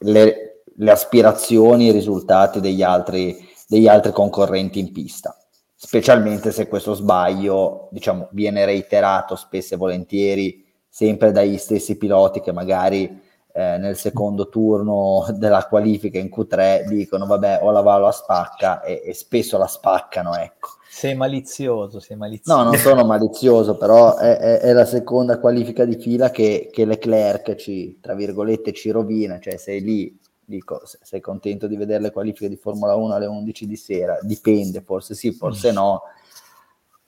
le, 0.00 0.62
le, 0.74 0.90
aspirazioni 0.90 1.86
e 1.86 1.90
i 1.90 1.92
risultati 1.92 2.60
degli 2.60 2.82
altri, 2.82 3.36
degli 3.66 3.88
altri 3.88 4.12
concorrenti 4.12 4.78
in 4.78 4.92
pista. 4.92 5.34
Specialmente 5.74 6.52
se 6.52 6.68
questo 6.68 6.92
sbaglio 6.92 7.88
diciamo 7.92 8.28
viene 8.32 8.66
reiterato 8.66 9.36
spesso 9.36 9.74
e 9.74 9.78
volentieri 9.78 10.65
sempre 10.96 11.30
dagli 11.30 11.58
stessi 11.58 11.98
piloti 11.98 12.40
che 12.40 12.52
magari 12.52 13.20
eh, 13.52 13.76
nel 13.76 13.98
secondo 13.98 14.48
turno 14.48 15.26
della 15.34 15.66
qualifica 15.66 16.18
in 16.18 16.30
Q3 16.34 16.86
dicono 16.88 17.26
vabbè 17.26 17.58
o 17.60 17.70
la 17.70 17.82
valo 17.82 18.06
a 18.06 18.12
spacca 18.12 18.80
e, 18.80 19.02
e, 19.04 19.12
spesso 19.12 19.58
la 19.58 19.66
spaccano 19.66 20.34
ecco. 20.36 20.70
Sei 20.88 21.14
malizioso, 21.14 22.00
sei 22.00 22.16
malizioso. 22.16 22.56
No, 22.56 22.64
non 22.64 22.76
sono 22.76 23.04
malizioso, 23.04 23.76
però 23.76 24.16
è, 24.16 24.38
è, 24.38 24.58
è 24.60 24.72
la 24.72 24.86
seconda 24.86 25.38
qualifica 25.38 25.84
di 25.84 25.96
fila 25.96 26.30
che, 26.30 26.70
che, 26.72 26.86
Leclerc 26.86 27.56
ci, 27.56 27.98
tra 28.00 28.14
virgolette, 28.14 28.72
ci 28.72 28.88
rovina, 28.88 29.38
cioè 29.38 29.58
sei 29.58 29.82
lì, 29.82 30.18
dico, 30.42 30.80
sei 31.02 31.20
contento 31.20 31.66
di 31.66 31.76
vedere 31.76 32.04
le 32.04 32.10
qualifiche 32.10 32.48
di 32.48 32.56
Formula 32.56 32.94
1 32.94 33.12
alle 33.12 33.26
11 33.26 33.66
di 33.66 33.76
sera, 33.76 34.18
dipende, 34.22 34.80
forse 34.80 35.14
sì, 35.14 35.30
forse 35.32 35.72
no, 35.72 36.00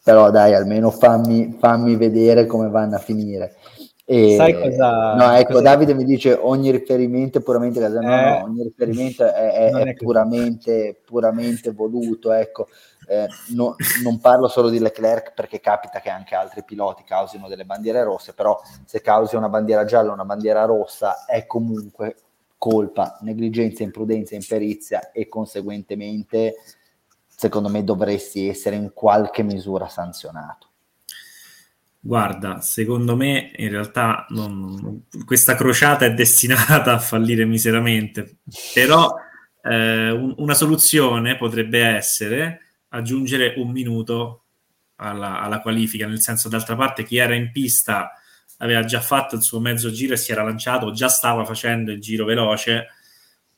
però 0.08 0.30
dai, 0.30 0.54
almeno 0.54 0.90
fammi, 0.90 1.56
fammi 1.58 1.96
vedere 1.96 2.46
come 2.46 2.70
vanno 2.70 2.96
a 2.96 2.98
finire. 2.98 3.56
E, 4.10 4.36
Sai 4.36 4.54
cosa? 4.54 5.14
No, 5.16 5.32
ecco, 5.34 5.52
cosa... 5.52 5.64
Davide 5.64 5.92
mi 5.92 6.04
dice 6.04 6.32
ogni 6.32 6.70
riferimento 6.70 7.36
è 7.36 7.42
puramente 7.42 7.78
no, 7.78 8.00
no, 8.00 8.10
eh, 8.10 8.42
ogni 8.42 8.62
riferimento 8.62 9.22
è, 9.22 9.70
è, 9.70 9.70
è 9.70 9.94
puramente, 9.96 10.98
puramente, 11.04 11.72
voluto, 11.72 12.32
ecco. 12.32 12.68
Eh, 13.06 13.26
no, 13.54 13.76
non 14.02 14.18
parlo 14.18 14.48
solo 14.48 14.70
di 14.70 14.78
Leclerc 14.78 15.34
perché 15.34 15.60
capita 15.60 16.00
che 16.00 16.08
anche 16.08 16.34
altri 16.34 16.64
piloti 16.64 17.04
causino 17.04 17.48
delle 17.48 17.66
bandiere 17.66 18.02
rosse, 18.02 18.32
però 18.32 18.58
se 18.86 19.02
causi 19.02 19.36
una 19.36 19.50
bandiera 19.50 19.84
gialla 19.84 20.08
o 20.08 20.14
una 20.14 20.24
bandiera 20.24 20.64
rossa 20.64 21.26
è 21.26 21.44
comunque 21.44 22.16
colpa, 22.56 23.18
negligenza, 23.20 23.82
imprudenza, 23.82 24.34
imperizia 24.34 25.12
e 25.12 25.28
conseguentemente 25.28 26.54
secondo 27.26 27.68
me 27.68 27.84
dovresti 27.84 28.48
essere 28.48 28.76
in 28.76 28.90
qualche 28.94 29.42
misura 29.42 29.86
sanzionato. 29.86 30.67
Guarda, 32.00 32.60
secondo 32.60 33.16
me 33.16 33.50
in 33.56 33.70
realtà 33.70 34.24
non, 34.30 35.06
questa 35.24 35.56
crociata 35.56 36.04
è 36.04 36.14
destinata 36.14 36.92
a 36.94 36.98
fallire 36.98 37.44
miseramente, 37.44 38.38
però 38.72 39.14
eh, 39.62 40.10
un, 40.10 40.34
una 40.38 40.54
soluzione 40.54 41.36
potrebbe 41.36 41.80
essere 41.80 42.60
aggiungere 42.90 43.54
un 43.56 43.70
minuto 43.70 44.44
alla, 44.96 45.40
alla, 45.40 45.60
qualifica, 45.60 46.06
nel 46.06 46.20
senso 46.20 46.48
d'altra 46.48 46.76
parte 46.76 47.02
chi 47.02 47.16
era 47.16 47.34
in 47.34 47.50
pista 47.50 48.12
aveva 48.58 48.84
già 48.84 49.00
fatto 49.00 49.36
il 49.36 49.42
suo 49.42 49.60
mezzo 49.60 49.90
giro 49.90 50.14
e 50.14 50.16
si 50.16 50.32
era 50.32 50.42
lanciato, 50.42 50.92
già 50.92 51.08
stava 51.08 51.44
facendo 51.44 51.92
il 51.92 52.00
giro 52.00 52.24
veloce, 52.24 52.86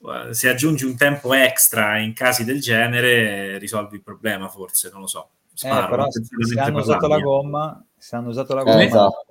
eh, 0.02 0.34
se 0.34 0.48
aggiungi 0.48 0.84
un 0.84 0.96
tempo 0.96 1.32
extra 1.34 1.98
in 1.98 2.14
casi 2.14 2.44
del 2.44 2.60
genere 2.60 3.58
risolvi 3.58 3.96
il 3.96 4.02
problema 4.02 4.48
forse, 4.48 4.90
non 4.90 5.00
lo 5.00 5.06
so. 5.06 5.30
Sparo, 5.52 5.86
eh, 5.86 5.90
però 5.90 6.06
se 6.10 6.60
hanno 6.60 6.78
usato 6.78 7.06
la 7.06 7.18
gomma, 7.18 7.84
se 8.00 8.16
hanno 8.16 8.28
usato 8.30 8.54
la 8.54 8.62
gomma... 8.62 8.80
Eh, 8.80 8.84
esatto. 8.84 9.26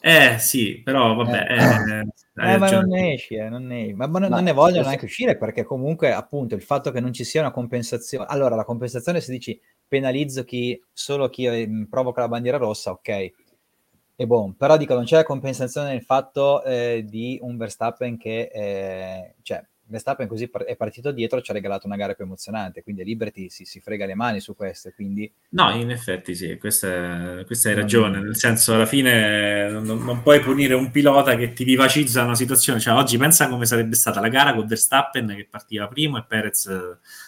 eh 0.00 0.36
sì, 0.38 0.82
però 0.82 1.14
vabbè... 1.14 1.46
Eh. 1.48 2.00
Eh, 2.42 2.52
eh, 2.54 2.58
ma 2.58 2.70
non 2.70 2.88
ne 2.88 3.12
esci, 3.14 3.34
eh, 3.36 3.48
non 3.48 3.66
ne... 3.66 3.94
ma, 3.94 4.06
ma 4.06 4.18
non, 4.18 4.30
non 4.30 4.44
ne 4.44 4.52
vogliono 4.52 4.86
neanche 4.86 5.04
uscire 5.04 5.36
perché 5.36 5.62
comunque 5.62 6.12
appunto 6.12 6.54
il 6.54 6.62
fatto 6.62 6.90
che 6.90 7.00
non 7.00 7.12
ci 7.12 7.24
sia 7.24 7.40
una 7.40 7.50
compensazione... 7.50 8.26
Allora, 8.28 8.56
la 8.56 8.64
compensazione 8.64 9.20
se 9.20 9.30
dici 9.32 9.58
penalizzo 9.86 10.44
chi, 10.44 10.80
solo 10.92 11.28
chi 11.28 11.46
ehm, 11.46 11.86
provoca 11.88 12.20
la 12.20 12.28
bandiera 12.28 12.58
rossa, 12.58 12.90
ok. 12.90 13.08
E 13.08 14.26
boh, 14.26 14.54
però 14.56 14.76
dico, 14.76 14.94
non 14.94 15.04
c'è 15.04 15.16
la 15.16 15.22
compensazione 15.22 15.92
nel 15.92 16.02
fatto 16.02 16.62
eh, 16.62 17.04
di 17.08 17.38
un 17.40 17.56
Verstappen 17.56 18.18
che, 18.18 18.50
eh, 18.52 19.34
cioè, 19.40 19.64
Verstappen 19.90 20.28
così 20.28 20.48
è 20.66 20.76
partito 20.76 21.10
dietro, 21.10 21.40
ci 21.40 21.50
ha 21.50 21.54
regalato 21.54 21.86
una 21.86 21.96
gara 21.96 22.14
più 22.14 22.24
emozionante, 22.24 22.82
quindi 22.82 23.02
Liberty 23.02 23.50
si, 23.50 23.64
si 23.64 23.80
frega 23.80 24.06
le 24.06 24.14
mani 24.14 24.40
su 24.40 24.54
questo. 24.54 24.90
Quindi... 24.94 25.30
No, 25.50 25.70
in 25.74 25.90
effetti 25.90 26.34
sì, 26.34 26.56
questa, 26.58 27.42
questa 27.44 27.68
hai 27.68 27.74
ragione, 27.74 28.20
nel 28.20 28.36
senso 28.36 28.74
alla 28.74 28.86
fine 28.86 29.68
non, 29.68 30.02
non, 30.04 30.22
puoi 30.22 30.40
punire 30.40 30.74
un 30.74 30.90
pilota 30.90 31.34
che 31.34 31.52
ti 31.52 31.64
vivacizza 31.64 32.22
una 32.22 32.36
situazione, 32.36 32.78
cioè 32.78 32.94
oggi 32.94 33.18
pensa 33.18 33.48
come 33.48 33.66
sarebbe 33.66 33.96
stata 33.96 34.20
la 34.20 34.28
gara 34.28 34.54
con 34.54 34.66
Verstappen 34.66 35.26
che 35.36 35.48
partiva 35.50 35.88
primo 35.88 36.18
e 36.18 36.24
Perez 36.26 36.70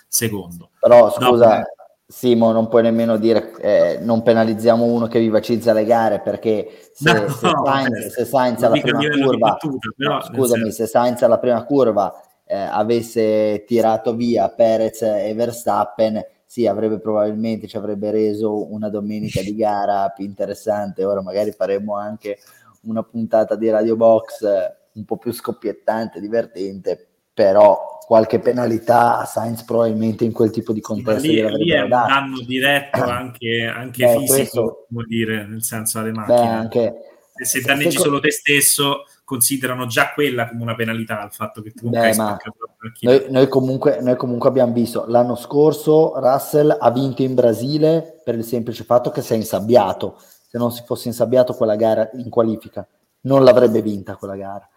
secondo. 0.06 0.70
Però 0.78 1.10
scusa, 1.10 1.56
Dopo... 1.56 1.80
Simo, 2.12 2.52
non 2.52 2.68
puoi 2.68 2.82
nemmeno 2.82 3.16
dire 3.16 3.52
eh, 3.58 3.98
non 4.02 4.22
penalizziamo 4.22 4.84
uno 4.84 5.06
che 5.06 5.18
vivacizza 5.18 5.72
le 5.72 5.86
gare 5.86 6.20
perché 6.20 6.90
se, 6.92 7.10
no, 7.10 7.28
se 7.30 7.50
Sainz, 7.64 8.04
eh, 8.04 8.10
se 8.10 8.24
Sainz 8.26 8.62
alla 8.62 8.78
prima 8.78 8.98
curva, 8.98 9.48
battuta, 9.48 9.90
però, 9.96 10.20
scusami, 10.20 10.70
se 10.72 10.86
Sainz 10.86 11.22
alla 11.22 11.38
prima 11.38 11.64
curva 11.64 12.14
eh, 12.52 12.54
avesse 12.54 13.64
tirato 13.66 14.14
via 14.14 14.50
Perez 14.50 15.00
e 15.00 15.32
Verstappen, 15.34 16.22
sì, 16.44 16.66
avrebbe 16.66 17.00
probabilmente 17.00 17.66
ci 17.66 17.78
avrebbe 17.78 18.10
reso 18.10 18.70
una 18.70 18.90
domenica 18.90 19.40
di 19.40 19.56
gara 19.56 20.10
più 20.10 20.26
interessante. 20.26 21.02
Ora 21.02 21.22
magari 21.22 21.52
faremo 21.52 21.96
anche 21.96 22.38
una 22.82 23.02
puntata 23.02 23.56
di 23.56 23.70
Radio 23.70 23.96
Box 23.96 24.44
un 24.92 25.04
po' 25.06 25.16
più 25.16 25.32
scoppiettante, 25.32 26.20
divertente, 26.20 27.08
però 27.32 27.96
qualche 28.04 28.38
penalità 28.38 29.20
a 29.20 29.24
Sainz 29.24 29.64
probabilmente 29.64 30.24
in 30.24 30.32
quel 30.32 30.50
tipo 30.50 30.74
di 30.74 30.82
contesto 30.82 31.22
sì, 31.22 31.28
lì, 31.28 31.64
lì 31.64 31.70
è 31.70 31.80
un 31.80 31.88
danno 31.88 32.38
diretto 32.40 33.02
anche, 33.02 33.64
anche 33.64 34.04
beh, 34.04 34.12
fisico, 34.18 34.34
questo, 34.34 34.86
come 34.88 35.04
dire, 35.08 35.46
nel 35.46 35.62
senso 35.62 36.00
alle 36.00 36.12
macchine. 36.12 36.36
Beh, 36.36 36.46
anche, 36.46 36.94
se, 37.32 37.44
se 37.46 37.60
danneggi 37.62 37.96
solo 37.96 38.20
te 38.20 38.30
stesso 38.30 39.04
considerano 39.32 39.86
già 39.86 40.12
quella 40.12 40.46
come 40.46 40.60
una 40.60 40.74
penalità 40.74 41.24
il 41.24 41.32
fatto 41.32 41.62
che 41.62 41.72
tu 41.72 41.88
Beh, 41.88 41.98
hai 41.98 42.12
spaccato 42.12 42.54
noi, 43.00 43.26
noi, 43.30 43.48
comunque, 43.48 44.00
noi 44.02 44.16
comunque 44.16 44.50
abbiamo 44.50 44.74
visto 44.74 45.06
l'anno 45.08 45.36
scorso 45.36 46.12
Russell 46.16 46.76
ha 46.78 46.90
vinto 46.90 47.22
in 47.22 47.34
Brasile 47.34 48.20
per 48.22 48.34
il 48.34 48.44
semplice 48.44 48.84
fatto 48.84 49.10
che 49.10 49.22
si 49.22 49.32
è 49.32 49.36
insabbiato. 49.36 50.16
Se 50.18 50.58
non 50.58 50.70
si 50.70 50.82
fosse 50.84 51.08
insabbiato 51.08 51.54
quella 51.54 51.76
gara 51.76 52.10
in 52.12 52.28
qualifica 52.28 52.86
non 53.22 53.42
l'avrebbe 53.42 53.80
vinta 53.80 54.16
quella 54.16 54.36
gara. 54.36 54.68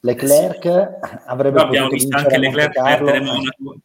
Leclerc 0.00 0.64
eh 0.66 0.98
sì. 1.02 1.16
avrebbe 1.26 1.56
Però 1.56 1.66
abbiamo 1.66 1.88
visto 1.88 2.14
anche 2.14 2.38
Leclerc 2.38 2.82
perdere 2.82 3.20
Monaco 3.20 3.78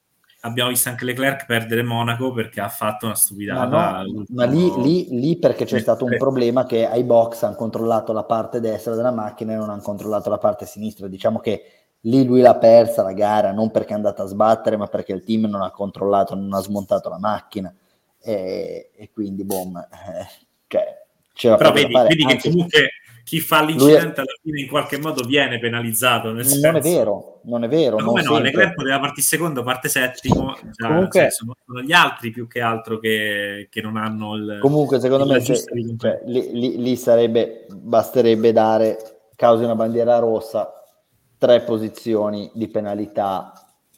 abbiamo 0.45 0.69
visto 0.69 0.89
anche 0.89 1.05
Leclerc 1.05 1.45
perdere 1.45 1.83
Monaco 1.83 2.31
perché 2.31 2.61
ha 2.61 2.69
fatto 2.69 3.05
una 3.05 3.15
stupidata. 3.15 3.67
Ma, 3.67 4.01
no, 4.03 4.23
ma 4.29 4.45
lì, 4.45 4.71
lì, 4.81 5.07
lì, 5.19 5.37
perché 5.37 5.65
c'è 5.65 5.79
stato 5.79 6.05
un 6.05 6.17
problema 6.17 6.65
che 6.65 6.85
ai 6.87 7.03
box 7.03 7.43
hanno 7.43 7.55
controllato 7.55 8.13
la 8.13 8.23
parte 8.23 8.59
destra 8.59 8.95
della 8.95 9.11
macchina 9.11 9.53
e 9.53 9.55
non 9.55 9.69
hanno 9.69 9.81
controllato 9.81 10.29
la 10.29 10.37
parte 10.37 10.65
sinistra. 10.65 11.07
Diciamo 11.07 11.39
che 11.39 11.63
lì 12.01 12.25
lui 12.25 12.41
l'ha 12.41 12.55
persa 12.55 13.03
la 13.03 13.13
gara, 13.13 13.51
non 13.51 13.71
perché 13.71 13.93
è 13.93 13.95
andata 13.95 14.23
a 14.23 14.27
sbattere, 14.27 14.75
ma 14.77 14.87
perché 14.87 15.13
il 15.13 15.23
team 15.23 15.45
non 15.45 15.61
ha 15.61 15.71
controllato, 15.71 16.35
non 16.35 16.53
ha 16.53 16.59
smontato 16.59 17.09
la 17.09 17.19
macchina. 17.19 17.73
E, 18.19 18.91
e 18.95 19.09
quindi, 19.11 19.45
boom, 19.45 19.77
eh, 19.77 20.27
cioè, 20.67 21.05
c'era 21.33 21.55
Però 21.55 21.71
vedi, 21.71 21.93
vedi 21.93 22.25
che 22.25 22.39
comunque 22.49 22.89
chi 23.23 23.39
fa 23.39 23.63
l'incidente 23.63 24.19
è... 24.21 24.23
alla 24.23 24.35
fine 24.41 24.61
in 24.61 24.67
qualche 24.67 24.99
modo 24.99 25.23
viene 25.23 25.57
penalizzato. 25.57 26.31
Nel 26.31 26.45
non 26.45 26.45
senso... 26.45 26.77
è 26.77 26.81
vero, 26.81 27.41
non 27.45 27.63
è 27.63 27.67
vero. 27.67 27.97
Ma 27.97 28.03
come 28.03 28.21
no. 28.21 28.37
Leclerc 28.37 28.73
poteva 28.73 28.99
partire 28.99 29.21
secondo, 29.21 29.63
parte 29.63 29.87
settimo, 29.87 30.55
cioè, 30.55 30.89
comunque... 30.89 31.31
sono, 31.31 31.55
sono, 31.65 31.81
gli 31.81 31.93
altri 31.93 32.31
più 32.31 32.47
che 32.47 32.61
altro 32.61 32.99
che, 32.99 33.67
che 33.71 33.81
non 33.81 33.97
hanno 33.97 34.35
il... 34.35 34.57
Comunque 34.61 34.99
secondo 34.99 35.25
me 35.25 35.41
cioè, 35.41 35.55
cioè, 35.55 36.21
lì, 36.25 36.51
lì, 36.51 36.77
lì, 36.77 36.95
sarebbe, 36.97 37.65
basterebbe 37.69 38.51
dare, 38.51 38.97
causa 39.35 39.63
una 39.63 39.75
bandiera 39.75 40.19
rossa, 40.19 40.73
tre 41.37 41.61
posizioni 41.61 42.51
di 42.53 42.67
penalità 42.67 43.53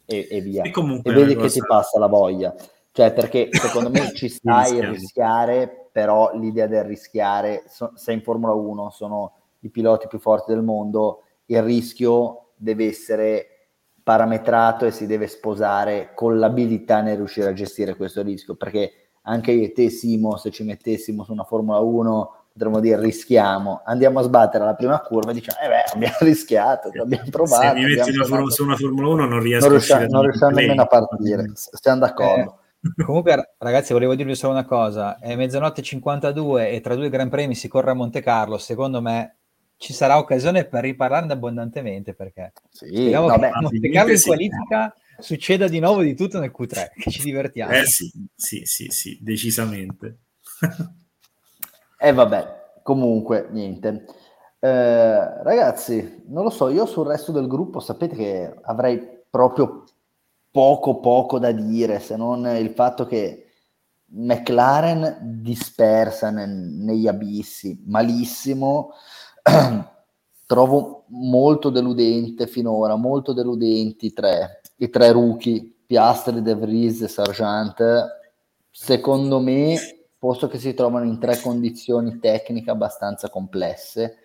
e, 0.05 0.27
e 0.29 0.41
via. 0.41 0.63
E, 0.63 0.69
comunque 0.69 1.11
e 1.11 1.15
vedi 1.15 1.33
che 1.33 1.41
cosa... 1.41 1.59
ti 1.59 1.65
passa 1.65 1.99
la 1.99 2.07
voglia. 2.07 2.53
Cioè 2.91 3.11
perché 3.11 3.49
secondo 3.51 3.89
me 3.89 4.13
ci 4.13 4.29
stai 4.29 4.79
a 4.79 4.89
rischiare 4.89 5.84
però 5.95 6.35
l'idea 6.35 6.67
del 6.67 6.83
rischiare, 6.83 7.63
so, 7.69 7.93
se 7.95 8.11
in 8.11 8.21
Formula 8.21 8.51
1 8.51 8.89
sono 8.89 9.31
i 9.61 9.69
piloti 9.69 10.07
più 10.09 10.19
forti 10.19 10.51
del 10.51 10.61
mondo, 10.61 11.21
il 11.45 11.63
rischio 11.63 12.47
deve 12.57 12.87
essere 12.87 13.69
parametrato 14.03 14.85
e 14.85 14.91
si 14.91 15.07
deve 15.07 15.27
sposare 15.27 16.11
con 16.13 16.37
l'abilità 16.37 16.99
nel 16.99 17.15
riuscire 17.15 17.47
a 17.47 17.53
gestire 17.53 17.95
questo 17.95 18.21
rischio, 18.23 18.55
perché 18.55 18.91
anche 19.21 19.53
io 19.53 19.63
e 19.63 19.71
te 19.71 19.89
Simo, 19.89 20.35
se 20.35 20.51
ci 20.51 20.65
mettessimo 20.65 21.23
su 21.23 21.31
una 21.31 21.45
Formula 21.45 21.79
1, 21.79 22.35
potremmo 22.51 22.81
dire 22.81 22.99
rischiamo, 22.99 23.81
andiamo 23.85 24.19
a 24.19 24.23
sbattere 24.23 24.65
la 24.65 24.75
prima 24.75 24.99
curva 24.99 25.31
e 25.31 25.35
diciamo, 25.35 25.59
eh 25.63 25.69
beh, 25.69 25.93
abbiamo 25.93 26.17
rischiato, 26.29 26.89
abbiamo 26.89 27.29
provato. 27.31 27.67
Se 27.67 27.73
mi 27.73 27.95
metti 27.95 28.09
una, 28.09 28.49
su 28.49 28.63
una 28.65 28.75
Formula 28.75 29.07
1 29.07 29.25
non 29.27 29.39
riesco 29.39 29.63
non 29.63 29.75
riusciamo, 29.77 30.05
non 30.09 30.23
riusciamo 30.23 30.55
nemmeno 30.57 30.81
a 30.81 30.87
partire, 30.87 31.51
stiamo 31.53 31.99
d'accordo. 31.99 32.59
Eh 32.59 32.63
Comunque, 33.03 33.55
ragazzi, 33.57 33.93
volevo 33.93 34.15
dirvi 34.15 34.35
solo 34.35 34.53
una 34.53 34.65
cosa: 34.65 35.17
è 35.19 35.35
mezzanotte 35.35 35.81
52 35.81 36.69
e 36.69 36.81
tra 36.81 36.95
due 36.95 37.09
Gran 37.09 37.29
Premi 37.29 37.55
si 37.55 37.67
corre 37.67 37.91
a 37.91 37.93
Monte 37.93 38.21
Carlo. 38.21 38.57
Secondo 38.57 39.01
me 39.01 39.37
ci 39.77 39.93
sarà 39.93 40.17
occasione 40.17 40.65
per 40.65 40.83
riparlarne 40.83 41.33
abbondantemente 41.33 42.13
perché 42.13 42.53
sì, 42.69 42.87
speriamo 42.87 43.27
no, 43.27 43.37
che 43.37 43.45
a 43.47 43.61
Monte 43.61 43.89
Carlo 43.89 44.11
in 44.13 44.21
qualifica 44.21 44.95
sì. 45.17 45.23
succeda 45.23 45.67
di 45.67 45.79
nuovo 45.79 46.01
di 46.01 46.15
tutto 46.15 46.39
nel 46.39 46.53
Q3, 46.55 46.91
che 47.01 47.11
ci 47.11 47.23
divertiamo. 47.23 47.71
Eh 47.71 47.85
sì, 47.85 48.11
sì, 48.35 48.61
sì, 48.65 48.87
sì 48.89 49.17
decisamente. 49.21 50.17
E 51.97 52.07
eh, 52.09 52.13
vabbè, 52.13 52.79
comunque, 52.83 53.47
niente. 53.49 54.05
Eh, 54.59 55.43
ragazzi, 55.43 56.23
non 56.27 56.43
lo 56.43 56.49
so, 56.49 56.69
io 56.69 56.85
sul 56.85 57.07
resto 57.07 57.31
del 57.31 57.47
gruppo 57.47 57.79
sapete 57.79 58.15
che 58.15 58.53
avrei 58.63 59.23
proprio 59.29 59.83
poco 60.55 61.01
poco 61.01 61.37
da 61.37 61.51
dire 61.51 61.99
se 61.99 62.15
non 62.15 62.45
il 62.45 62.69
fatto 62.69 63.05
che 63.05 63.41
McLaren 64.11 65.41
dispersa 65.41 66.29
ne, 66.29 66.45
negli 66.45 67.09
abissi 67.09 67.83
malissimo. 67.85 68.91
Trovo 70.47 71.03
molto 71.07 71.69
deludente 71.69 72.47
finora 72.47 72.95
molto 72.95 73.33
deludenti 73.33 74.13
tre, 74.13 74.61
i 74.77 74.89
tre 74.89 75.11
rookie 75.11 75.73
Piastri, 75.85 76.41
De 76.41 76.55
Vries 76.55 77.01
e 77.01 77.09
Sargent. 77.09 77.83
Secondo 78.71 79.41
me 79.41 79.77
posto 80.17 80.47
che 80.47 80.57
si 80.57 80.73
trovano 80.73 81.03
in 81.03 81.19
tre 81.19 81.37
condizioni 81.41 82.17
tecniche 82.19 82.71
abbastanza 82.71 83.29
complesse 83.29 84.19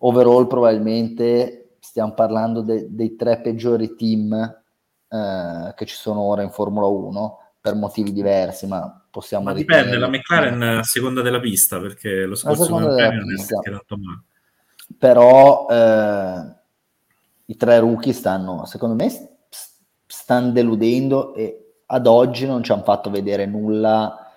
overall 0.00 0.46
probabilmente 0.46 1.76
stiamo 1.80 2.12
parlando 2.12 2.60
de, 2.60 2.86
dei 2.90 3.16
tre 3.16 3.40
peggiori 3.40 3.94
team 3.96 4.59
eh, 5.10 5.74
che 5.74 5.86
ci 5.86 5.96
sono 5.96 6.20
ora 6.20 6.42
in 6.42 6.50
Formula 6.50 6.86
1 6.86 7.38
per 7.60 7.74
motivi 7.74 8.12
diversi, 8.12 8.66
ma 8.66 9.04
possiamo... 9.10 9.44
Ma 9.44 9.52
dipende, 9.52 9.98
la 9.98 10.08
McLaren 10.08 10.62
a 10.62 10.82
seconda 10.82 11.20
della 11.20 11.40
pista, 11.40 11.80
perché 11.80 12.24
lo 12.24 12.34
scorso 12.34 12.78
non 12.78 12.98
è 12.98 13.08
tanto 13.08 13.96
male. 13.96 14.22
Però 14.96 15.66
eh, 15.68 16.54
i 17.46 17.56
tre 17.56 17.78
rookie 17.80 18.12
stanno, 18.12 18.64
secondo 18.64 18.94
me, 18.94 19.08
stanno 20.06 20.50
deludendo 20.52 21.34
e 21.34 21.82
ad 21.86 22.06
oggi 22.06 22.46
non 22.46 22.62
ci 22.62 22.72
hanno 22.72 22.82
fatto 22.82 23.10
vedere 23.10 23.46
nulla 23.46 24.32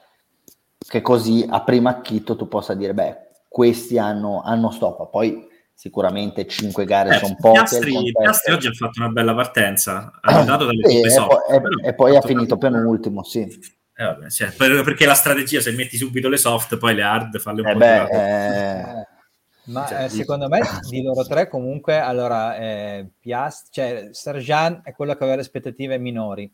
che 0.77 1.01
così 1.01 1.45
a 1.47 1.61
prima 1.61 1.91
acchito 1.91 2.35
tu 2.35 2.47
possa 2.47 2.73
dire, 2.73 2.93
beh, 2.93 3.17
questi 3.47 3.97
hanno, 3.97 4.41
hanno 4.41 4.69
stop. 4.71 5.09
Poi 5.09 5.47
sicuramente 5.73 6.47
5 6.47 6.85
gare 6.85 7.15
eh, 7.15 7.19
sono 7.19 7.35
poche. 7.39 7.59
Piastri, 7.59 8.11
Piastri, 8.11 8.53
oggi 8.53 8.67
ha 8.67 8.71
fatto 8.73 8.99
una 8.99 9.09
bella 9.09 9.33
partenza, 9.33 10.11
ha 10.21 10.43
dato 10.43 10.65
dalle 10.65 10.87
sì, 10.87 11.01
e, 11.01 11.09
soft, 11.09 11.45
poi, 11.47 11.83
e, 11.83 11.87
e 11.87 11.93
poi 11.93 12.15
ha 12.15 12.21
finito 12.21 12.57
penultimo, 12.57 13.23
sì. 13.23 13.41
Eh, 13.95 14.03
vabbè, 14.03 14.29
cioè, 14.29 14.51
perché 14.55 15.05
la 15.05 15.13
strategia 15.13 15.61
se 15.61 15.71
metti 15.71 15.97
subito 15.97 16.29
le 16.29 16.37
soft, 16.37 16.77
poi 16.77 16.95
le 16.95 17.03
hard 17.03 17.39
falle 17.39 17.61
un 17.61 17.67
eh 17.67 17.73
po' 17.73 17.77
beh, 17.77 18.03
eh... 18.09 19.07
Ma 19.65 19.85
cioè, 19.87 20.03
eh, 20.03 20.09
secondo 20.09 20.49
me 20.49 20.59
di 20.89 21.01
loro 21.01 21.23
tre 21.25 21.47
comunque 21.47 21.97
allora 21.99 22.57
eh, 22.57 23.07
Piast- 23.19 23.67
cioè 23.71 24.09
Serjan 24.11 24.81
è 24.83 24.93
quello 24.93 25.13
che 25.13 25.19
aveva 25.19 25.35
le 25.35 25.41
aspettative 25.41 25.97
minori 25.97 26.51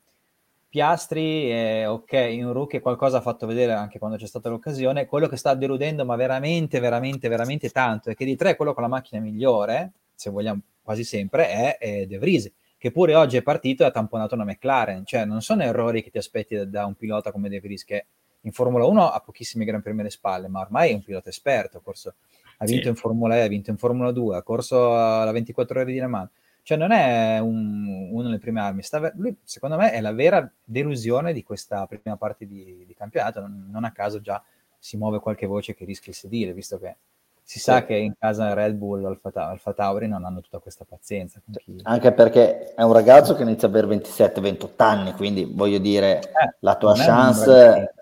Piastri, 0.69 1.49
è 1.49 1.89
ok, 1.89 2.13
in 2.13 2.53
rookie 2.53 2.79
qualcosa 2.79 3.17
ha 3.17 3.21
fatto 3.21 3.47
vedere 3.47 3.73
anche 3.73 3.97
quando 3.97 4.17
c'è 4.17 4.27
stata 4.27 4.49
l'occasione. 4.49 5.07
Quello 5.07 5.27
che 5.27 5.35
sta 5.35 5.55
deludendo, 5.55 6.05
ma 6.05 6.15
veramente, 6.15 6.79
veramente, 6.79 7.27
veramente 7.27 7.71
tanto, 7.71 8.11
è 8.11 8.15
che 8.15 8.23
di 8.23 8.35
tre 8.35 8.55
quello 8.55 8.75
con 8.75 8.83
la 8.83 8.89
macchina 8.89 9.19
migliore, 9.19 9.93
se 10.13 10.29
vogliamo 10.29 10.61
quasi 10.83 11.03
sempre, 11.03 11.49
è, 11.49 11.77
è 11.79 12.05
De 12.05 12.19
Vries, 12.19 12.51
che 12.77 12.91
pure 12.91 13.15
oggi 13.15 13.37
è 13.37 13.41
partito 13.41 13.81
e 13.81 13.87
ha 13.87 13.91
tamponato 13.91 14.35
una 14.35 14.43
McLaren. 14.43 15.05
Cioè, 15.05 15.25
non 15.25 15.41
sono 15.41 15.63
errori 15.63 16.03
che 16.03 16.11
ti 16.11 16.19
aspetti 16.19 16.55
da, 16.55 16.65
da 16.65 16.85
un 16.85 16.93
pilota 16.93 17.31
come 17.31 17.49
De 17.49 17.59
Vries, 17.59 17.83
che 17.83 18.05
in 18.41 18.51
Formula 18.51 18.85
1 18.85 19.09
ha 19.09 19.19
pochissimi 19.21 19.65
Gran 19.65 19.81
Premi 19.81 20.01
alle 20.01 20.11
spalle, 20.11 20.49
ma 20.49 20.59
ormai 20.59 20.91
è 20.91 20.93
un 20.93 21.03
pilota 21.03 21.29
esperto. 21.29 21.81
Corso, 21.81 22.13
ha 22.57 22.65
vinto 22.65 22.83
sì. 22.83 22.89
in 22.89 22.95
Formula 22.95 23.37
E, 23.37 23.41
ha 23.41 23.47
vinto 23.47 23.71
in 23.71 23.77
Formula 23.77 24.11
2, 24.11 24.37
ha 24.37 24.43
corso 24.43 24.89
la 24.89 25.31
24 25.31 25.79
ore 25.79 25.91
di 25.91 25.99
Le 25.99 26.05
Mans 26.05 26.29
cioè 26.69 26.77
non 26.77 26.91
è 26.91 27.39
un, 27.39 28.09
uno 28.11 28.21
delle 28.21 28.37
prime 28.37 28.61
armi, 28.61 28.83
sta, 28.83 29.11
lui 29.15 29.35
secondo 29.43 29.75
me 29.75 29.91
è 29.91 30.01
la 30.01 30.13
vera 30.13 30.47
delusione 30.63 31.33
di 31.33 31.41
questa 31.41 31.87
prima 31.87 32.15
parte 32.15 32.45
di, 32.45 32.83
di 32.85 32.93
campionato, 32.93 33.39
non, 33.39 33.69
non, 33.71 33.85
a 33.85 33.91
caso 33.91 34.21
già 34.21 34.39
si 34.77 34.95
muove 34.95 35.19
qualche 35.19 35.47
voce 35.47 35.73
che 35.73 35.83
rischia 35.83 36.11
il 36.11 36.17
sedile, 36.19 36.53
visto 36.53 36.77
che 36.77 36.97
si 37.41 37.57
sa 37.57 37.83
che 37.83 37.95
in 37.95 38.13
casa 38.19 38.53
Red 38.53 38.75
Bull 38.75 39.03
Alfa, 39.03 39.31
Alfa 39.33 39.73
Tauri 39.73 40.07
non 40.07 40.23
hanno 40.25 40.41
tutta 40.41 40.59
questa 40.59 40.85
pazienza. 40.87 41.41
Chi... 41.57 41.79
Anche 41.81 42.11
perché 42.11 42.75
è 42.75 42.83
un 42.83 42.93
ragazzo 42.93 43.33
che 43.33 43.41
inizia 43.41 43.67
a 43.67 43.71
avere 43.71 43.87
27-28 43.87 44.69
anni, 44.77 45.13
quindi 45.13 45.51
voglio 45.51 45.79
dire, 45.79 46.19
eh, 46.19 46.53
la 46.59 46.75
tua 46.75 46.93
chance 46.93 47.93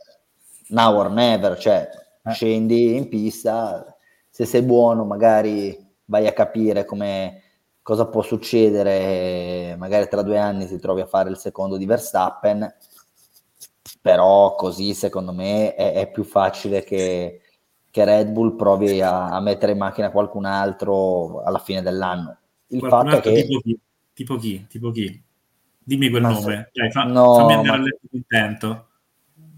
now 0.68 0.94
or 0.94 1.10
never, 1.10 1.58
cioè 1.58 1.90
eh. 2.22 2.32
scendi 2.32 2.98
in 2.98 3.08
pista, 3.08 3.96
se 4.30 4.44
sei 4.44 4.62
buono 4.62 5.06
magari 5.06 5.86
vai 6.04 6.28
a 6.28 6.34
capire 6.34 6.84
come 6.84 7.44
cosa 7.88 8.06
può 8.08 8.22
succedere, 8.22 9.78
magari 9.78 10.10
tra 10.10 10.22
due 10.22 10.38
anni 10.38 10.68
ti 10.68 10.78
trovi 10.78 11.00
a 11.00 11.06
fare 11.06 11.30
il 11.30 11.38
secondo 11.38 11.78
di 11.78 11.86
Verstappen, 11.86 12.70
però 14.02 14.56
così 14.56 14.94
secondo 14.94 15.32
me 15.32 15.74
è, 15.74 15.94
è 15.94 16.12
più 16.12 16.26
facile 16.26 16.84
che, 16.84 17.40
che, 17.90 18.04
Red 18.04 18.28
Bull 18.32 18.58
provi 18.58 19.02
a, 19.02 19.30
a, 19.30 19.40
mettere 19.40 19.72
in 19.72 19.78
macchina 19.78 20.12
qualcun 20.12 20.44
altro 20.44 21.42
alla 21.44 21.60
fine 21.60 21.82
dell'anno. 21.82 22.38
Il 22.68 22.80
qualcun 22.80 23.12
fatto 23.12 23.30
è 23.30 23.34
che... 23.34 23.46
Tipo 23.46 23.60
chi? 23.62 23.80
Tipo 24.12 24.36
chi? 24.36 24.68
Tipo 24.68 24.92
chi? 24.92 25.24
Dimmi 25.82 26.10
quel 26.10 26.24
nome, 26.24 26.70
Dai, 26.74 26.92
fa, 26.92 27.04
no, 27.04 27.36
fammi 27.36 27.54
andare 27.54 27.78
ma... 27.78 27.84
a 27.84 27.86
letto 27.86 28.08
contento. 28.12 28.87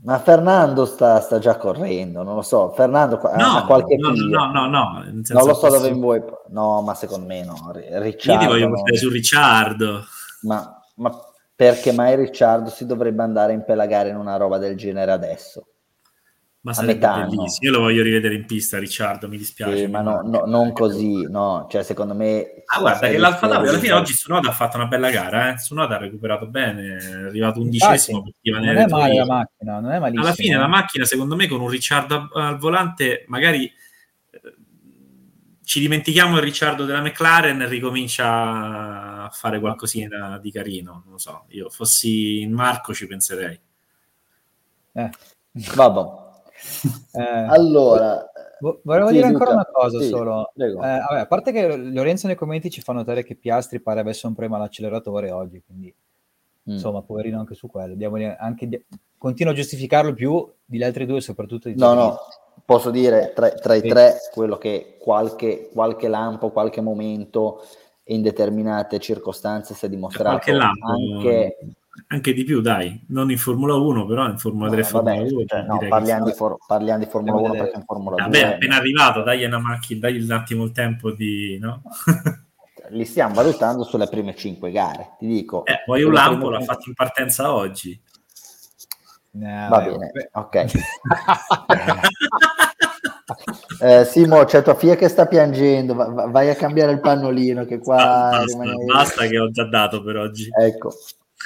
Ma 0.02 0.18
Fernando 0.20 0.86
sta, 0.86 1.20
sta, 1.20 1.40
già 1.40 1.58
correndo, 1.58 2.24
non 2.24 2.36
lo 2.36 2.42
so. 2.42 2.72
Fernando 2.72 3.20
no, 3.22 3.30
ha 3.30 3.66
qualche 3.66 3.98
no, 3.98 4.12
no, 4.12 4.52
no, 4.52 4.68
no, 4.68 5.04
Non 5.04 5.46
lo 5.46 5.54
so 5.54 5.70
dove 5.70 5.92
vuoi. 5.92 6.24
No, 6.50 6.82
ma 6.82 6.94
secondo 6.94 7.26
me 7.26 7.44
no. 7.44 7.72
Ricciardo, 7.74 8.44
Io 8.44 8.48
ti 8.48 8.54
voglio 8.60 8.70
portare 8.70 8.98
su 8.98 9.10
Ricciardo. 9.10 10.04
Ma, 10.44 10.82
ma 10.96 11.12
perché 11.54 11.92
mai 11.92 12.16
Ricciardo 12.16 12.70
si 12.70 12.86
dovrebbe 12.86 13.24
andare 13.24 13.52
a 13.52 13.56
impelagare 13.56 14.10
in 14.10 14.16
una 14.16 14.38
roba 14.38 14.58
del 14.58 14.78
genere 14.78 15.12
adesso? 15.12 15.68
Ma 16.62 16.74
sarebbe 16.74 17.08
bellissimo. 17.08 17.50
Io 17.62 17.72
lo 17.72 17.80
voglio 17.80 18.04
rivedere 18.04 18.36
in 18.36 18.46
pista, 18.46 18.78
Ricciardo. 18.78 19.30
Mi 19.30 19.38
dispiace. 19.38 19.78
Sì, 19.78 19.88
ma 19.88 20.02
no, 20.02 20.22
no, 20.24 20.44
non 20.46 20.74
così, 20.74 21.24
no. 21.30 21.68
Cioè, 21.70 21.84
secondo 21.84 22.14
me. 22.14 22.64
Ah, 22.66 22.80
guarda, 22.80 23.08
che 23.08 23.18
l'Alfa 23.18 23.48
Tauri 23.48 23.70
alla 23.70 23.80
fine 23.80 23.94
oggi 23.94 24.12
Sunoda 24.12 24.50
ha 24.50 24.52
fatto 24.52 24.76
una 24.76 24.88
bella 24.88 25.10
gara. 25.10 25.54
Eh? 25.54 25.58
Sunoda 25.58 25.96
ha 25.96 26.00
recuperato 26.00 26.48
bene, 26.48 26.98
è 26.98 27.14
arrivato 27.28 27.62
undicesimo. 27.62 28.18
Infatti, 28.26 28.50
non 28.50 28.66
è 28.66 28.88
male 28.88 29.16
la 29.16 29.26
macchina, 29.26 29.80
non 29.80 29.92
è 29.92 30.00
malissimo. 30.00 30.26
Alla 30.26 30.36
fine, 30.36 30.58
la 30.58 30.68
macchina, 30.68 31.06
secondo 31.06 31.36
me, 31.38 31.48
con 31.48 31.62
un 31.62 31.70
Ricciardo 31.70 32.30
al 32.34 32.58
volante, 32.58 33.24
magari 33.28 33.72
ci 35.64 35.80
dimentichiamo 35.80 36.36
il 36.36 36.42
Ricciardo 36.42 36.84
della 36.84 37.02
McLaren 37.02 37.62
e 37.62 37.68
ricomincia 37.68 39.24
a 39.24 39.30
fare 39.32 39.62
qualcosina 39.62 40.38
di 40.40 40.52
carino. 40.52 41.04
Non 41.06 41.14
lo 41.14 41.18
so, 41.18 41.46
io 41.50 41.70
fossi 41.70 42.42
in 42.42 42.52
Marco 42.52 42.94
ci 42.94 43.08
penserei. 43.08 43.58
Eh. 44.92 45.10
Vabbè. 45.76 46.19
Eh, 47.14 47.22
allora, 47.22 48.30
volevo 48.84 49.08
sì, 49.08 49.14
dire 49.14 49.26
ancora 49.28 49.52
Luca, 49.52 49.70
una 49.70 49.70
cosa 49.72 50.00
sì, 50.00 50.08
solo. 50.08 50.52
Eh, 50.56 50.72
vabbè, 50.74 51.20
a 51.20 51.26
parte 51.26 51.52
che 51.52 51.76
Lorenzo 51.76 52.28
nei 52.28 52.36
commenti 52.36 52.70
ci 52.70 52.82
fa 52.82 52.94
notare 52.94 53.24
che 53.24 53.36
Piastri 53.36 53.80
pare 53.80 54.00
avesse 54.00 54.28
un 54.28 54.34
problema 54.34 54.58
all'acceleratore 54.58 55.32
oggi, 55.32 55.62
quindi 55.66 55.88
mm. 55.88 56.74
insomma, 56.74 57.02
poverino 57.02 57.40
anche 57.40 57.56
su 57.56 57.68
quello. 57.68 57.96
Anche, 58.38 58.86
continuo 59.18 59.54
a 59.54 59.56
giustificarlo 59.56 60.14
più 60.14 60.50
degli 60.66 60.84
altri 60.84 61.06
due, 61.06 61.22
soprattutto 61.22 61.68
di 61.68 61.76
No, 61.76 61.94
no, 61.94 62.20
posso 62.66 62.92
dire 62.92 63.34
tra, 63.36 63.50
tra 63.50 63.76
i 63.76 63.82
sì. 63.82 63.88
tre 63.88 64.18
quello 64.34 64.58
che 64.58 64.98
qualche, 65.00 65.70
qualche 65.72 66.08
lampo, 66.08 66.52
qualche 66.52 66.82
momento 66.82 67.64
in 68.10 68.22
determinate 68.22 69.00
circostanze 69.00 69.74
si 69.74 69.86
è 69.86 69.90
dimostrato 69.90 70.30
qualche 70.30 70.52
lampo, 70.52 70.88
anche 70.88 71.58
anche 72.08 72.34
di 72.34 72.44
più, 72.44 72.62
dai, 72.62 73.04
non 73.08 73.32
in 73.32 73.38
Formula 73.38 73.76
1, 73.76 74.06
però 74.06 74.28
in 74.28 74.38
Formula 74.38 74.70
3 74.70 74.78
no, 74.78 74.84
Formula 74.86 75.16
vabbè, 75.16 75.30
2. 75.30 75.46
Cioè, 75.46 75.62
no, 75.64 75.80
parliamo, 75.88 76.26
di 76.26 76.32
for- 76.32 76.58
parliamo, 76.66 77.04
di 77.04 77.10
Formula 77.10 77.38
1 77.38 77.52
perché 77.52 77.78
in 77.78 77.84
Formula 77.86 78.16
vabbè, 78.16 78.30
2. 78.30 78.42
Vabbè, 78.42 78.54
appena 78.56 78.76
arrivato, 78.76 79.24
dai 79.24 79.46
una 79.46 79.60
macchina, 79.60 80.00
dai 80.00 80.22
un 80.22 80.32
attimo 80.32 80.64
il 80.64 80.72
tempo 80.72 81.12
di. 81.12 81.58
No? 81.60 81.82
Li 82.92 83.06
stiamo 83.06 83.36
valutando 83.36 83.84
sulle 83.84 84.08
prime 84.08 84.36
5 84.36 84.72
gare, 84.72 85.16
ti 85.20 85.28
dico. 85.28 85.64
Eh, 85.66 85.84
poi 85.86 86.02
un 86.04 86.14
lampo 86.14 86.50
l'ha 86.50 86.62
fatto 86.62 86.88
in 86.88 86.96
partenza 86.96 87.54
oggi. 87.54 88.00
No, 89.32 89.68
Va 89.70 89.82
bene, 89.82 90.10
beh. 90.12 90.30
ok. 90.34 90.66
eh, 93.82 94.06
Simo, 94.06 94.44
c'è 94.46 94.64
tua 94.64 94.74
figlia 94.74 94.96
che 94.96 95.08
sta 95.08 95.28
piangendo, 95.28 95.94
vai 95.94 96.50
a 96.50 96.56
cambiare 96.56 96.92
il 96.92 97.00
pannolino 97.00 97.64
che 97.66 97.78
qua... 97.80 97.96
Basta, 97.96 98.74
basta 98.86 99.28
che 99.28 99.40
ho 99.40 99.52
già 99.52 99.66
dato 99.66 100.02
per 100.02 100.18
oggi. 100.18 100.50
Ecco. 100.52 100.92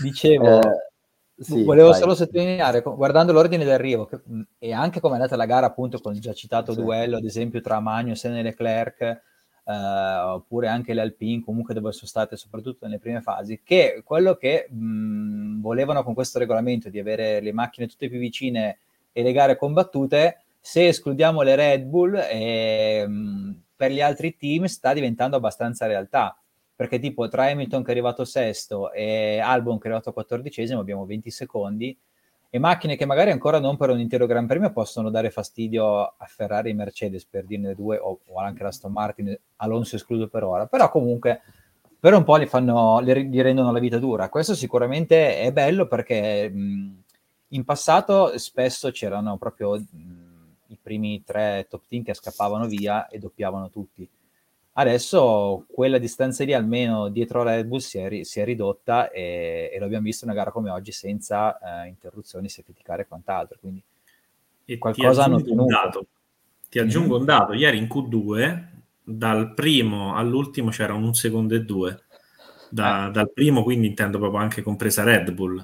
Dicevo, 0.01 0.61
eh, 0.61 0.93
sì, 1.37 1.63
volevo 1.63 1.89
vai. 1.89 1.99
solo 1.99 2.15
sottolineare, 2.15 2.81
guardando 2.81 3.31
l'ordine 3.31 3.63
d'arrivo 3.63 4.05
che, 4.05 4.19
e 4.57 4.71
anche 4.71 4.99
come 4.99 5.13
è 5.13 5.17
andata 5.17 5.35
la 5.35 5.45
gara, 5.45 5.67
appunto, 5.67 5.99
con 5.99 6.13
il 6.13 6.21
già 6.21 6.33
citato 6.33 6.73
sì. 6.73 6.81
duello, 6.81 7.17
ad 7.17 7.25
esempio, 7.25 7.61
tra 7.61 7.79
Magnus 7.79 8.23
e 8.25 8.41
Leclerc, 8.41 9.01
eh, 9.01 9.73
oppure 9.73 10.67
anche 10.67 10.93
le 10.93 11.01
Alpine, 11.01 11.43
comunque 11.43 11.73
dove 11.73 11.91
sono 11.91 12.07
state 12.07 12.37
soprattutto 12.37 12.85
nelle 12.85 12.99
prime 12.99 13.21
fasi, 13.21 13.61
che 13.63 14.01
quello 14.03 14.35
che 14.35 14.67
mh, 14.69 15.61
volevano 15.61 16.03
con 16.03 16.13
questo 16.13 16.39
regolamento 16.39 16.89
di 16.89 16.99
avere 16.99 17.39
le 17.39 17.53
macchine 17.53 17.87
tutte 17.87 18.09
più 18.09 18.19
vicine 18.19 18.79
e 19.11 19.21
le 19.21 19.31
gare 19.31 19.57
combattute, 19.57 20.41
se 20.59 20.87
escludiamo 20.87 21.41
le 21.41 21.55
Red 21.55 21.83
Bull, 21.83 22.15
eh, 22.15 23.07
per 23.75 23.91
gli 23.91 24.01
altri 24.01 24.37
team 24.37 24.65
sta 24.65 24.93
diventando 24.93 25.35
abbastanza 25.35 25.85
realtà 25.87 26.37
perché 26.76 26.99
tipo 26.99 27.28
tra 27.28 27.45
Hamilton 27.45 27.82
che 27.82 27.89
è 27.89 27.91
arrivato 27.91 28.26
sesto 28.26 28.91
e 28.91 29.39
Albon 29.39 29.78
che 29.78 29.84
è 29.84 29.88
arrivato 29.88 30.13
quattordicesimo 30.13 30.80
abbiamo 30.80 31.05
20 31.05 31.30
secondi 31.30 31.97
e 32.55 32.59
macchine 32.59 32.95
che 32.95 33.05
magari 33.05 33.32
ancora 33.32 33.59
non 33.59 33.78
per 33.78 33.89
un 33.89 33.99
intero 33.99 34.28
Gran 34.28 34.45
Premio 34.45 34.71
possono 34.71 35.09
dare 35.09 35.32
fastidio 35.32 36.01
a 36.01 36.26
Ferrari 36.28 36.69
e 36.69 36.76
Mercedes 36.76 37.26
per 37.26 37.45
dirne 37.45 37.74
due 37.74 37.97
o, 37.97 38.19
o 38.24 38.39
anche 38.39 38.61
la 38.61 38.69
Aston 38.69 38.91
Martin, 38.91 39.36
Alonso 39.55 39.95
escluso 39.95 40.28
per 40.28 40.43
ora, 40.43 40.67
però 40.67 40.91
comunque 40.91 41.41
per 41.99 42.13
un 42.13 42.24
po' 42.24 42.36
li, 42.36 42.45
fanno, 42.45 42.99
li, 42.99 43.28
li 43.28 43.41
rendono 43.41 43.71
la 43.71 43.80
vita 43.80 43.97
dura. 43.97 44.30
Questo 44.30 44.53
sicuramente 44.53 45.39
è 45.39 45.51
bello 45.51 45.88
perché 45.88 46.47
mh, 46.47 47.03
in 47.47 47.63
passato 47.63 48.38
spesso 48.38 48.91
c'erano 48.91 49.36
proprio 49.38 49.76
mh, 49.76 50.55
i 50.67 50.78
primi 50.80 51.24
tre 51.24 51.65
top 51.67 51.88
team 51.88 52.03
che 52.03 52.13
scappavano 52.13 52.67
via 52.67 53.07
e 53.07 53.17
doppiavano 53.17 53.71
tutti 53.71 54.07
Adesso 54.76 55.65
quella 55.71 55.99
distanza 55.99 56.43
lì, 56.43 56.53
almeno 56.53 57.09
dietro 57.09 57.41
a 57.41 57.43
Red 57.43 57.67
Bull, 57.67 57.80
si 57.80 57.99
è, 57.99 58.24
si 58.24 58.39
è 58.39 58.43
ridotta 58.43 59.11
e, 59.11 59.69
e, 59.71 59.78
lo 59.78 59.86
abbiamo 59.86 60.05
visto 60.05 60.26
in 60.26 60.32
una 60.32 60.39
gara 60.39 60.51
come 60.51 60.71
oggi 60.71 60.91
senza 60.91 61.59
eh, 61.84 61.88
interruzioni, 61.89 62.49
safety 62.49 62.82
e 62.84 63.07
quant'altro. 63.07 63.57
Quindi 63.59 63.84
e 64.65 64.78
qualcosa 64.80 65.26
hanno 65.26 65.41
tenuto. 65.41 66.07
Ti 66.69 66.80
aggiungo 66.80 67.17
un 67.17 67.26
dato: 67.26 67.53
ieri 67.53 67.78
in 67.78 67.86
Q2, 67.86 68.63
dal 69.03 69.53
primo 69.53 70.15
all'ultimo 70.15 70.71
c'era 70.71 70.93
un 70.93 71.13
secondo 71.13 71.53
e 71.53 71.61
due. 71.61 72.01
Da, 72.69 73.07
eh. 73.07 73.11
Dal 73.11 73.32
primo, 73.32 73.61
quindi 73.61 73.86
intendo 73.86 74.17
proprio 74.17 74.41
anche 74.41 74.63
compresa 74.63 75.03
Red 75.03 75.32
Bull, 75.34 75.63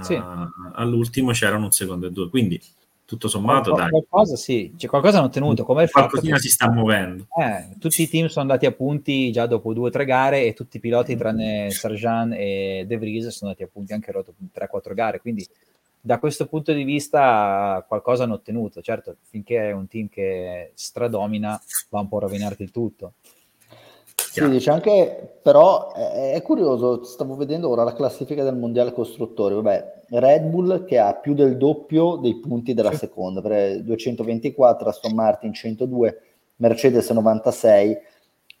sì. 0.00 0.14
uh, 0.14 0.50
all'ultimo 0.72 1.30
c'erano 1.30 1.66
un 1.66 1.70
secondo 1.70 2.08
e 2.08 2.10
due. 2.10 2.28
Quindi 2.28 2.60
tutto 3.04 3.28
sommato, 3.28 3.72
Qual- 3.72 3.90
qualcosa 3.90 4.36
sì, 4.36 4.72
c'è 4.76 4.86
qualcosa 4.86 5.18
hanno 5.18 5.26
ottenuto. 5.26 5.64
Come 5.64 5.88
Qualcosina 5.88 6.38
si 6.38 6.48
sta 6.48 6.70
muovendo. 6.70 7.26
Eh, 7.38 7.76
tutti 7.78 8.02
i 8.02 8.08
team 8.08 8.28
sono 8.28 8.42
andati 8.42 8.66
a 8.66 8.72
punti 8.72 9.30
già 9.32 9.46
dopo 9.46 9.72
due 9.74 9.88
o 9.88 9.90
tre 9.90 10.04
gare 10.04 10.44
e 10.44 10.54
tutti 10.54 10.78
i 10.78 10.80
piloti, 10.80 11.16
tranne 11.16 11.70
Sarjan 11.70 12.32
e 12.32 12.84
De 12.86 12.96
Vries, 12.96 13.28
sono 13.28 13.50
andati 13.50 13.62
a 13.64 13.70
punti 13.72 13.92
anche 13.92 14.12
dopo 14.12 14.32
3-4 14.52 14.94
gare. 14.94 15.20
Quindi 15.20 15.46
da 16.04 16.18
questo 16.18 16.46
punto 16.46 16.72
di 16.72 16.82
vista 16.82 17.84
qualcosa 17.86 18.24
hanno 18.24 18.34
ottenuto. 18.34 18.80
Certo, 18.80 19.16
finché 19.22 19.68
è 19.68 19.72
un 19.72 19.86
team 19.86 20.08
che 20.08 20.72
stradomina 20.74 21.60
va 21.90 22.00
un 22.00 22.08
po' 22.08 22.16
a 22.16 22.20
rovinarti 22.20 22.62
il 22.62 22.70
tutto. 22.70 23.14
Sì, 24.32 24.48
dice 24.48 24.70
anche, 24.70 25.36
però 25.42 25.92
è, 25.92 26.32
è, 26.32 26.40
curioso, 26.40 27.04
stavo 27.04 27.36
vedendo 27.36 27.68
ora 27.68 27.84
la 27.84 27.92
classifica 27.92 28.42
del 28.42 28.56
mondiale 28.56 28.94
costruttori, 28.94 29.54
vabbè, 29.56 30.04
Red 30.08 30.44
Bull 30.44 30.86
che 30.86 30.98
ha 30.98 31.12
più 31.12 31.34
del 31.34 31.58
doppio 31.58 32.16
dei 32.16 32.40
punti 32.40 32.72
della 32.72 32.94
seconda, 32.94 33.42
per 33.42 33.82
224, 33.82 34.88
Aston 34.88 35.14
Martin 35.14 35.52
102, 35.52 36.20
Mercedes 36.56 37.10
96, 37.10 37.98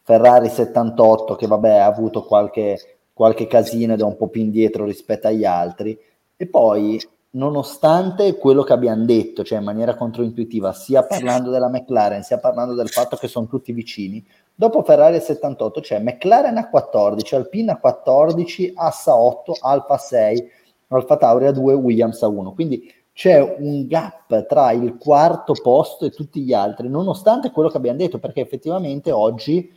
Ferrari 0.02 0.50
78 0.50 1.36
che 1.36 1.46
vabbè 1.46 1.78
ha 1.78 1.86
avuto 1.86 2.22
qualche, 2.22 2.78
qualche 3.14 3.46
casino 3.46 3.94
ed 3.94 4.00
è 4.00 4.04
un 4.04 4.18
po' 4.18 4.28
più 4.28 4.42
indietro 4.42 4.84
rispetto 4.84 5.28
agli 5.28 5.46
altri, 5.46 5.98
e 6.36 6.46
poi 6.48 7.00
nonostante 7.32 8.36
quello 8.36 8.62
che 8.62 8.72
abbiamo 8.72 9.04
detto, 9.04 9.44
cioè 9.44 9.58
in 9.58 9.64
maniera 9.64 9.94
controintuitiva, 9.94 10.72
sia 10.72 11.04
parlando 11.04 11.50
della 11.50 11.68
McLaren, 11.68 12.22
sia 12.22 12.38
parlando 12.38 12.74
del 12.74 12.88
fatto 12.88 13.16
che 13.16 13.28
sono 13.28 13.46
tutti 13.46 13.72
vicini, 13.72 14.24
Dopo 14.54 14.82
Ferrari 14.82 15.18
78 15.18 15.80
c'è 15.80 15.98
McLaren 15.98 16.56
a 16.58 16.68
14, 16.68 17.34
Alpine 17.34 17.72
a 17.72 17.78
14, 17.78 18.72
Assa 18.76 19.16
8, 19.16 19.56
Alfa 19.60 19.96
6, 19.96 20.50
Alfa 20.88 21.16
Tauri 21.16 21.46
a 21.46 21.52
2, 21.52 21.74
Williams 21.74 22.22
a 22.22 22.28
1. 22.28 22.52
Quindi 22.52 22.92
c'è 23.12 23.40
un 23.58 23.86
gap 23.86 24.46
tra 24.46 24.72
il 24.72 24.96
quarto 24.98 25.54
posto 25.60 26.04
e 26.04 26.10
tutti 26.10 26.42
gli 26.42 26.52
altri, 26.52 26.88
nonostante 26.88 27.50
quello 27.50 27.70
che 27.70 27.78
abbiamo 27.78 27.98
detto, 27.98 28.18
perché 28.18 28.40
effettivamente 28.40 29.10
oggi 29.10 29.72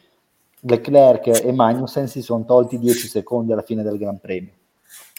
Leclerc 0.59 1.43
e 1.43 1.51
Magnussen 1.51 2.07
si 2.07 2.21
sono 2.21 2.43
tolti 2.43 2.77
10 2.77 3.07
secondi 3.07 3.53
alla 3.53 3.61
fine 3.61 3.81
del 3.81 3.97
Gran 3.97 4.19
Premio. 4.19 4.51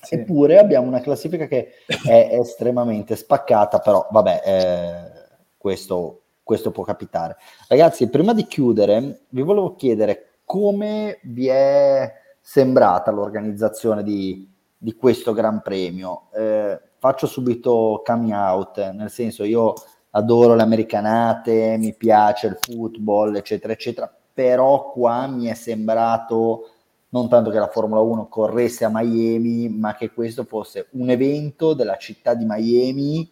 Sì. 0.02 0.14
Eppure 0.14 0.58
abbiamo 0.58 0.86
una 0.86 1.00
classifica 1.00 1.46
che 1.46 1.72
è 2.06 2.28
estremamente 2.38 3.16
spaccata, 3.16 3.78
però 3.78 4.06
vabbè, 4.10 4.42
eh, 4.44 5.36
questo 5.56 6.20
questo 6.46 6.70
può 6.70 6.84
capitare. 6.84 7.36
Ragazzi, 7.66 8.08
prima 8.08 8.32
di 8.32 8.46
chiudere, 8.46 9.22
vi 9.30 9.42
volevo 9.42 9.74
chiedere 9.74 10.38
come 10.44 11.18
vi 11.24 11.48
è 11.48 12.08
sembrata 12.40 13.10
l'organizzazione 13.10 14.04
di, 14.04 14.48
di 14.78 14.94
questo 14.94 15.32
Gran 15.32 15.60
Premio. 15.60 16.28
Eh, 16.32 16.80
faccio 16.98 17.26
subito 17.26 18.00
coming 18.04 18.30
out, 18.30 18.92
nel 18.92 19.10
senso 19.10 19.42
io 19.42 19.74
adoro 20.10 20.54
le 20.54 20.62
americanate, 20.62 21.78
mi 21.78 21.92
piace 21.96 22.46
il 22.46 22.58
football, 22.60 23.34
eccetera, 23.34 23.72
eccetera, 23.72 24.16
però 24.32 24.92
qua 24.92 25.26
mi 25.26 25.46
è 25.46 25.54
sembrato 25.54 26.74
non 27.08 27.28
tanto 27.28 27.50
che 27.50 27.58
la 27.58 27.68
Formula 27.68 28.00
1 28.00 28.28
corresse 28.28 28.84
a 28.84 28.90
Miami, 28.92 29.68
ma 29.68 29.94
che 29.94 30.12
questo 30.12 30.44
fosse 30.44 30.88
un 30.92 31.10
evento 31.10 31.74
della 31.74 31.96
città 31.96 32.34
di 32.34 32.44
Miami 32.46 33.30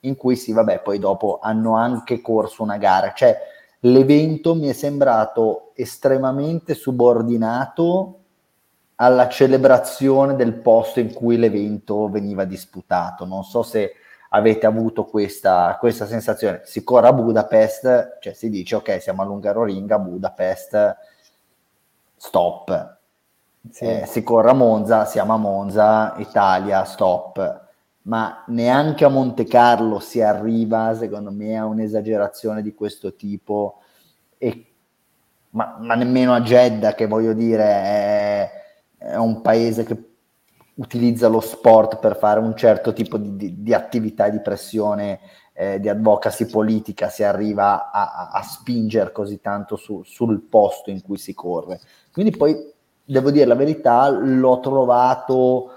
in 0.00 0.16
cui 0.16 0.36
sì, 0.36 0.52
vabbè, 0.52 0.82
poi 0.82 0.98
dopo 0.98 1.38
hanno 1.42 1.74
anche 1.76 2.20
corso 2.20 2.62
una 2.62 2.76
gara. 2.76 3.12
Cioè, 3.12 3.36
l'evento 3.80 4.54
mi 4.54 4.68
è 4.68 4.72
sembrato 4.72 5.72
estremamente 5.74 6.74
subordinato 6.74 8.20
alla 8.96 9.28
celebrazione 9.28 10.36
del 10.36 10.54
posto 10.54 11.00
in 11.00 11.12
cui 11.12 11.36
l'evento 11.36 12.08
veniva 12.08 12.44
disputato. 12.44 13.24
Non 13.24 13.44
so 13.44 13.62
se 13.62 13.94
avete 14.30 14.66
avuto 14.66 15.04
questa, 15.04 15.76
questa 15.80 16.06
sensazione. 16.06 16.62
Si 16.64 16.84
corre 16.84 17.08
a 17.08 17.12
Budapest, 17.12 18.18
cioè 18.20 18.32
si 18.34 18.50
dice 18.50 18.76
ok, 18.76 19.00
siamo 19.00 19.22
all'Ungaroring 19.22 19.90
a 19.90 19.98
Budapest, 19.98 20.96
stop. 22.16 22.93
Sì. 23.70 23.84
Eh, 23.84 24.06
si 24.06 24.22
corre 24.22 24.50
a 24.50 24.54
Monza, 24.54 25.04
siamo 25.04 25.34
a 25.34 25.38
Monza, 25.38 26.14
Italia, 26.18 26.84
stop 26.84 27.62
ma 28.04 28.44
neanche 28.48 29.04
a 29.04 29.08
Monte 29.08 29.44
Carlo 29.44 29.98
si 29.98 30.20
arriva, 30.20 30.94
secondo 30.94 31.30
me, 31.30 31.56
a 31.56 31.66
un'esagerazione 31.66 32.62
di 32.62 32.74
questo 32.74 33.14
tipo, 33.14 33.80
e, 34.36 34.66
ma, 35.50 35.76
ma, 35.80 35.94
nemmeno 35.94 36.34
a 36.34 36.42
Jeddah, 36.42 36.94
che 36.94 37.06
voglio 37.06 37.32
dire 37.32 37.64
è, 37.64 38.50
è, 38.98 39.16
un 39.16 39.40
paese 39.40 39.84
che 39.84 39.96
utilizza 40.74 41.28
lo 41.28 41.40
sport 41.40 41.98
per 41.98 42.16
fare 42.16 42.40
un 42.40 42.54
certo 42.56 42.92
tipo 42.92 43.16
di, 43.16 43.36
di, 43.36 43.62
di 43.62 43.72
attività 43.72 44.28
di 44.28 44.40
pressione 44.40 45.20
eh, 45.52 45.78
di 45.78 45.88
advocacy 45.88 46.46
politica 46.46 47.08
si 47.08 47.22
arriva 47.22 47.92
a, 47.92 48.12
a, 48.12 48.28
a 48.30 48.42
spingere 48.42 49.12
così 49.12 49.40
tanto 49.40 49.76
su, 49.76 50.02
sul 50.02 50.40
posto 50.42 50.90
in 50.90 51.00
cui 51.00 51.16
si 51.16 51.32
corre. 51.32 51.80
Quindi 52.12 52.36
poi, 52.36 52.73
devo 53.04 53.30
dire 53.30 53.44
la 53.44 53.54
verità, 53.54 54.08
l'ho 54.08 54.60
trovato 54.60 55.70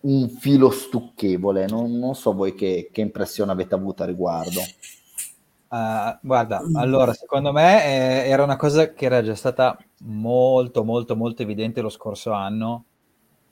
un 0.00 0.28
filo 0.28 0.70
stucchevole, 0.70 1.66
non, 1.66 1.98
non 1.98 2.14
so 2.14 2.32
voi 2.32 2.54
che, 2.54 2.90
che, 2.92 3.00
impressione 3.00 3.50
avete 3.50 3.74
avuto 3.74 4.02
a 4.02 4.06
riguardo. 4.06 4.60
Uh, 5.68 6.16
guarda, 6.20 6.62
allora, 6.74 7.12
secondo 7.12 7.52
me 7.52 7.84
eh, 7.84 8.28
era 8.28 8.44
una 8.44 8.56
cosa 8.56 8.92
che 8.92 9.04
era 9.04 9.22
già 9.22 9.34
stata 9.34 9.76
molto, 10.02 10.84
molto, 10.84 11.16
molto 11.16 11.42
evidente 11.42 11.80
lo 11.80 11.88
scorso 11.88 12.30
anno 12.30 12.84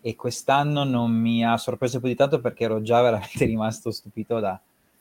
e 0.01 0.15
quest'anno 0.15 0.85
non 0.85 1.11
mi 1.11 1.45
ha 1.45 1.57
sorpreso 1.57 1.99
più 1.99 2.09
di 2.09 2.15
tanto 2.15 2.41
perché 2.41 2.65
ero 2.65 2.83
già 2.83 3.01
veramente 3.03 3.45
rimasto 3.47 3.91
stupito 3.91 4.39
da, 4.39 4.61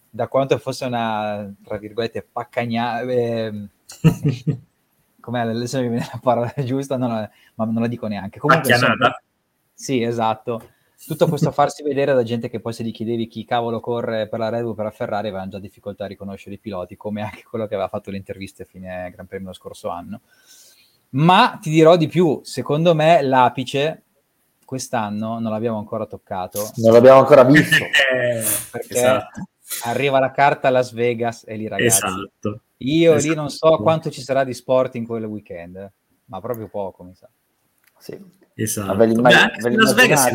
da 0.09 0.27
quanto 0.27 0.57
fosse 0.57 0.85
una, 0.85 1.53
tra 1.63 1.77
virgolette, 1.77 2.27
paccagna... 2.31 3.01
Eh, 3.01 3.67
com'è, 5.23 5.39
adesso 5.39 5.79
mi 5.79 5.87
viene 5.87 6.09
la 6.11 6.19
parola 6.21 6.53
giusta, 6.63 6.97
non 6.97 7.09
la, 7.09 7.29
ma 7.55 7.65
non 7.65 7.81
la 7.81 7.87
dico 7.87 8.07
neanche. 8.07 8.39
Comunque, 8.39 8.71
insomma, 8.71 9.21
sì, 9.73 10.01
esatto. 10.01 10.69
Tutto 11.05 11.27
questo 11.27 11.51
farsi 11.51 11.83
vedere 11.83 12.13
da 12.13 12.23
gente 12.23 12.49
che 12.49 12.61
poi 12.61 12.71
se 12.71 12.83
gli 12.83 12.91
chiedevi 12.91 13.27
chi 13.27 13.43
cavolo 13.43 13.81
corre 13.81 14.27
per 14.29 14.39
la 14.39 14.47
Red 14.49 14.63
Bull 14.63 14.75
per 14.75 14.85
la 14.85 14.91
Ferrari 14.91 15.27
avevano 15.27 15.49
già 15.49 15.59
difficoltà 15.59 16.05
a 16.05 16.07
riconoscere 16.07 16.55
i 16.55 16.59
piloti, 16.59 16.95
come 16.95 17.21
anche 17.21 17.43
quello 17.43 17.67
che 17.67 17.73
aveva 17.73 17.89
fatto 17.89 18.09
le 18.11 18.17
interviste 18.17 18.63
a 18.63 18.65
fine 18.65 19.09
Gran 19.11 19.25
Premio 19.25 19.47
lo 19.47 19.53
scorso 19.53 19.89
anno. 19.89 20.21
Ma 21.09 21.57
ti 21.61 21.69
dirò 21.69 21.97
di 21.97 22.07
più, 22.07 22.39
secondo 22.43 22.95
me 22.95 23.21
l'apice 23.21 24.03
quest'anno 24.65 25.39
non 25.39 25.51
l'abbiamo 25.51 25.77
ancora 25.77 26.05
toccato. 26.05 26.71
Non 26.75 26.93
l'abbiamo 26.93 27.19
ancora 27.19 27.43
visto. 27.43 27.85
perché 28.71 28.93
esatto 28.93 29.47
arriva 29.83 30.19
la 30.19 30.31
carta 30.31 30.67
a 30.67 30.71
Las 30.71 30.91
Vegas 30.93 31.43
e 31.45 31.55
lì 31.55 31.67
ragazzi. 31.67 32.05
Esatto. 32.05 32.61
Io 32.77 33.13
esatto. 33.13 33.29
lì 33.29 33.35
non 33.35 33.49
so 33.49 33.77
quanto 33.77 34.09
ci 34.09 34.21
sarà 34.21 34.43
di 34.43 34.53
sport 34.53 34.95
in 34.95 35.05
quel 35.05 35.23
weekend, 35.25 35.91
ma 36.25 36.39
proprio 36.39 36.67
poco, 36.67 37.03
mi 37.03 37.15
sa. 37.15 37.29
Sì. 37.97 38.19
Esatto. 38.55 38.95
Beh, 38.95 39.13
Las, 39.71 39.93
Vegas, 39.93 40.29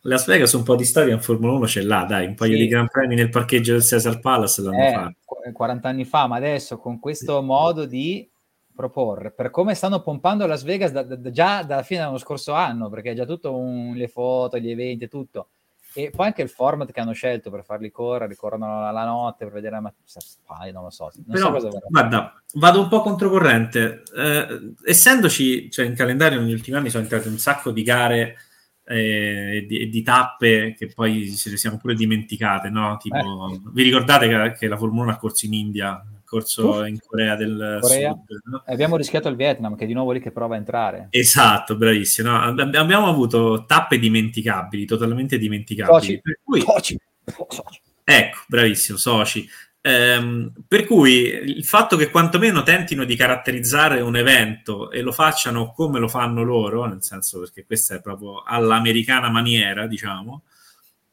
Las 0.00 0.26
Vegas 0.26 0.52
un 0.52 0.62
po' 0.62 0.76
di 0.76 0.84
storia 0.84 1.14
in 1.14 1.20
Formula 1.20 1.52
1 1.52 1.66
ce 1.66 1.82
l'ha, 1.82 2.04
dai, 2.04 2.26
un 2.26 2.34
paio 2.34 2.54
sì. 2.54 2.58
di 2.58 2.68
gran 2.68 2.88
premi 2.88 3.14
nel 3.14 3.28
parcheggio 3.28 3.72
del 3.72 3.82
Cesar 3.82 4.18
Palace 4.20 4.62
l'hanno 4.62 4.86
eh, 4.86 4.92
fatto. 4.92 5.52
40 5.52 5.88
anni 5.88 6.04
fa, 6.04 6.26
ma 6.26 6.36
adesso 6.36 6.78
con 6.78 6.98
questo 6.98 7.42
modo 7.42 7.84
di 7.84 8.28
proporre, 8.74 9.30
per 9.30 9.50
come 9.50 9.74
stanno 9.74 10.00
pompando 10.00 10.46
Las 10.46 10.62
Vegas 10.62 10.90
da, 10.90 11.02
da, 11.02 11.30
già 11.30 11.62
dalla 11.62 11.82
fine 11.82 12.00
dell'anno 12.00 12.18
scorso 12.18 12.52
anno, 12.52 12.88
perché 12.88 13.10
è 13.10 13.14
già 13.14 13.26
tutto 13.26 13.54
un, 13.54 13.94
le 13.94 14.08
foto, 14.08 14.58
gli 14.58 14.70
eventi, 14.70 15.08
tutto 15.08 15.48
e 15.92 16.10
poi 16.14 16.26
anche 16.26 16.42
il 16.42 16.48
format 16.48 16.92
che 16.92 17.00
hanno 17.00 17.12
scelto 17.12 17.50
per 17.50 17.64
farli 17.64 17.90
correre, 17.90 18.36
corrono 18.36 18.90
la, 18.92 19.04
notte 19.04 19.44
per 19.44 19.54
vedere 19.54 19.74
la 19.74 19.80
mattina, 19.80 20.72
non 20.72 20.84
lo 20.84 20.90
so. 20.90 21.10
Non 21.26 21.36
Però, 21.36 21.58
so 21.58 21.80
guarda, 21.88 22.42
vado 22.54 22.80
un 22.80 22.88
po' 22.88 23.00
controcorrente. 23.00 24.02
Eh, 24.14 24.74
essendoci, 24.84 25.70
cioè 25.70 25.86
in 25.86 25.94
calendario 25.94 26.40
negli 26.40 26.52
ultimi 26.52 26.76
anni 26.76 26.90
sono 26.90 27.02
entrate 27.02 27.28
un 27.28 27.38
sacco 27.38 27.72
di 27.72 27.82
gare 27.82 28.36
e 28.84 29.56
eh, 29.56 29.66
di, 29.66 29.88
di, 29.88 30.02
tappe 30.02 30.74
che 30.76 30.88
poi 30.88 31.30
ce 31.36 31.50
le 31.50 31.56
siamo 31.56 31.76
pure 31.76 31.94
dimenticate, 31.94 32.70
no? 32.70 32.96
Tipo, 32.96 33.52
eh. 33.52 33.60
vi 33.72 33.82
ricordate 33.82 34.28
che, 34.28 34.56
che, 34.58 34.68
la 34.68 34.76
Formula 34.76 35.04
1 35.04 35.12
ha 35.12 35.16
corso 35.16 35.46
in 35.46 35.54
India 35.54 36.04
corso 36.30 36.84
in 36.84 36.98
Corea 37.04 37.34
del 37.34 37.78
Corea. 37.80 38.12
Sud. 38.12 38.40
No? 38.44 38.62
Abbiamo 38.66 38.96
rischiato 38.96 39.28
il 39.28 39.34
Vietnam, 39.34 39.74
che 39.74 39.82
è 39.82 39.86
di 39.88 39.92
nuovo 39.92 40.12
lì 40.12 40.20
che 40.20 40.30
prova 40.30 40.54
a 40.54 40.58
entrare. 40.58 41.08
Esatto, 41.10 41.76
bravissimo. 41.76 42.30
No? 42.30 42.62
Abbiamo 42.62 43.08
avuto 43.08 43.64
tappe 43.66 43.98
dimenticabili, 43.98 44.86
totalmente 44.86 45.38
dimenticabili. 45.38 46.00
Soci. 46.00 46.20
Per 46.20 46.38
cui... 46.44 46.60
Soci. 46.60 47.00
Soci. 47.48 47.80
Ecco, 48.04 48.38
bravissimo, 48.46 48.96
soci. 48.96 49.48
Ehm, 49.82 50.52
per 50.68 50.84
cui 50.84 51.22
il 51.22 51.64
fatto 51.64 51.96
che 51.96 52.10
quantomeno 52.10 52.62
tentino 52.62 53.04
di 53.04 53.16
caratterizzare 53.16 54.00
un 54.00 54.14
evento 54.14 54.90
e 54.90 55.00
lo 55.00 55.10
facciano 55.10 55.72
come 55.72 55.98
lo 55.98 56.08
fanno 56.08 56.42
loro, 56.42 56.84
nel 56.84 57.02
senso 57.02 57.40
perché 57.40 57.64
questa 57.64 57.96
è 57.96 58.00
proprio 58.00 58.42
all'americana 58.42 59.30
maniera, 59.30 59.86
diciamo, 59.86 60.42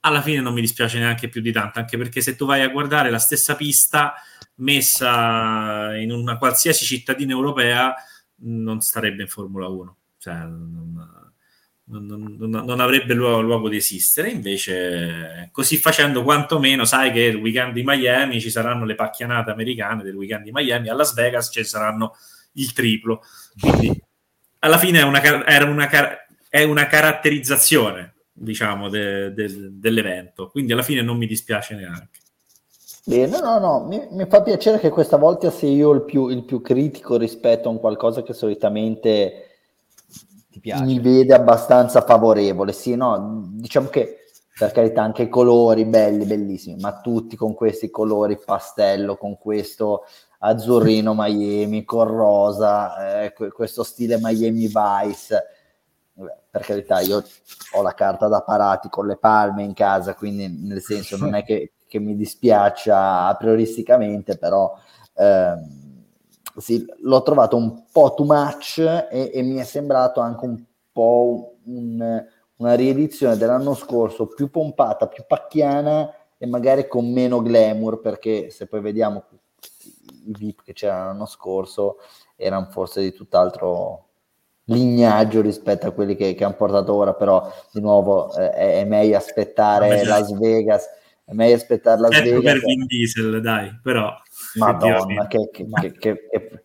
alla 0.02 0.22
fine 0.22 0.42
non 0.42 0.54
mi 0.54 0.62
dispiace 0.62 1.00
neanche 1.00 1.28
più 1.28 1.42
di 1.42 1.52
tanto, 1.52 1.80
anche 1.80 1.98
perché 1.98 2.22
se 2.22 2.36
tu 2.36 2.46
vai 2.46 2.62
a 2.62 2.70
guardare 2.70 3.10
la 3.10 3.20
stessa 3.20 3.56
pista 3.56 4.14
messa 4.58 5.96
in 5.98 6.12
una 6.12 6.38
qualsiasi 6.38 6.86
cittadina 6.86 7.32
europea 7.32 7.94
non 8.40 8.82
starebbe 8.82 9.24
in 9.24 9.28
Formula 9.28 9.68
1, 9.68 9.98
cioè 10.18 10.36
non, 10.36 11.18
non, 11.90 12.36
non, 12.38 12.50
non 12.50 12.80
avrebbe 12.80 13.14
luogo, 13.14 13.42
luogo, 13.42 13.70
di 13.70 13.78
esistere. 13.78 14.30
Invece, 14.30 15.50
così 15.52 15.78
facendo, 15.78 16.24
quantomeno 16.24 16.86
sai 16.86 17.12
che 17.12 17.22
il 17.22 17.36
weekend 17.36 17.74
di 17.74 17.84
Miami 17.84 18.42
ci 18.42 18.50
saranno 18.50 18.86
le 18.86 18.96
pacchianate 18.96 19.52
americane 19.52 20.04
del 20.04 20.16
weekend 20.16 20.44
di 20.44 20.52
Miami, 20.52 20.90
a 20.90 20.94
Las 20.94 21.14
Vegas 21.14 21.50
ci 21.52 21.64
saranno 21.64 22.16
il 22.54 22.74
triplo. 22.74 23.24
Quindi, 23.60 24.02
alla 24.60 24.78
fine 24.78 25.00
è 25.00 25.04
una, 25.04 25.46
era 25.46 25.66
una, 25.66 25.90
è 26.50 26.64
una 26.64 26.88
caratterizzazione, 26.88 28.16
diciamo, 28.34 28.90
de, 28.90 29.34
de, 29.34 29.48
dell'evento. 29.72 30.50
Quindi, 30.50 30.74
alla 30.74 30.84
fine 30.84 31.02
non 31.02 31.18
mi 31.18 31.28
dispiace 31.28 31.76
neanche. 31.76 32.20
Bene, 33.08 33.40
no, 33.40 33.58
no, 33.58 33.86
mi, 33.86 34.06
mi, 34.12 34.26
fa 34.26 34.42
piacere 34.42 34.80
che 34.80 34.90
questa 34.90 35.16
volta 35.16 35.50
sia 35.50 35.70
io 35.70 35.92
il 35.92 36.02
più, 36.02 36.28
il 36.28 36.44
più 36.44 36.62
critico 36.62 37.16
rispetto 37.16 37.70
a 37.70 37.72
un 37.72 37.80
qualcosa 37.80 38.22
che 38.22 38.34
solitamente 38.34 39.46
mi 40.82 41.00
vede 41.00 41.34
abbastanza 41.34 42.02
favorevole. 42.02 42.74
Sì, 42.74 42.96
no, 42.96 43.46
diciamo 43.54 43.88
che 43.88 44.26
per 44.60 44.74
carità 44.74 45.04
anche 45.04 45.24
i 45.24 45.30
colori 45.30 45.86
belli, 45.86 46.26
bellissimi, 46.26 46.82
ma 46.82 47.00
tutti 47.00 47.38
con 47.38 47.54
questi 47.54 47.90
colori 47.90 48.38
pastello, 48.44 49.16
con 49.16 49.38
questo 49.38 50.04
azzurrino 50.40 51.14
Miami, 51.16 51.86
con 51.86 52.08
rosa, 52.08 53.22
eh, 53.24 53.34
questo 53.54 53.84
stile 53.84 54.18
Miami 54.20 54.68
Vice. 54.68 55.44
Per 56.14 56.62
carità, 56.62 57.00
io 57.00 57.24
ho 57.72 57.82
la 57.82 57.94
carta 57.94 58.28
da 58.28 58.42
parati 58.42 58.90
con 58.90 59.08
le 59.08 59.16
palme 59.16 59.64
in 59.64 59.74
casa, 59.74 60.14
quindi 60.14 60.50
nel 60.50 60.82
senso 60.82 61.16
non 61.16 61.36
è 61.36 61.46
che 61.46 61.72
che 61.88 62.00
mi 62.00 62.16
dispiaccia 62.16 63.28
a 63.28 63.36
prioristicamente, 63.36 64.38
però 64.38 64.78
ehm, 65.16 65.96
sì, 66.58 66.86
l'ho 67.02 67.22
trovato 67.24 67.56
un 67.56 67.84
po' 67.92 68.14
too 68.16 68.26
much 68.26 68.80
e, 68.80 69.32
e 69.34 69.42
mi 69.44 69.58
è 69.58 69.64
sembrato 69.64 70.20
anche 70.20 70.46
un 70.46 70.64
po' 70.92 71.58
un, 71.66 72.26
una 72.58 72.74
riedizione 72.74 73.38
dell'anno 73.38 73.74
scorso 73.74 74.28
più 74.28 74.50
pompata, 74.50 75.08
più 75.08 75.24
pacchiana 75.28 76.14
e 76.38 76.46
magari 76.46 76.88
con 76.88 77.12
meno 77.12 77.42
glamour, 77.42 78.00
perché 78.00 78.50
se 78.50 78.68
poi 78.68 78.82
vediamo 78.82 79.24
i 80.26 80.36
VIP 80.38 80.64
che 80.64 80.74
c'erano 80.74 81.06
l'anno 81.06 81.26
scorso 81.26 81.98
erano 82.36 82.68
forse 82.70 83.02
di 83.02 83.14
tutt'altro 83.14 84.06
lignaggio 84.66 85.42
rispetto 85.42 85.88
a 85.88 85.92
quelli 85.92 86.16
che, 86.16 86.34
che 86.34 86.44
hanno 86.44 86.56
portato 86.56 86.94
ora, 86.94 87.14
però 87.14 87.50
di 87.72 87.80
nuovo 87.80 88.34
eh, 88.36 88.52
è, 88.52 88.84
meglio 88.86 89.18
aspettare 89.18 90.04
Las 90.04 90.32
Vegas 90.38 90.88
è 91.28 91.34
meglio 91.34 91.56
aspettare 91.56 92.00
la 92.00 92.08
sveglia. 92.08 92.40
per 92.40 92.60
Vin 92.62 92.86
Diesel, 92.86 93.42
dai, 93.42 93.78
però... 93.84 94.16
Madonna, 94.56 95.28
che, 95.28 95.50
che, 95.52 95.68
che, 96.00 96.28
che, 96.30 96.64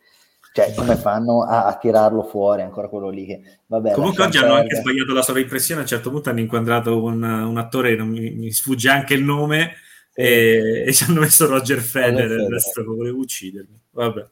cioè, 0.52 0.72
come 0.74 0.94
fanno 0.94 1.42
a, 1.42 1.66
a, 1.66 1.76
tirarlo 1.76 2.22
fuori, 2.22 2.62
ancora 2.62 2.88
quello 2.88 3.08
lì 3.08 3.26
che... 3.26 3.42
Vabbè, 3.66 3.92
Comunque 3.92 4.22
oggi 4.22 4.38
hanno 4.38 4.54
anche 4.54 4.76
sbagliato 4.76 5.12
la 5.12 5.22
sovraimpressione, 5.22 5.80
a 5.80 5.82
un 5.82 5.88
certo 5.88 6.10
punto 6.10 6.30
hanno 6.30 6.38
inquadrato 6.38 7.02
un, 7.02 7.24
un 7.24 7.58
attore, 7.58 7.96
non 7.96 8.08
mi, 8.08 8.30
mi, 8.30 8.52
sfugge 8.52 8.88
anche 8.88 9.14
il 9.14 9.24
nome, 9.24 9.72
sì. 10.12 10.20
e, 10.20 10.84
e, 10.86 10.92
ci 10.92 11.04
hanno 11.08 11.20
messo 11.20 11.48
Roger 11.48 11.80
Federer, 11.80 12.48
resto 12.48 12.84
volevo 12.84 13.18
uccidermi. 13.18 13.80
Vabbè. 13.90 14.26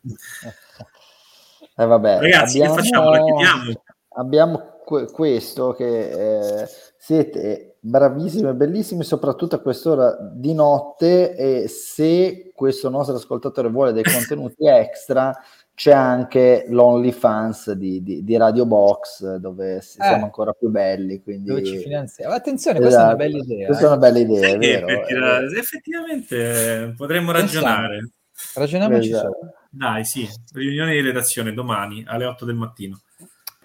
Eh, 1.77 1.87
vabbè. 1.87 2.19
Ragazzi, 2.21 2.59
abbiamo, 2.59 2.75
che 2.77 2.83
facciamo? 2.83 3.11
La 3.11 3.25
chiediamo? 3.25 3.83
Abbiamo 4.11 4.81
que- 4.85 5.11
questo 5.11 5.73
che... 5.73 6.63
Eh, 6.63 6.69
siete 7.01 7.70
bravissimi 7.81 8.49
e 8.49 8.55
bellissimi, 8.55 9.03
soprattutto 9.03 9.57
a 9.57 9.61
quest'ora 9.61 10.17
di 10.33 10.53
notte. 10.55 11.35
E 11.35 11.69
se 11.69 12.53
questo 12.55 12.89
nostro 12.89 13.17
ascoltatore 13.17 13.69
vuole 13.69 13.93
dei 13.93 14.03
contenuti 14.05 14.67
extra, 14.67 15.35
c'è 15.75 15.93
anche 15.93 16.67
l'OnlyFans 16.69 17.73
di, 17.73 18.03
di, 18.03 18.23
di 18.23 18.37
Radio 18.37 18.67
Box, 18.67 19.37
dove 19.37 19.77
eh, 19.77 19.81
siamo 19.81 20.25
ancora 20.25 20.53
più 20.53 20.69
belli. 20.69 21.23
Quindi... 21.23 21.49
Dove 21.49 21.65
ci 21.65 21.79
finanziamo. 21.79 22.35
Attenzione, 22.35 22.81
questa 22.81 22.99
esatto. 22.99 23.11
è 23.11 23.15
una 23.15 23.25
bella 23.25 23.43
idea. 23.43 23.67
Questa 23.67 23.83
eh? 23.83 23.87
è 23.87 23.91
una 23.91 23.99
bella 23.99 24.19
idea, 24.19 24.49
sì, 24.49 24.55
è 24.55 24.59
vero, 24.59 24.87
effettivamente, 24.87 25.59
effettivamente 25.59 26.95
potremmo 26.97 27.33
ragionare. 27.33 28.11
Ragioniamoci 28.55 29.09
esatto. 29.09 29.39
Dai, 29.71 30.05
sì, 30.05 30.29
riunione 30.53 30.93
di 30.93 31.01
redazione 31.01 31.53
domani 31.53 32.05
alle 32.07 32.25
8 32.27 32.45
del 32.45 32.57
mattino. 32.57 33.01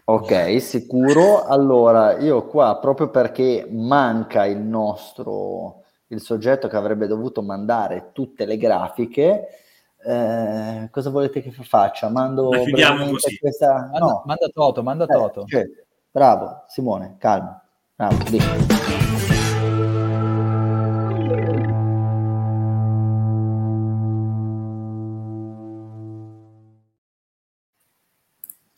Ok, 0.08 0.62
sicuro. 0.62 1.46
Allora, 1.46 2.20
io 2.20 2.46
qua 2.46 2.78
proprio 2.78 3.10
perché 3.10 3.68
manca 3.70 4.46
il 4.46 4.60
nostro, 4.60 5.84
il 6.08 6.22
soggetto 6.22 6.68
che 6.68 6.76
avrebbe 6.76 7.08
dovuto 7.08 7.42
mandare 7.42 8.12
tutte 8.14 8.46
le 8.46 8.58
grafiche, 8.58 9.48
eh, 10.06 10.88
cosa 10.92 11.10
volete 11.10 11.42
che 11.42 11.52
faccia? 11.52 12.10
Mando 12.10 12.50
così. 12.50 13.38
questa... 13.40 13.90
Manda, 13.92 14.00
no. 14.00 14.24
manda 14.26 14.48
Toto, 14.54 14.84
manda 14.84 15.06
eh, 15.06 15.08
Toto. 15.08 15.46
Cioè, 15.46 15.66
bravo, 16.12 16.66
Simone, 16.68 17.16
calma. 17.18 17.60
Bravo, 17.96 19.15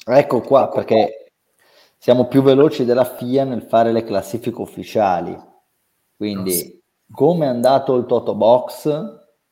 ecco 0.07 0.41
qua 0.41 0.69
perché 0.69 1.33
siamo 1.97 2.27
più 2.27 2.41
veloci 2.41 2.85
della 2.85 3.03
FIA 3.03 3.43
nel 3.43 3.63
fare 3.63 3.91
le 3.91 4.03
classifiche 4.03 4.61
ufficiali. 4.61 5.37
Quindi, 6.15 6.81
come 7.11 7.45
è 7.45 7.49
andato 7.49 7.95
il 7.95 8.05
Toto 8.05 8.35
Box? 8.35 8.87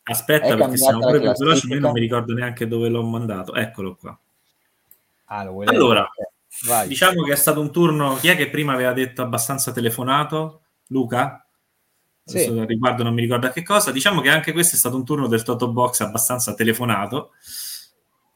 Aspetta, 0.03 0.56
perché 0.56 0.78
siamo 0.78 0.99
pure 0.99 1.20
più 1.20 1.32
veloci, 1.32 1.68
io 1.68 1.80
non 1.80 1.91
mi 1.91 1.99
ricordo 1.99 2.34
neanche 2.34 2.68
dove 2.68 2.89
l'ho 2.89 3.03
mandato. 3.03 3.56
Eccolo 3.56 3.95
qua. 3.95 4.18
Ah, 5.26 5.39
allora, 5.39 6.08
Vai. 6.68 6.88
diciamo 6.88 7.24
che 7.24 7.34
è 7.34 7.36
stato 7.36 7.60
un 7.60 7.72
turno. 7.72 8.16
Chi 8.16 8.28
è 8.28 8.36
che 8.36 8.49
prima 8.49 8.74
aveva 8.74 8.93
detto 8.93 9.22
abbastanza 9.22 9.72
telefonato? 9.72 10.62
Luca? 10.88 11.45
Sì. 12.24 12.49
riguardo 12.66 13.03
non 13.03 13.14
mi 13.14 13.22
ricordo 13.22 13.47
a 13.47 13.51
che 13.51 13.64
cosa. 13.64 13.91
Diciamo 13.91 14.22
che 14.22 14.30
anche 14.30 14.51
questo 14.51 14.76
è 14.76 14.80
stato 14.80 14.95
un 14.95 15.06
turno 15.06 15.28
del 15.28 15.43
Toto 15.43 15.72
Box 15.72 16.01
abbastanza 16.01 16.53
telefonato. 16.53 17.32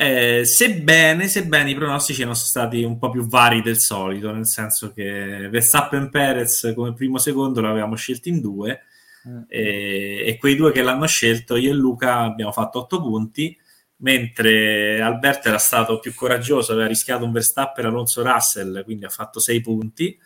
Eh, 0.02 0.45
sebbene, 0.45 1.28
sebbene 1.28 1.72
i 1.72 1.76
pronostici 1.76 2.22
erano 2.22 2.34
stati 2.34 2.84
un 2.84 2.97
po' 2.97 3.10
più 3.10 3.28
vari 3.28 3.62
del 3.62 3.78
solito, 3.78 4.32
nel 4.32 4.47
senso 4.47 4.93
che 4.93 5.50
Verstappen 5.52 6.10
Perez 6.10 6.72
come 6.74 6.93
primo 6.93 7.18
secondo 7.18 7.60
l'avevamo 7.60 7.97
scelto 7.97 8.30
in 8.30 8.39
due 8.39 8.84
mm. 9.28 9.41
e, 9.50 10.24
e, 10.26 10.38
quei 10.38 10.56
due 10.56 10.72
che 10.72 10.84
l'hanno 10.84 11.06
scelto 11.06 11.58
io 11.58 11.72
e 11.72 11.74
Luca 11.74 12.20
abbiamo 12.20 12.54
fatto 12.54 12.80
otto 12.80 13.02
punti 13.02 13.54
mentre 13.97 15.02
Alberto 15.02 15.50
era 15.50 15.58
stato 15.58 16.00
più 16.00 16.14
coraggioso, 16.16 16.72
aveva 16.72 16.88
rischiato 16.88 17.26
un 17.26 17.34
Verstappen 17.34 17.84
Alonso 17.84 18.24
Russell, 18.24 18.86
quindi 18.86 19.04
ha 19.04 19.10
fatto 19.10 19.41
sei 19.41 19.60
punti 19.60 20.18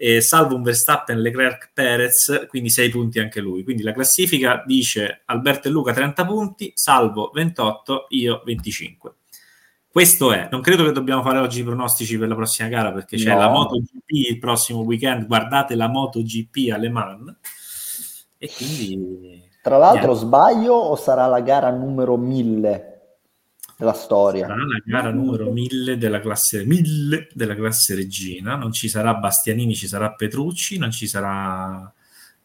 e 0.00 0.20
salvo 0.20 0.54
un 0.54 0.62
Verstappen 0.62 1.20
Leclerc 1.20 1.72
Perez, 1.74 2.46
quindi 2.46 2.70
6 2.70 2.88
punti 2.88 3.18
anche 3.18 3.40
lui. 3.40 3.64
Quindi 3.64 3.82
la 3.82 3.90
classifica 3.90 4.62
dice 4.64 5.22
Alberto 5.24 5.66
e 5.66 5.72
Luca 5.72 5.92
30 5.92 6.24
punti, 6.24 6.70
salvo 6.76 7.32
28, 7.34 8.06
io 8.10 8.40
25. 8.44 9.14
Questo 9.90 10.32
è, 10.32 10.48
non 10.52 10.60
credo 10.60 10.84
che 10.84 10.92
dobbiamo 10.92 11.22
fare 11.22 11.38
oggi 11.38 11.60
i 11.60 11.64
pronostici 11.64 12.16
per 12.16 12.28
la 12.28 12.36
prossima 12.36 12.68
gara 12.68 12.92
perché 12.92 13.16
c'è 13.16 13.32
no. 13.32 13.38
la 13.38 13.48
MotoGP 13.48 14.10
il 14.10 14.38
prossimo 14.38 14.82
weekend, 14.82 15.26
guardate 15.26 15.74
la 15.74 15.88
MotoGP 15.88 16.72
alle 16.72 16.88
Man 16.90 17.36
e 18.38 18.50
quindi... 18.56 19.46
Tra 19.60 19.78
l'altro 19.78 20.12
niente. 20.12 20.24
sbaglio 20.24 20.74
o 20.74 20.94
sarà 20.94 21.26
la 21.26 21.40
gara 21.40 21.70
numero 21.70 22.16
1000 22.16 22.87
della 23.78 23.92
storia. 23.92 24.46
Sarà 24.48 24.66
la 24.66 24.82
gara 24.84 25.10
numero 25.10 25.52
1000 25.52 25.96
della 25.98 26.18
classe 26.18 26.64
1000 26.64 27.28
della 27.32 27.54
classe 27.54 27.94
regina, 27.94 28.56
non 28.56 28.72
ci 28.72 28.88
sarà 28.88 29.14
Bastianini, 29.14 29.76
ci 29.76 29.86
sarà 29.86 30.10
Petrucci, 30.10 30.78
non 30.78 30.90
ci 30.90 31.06
sarà 31.06 31.90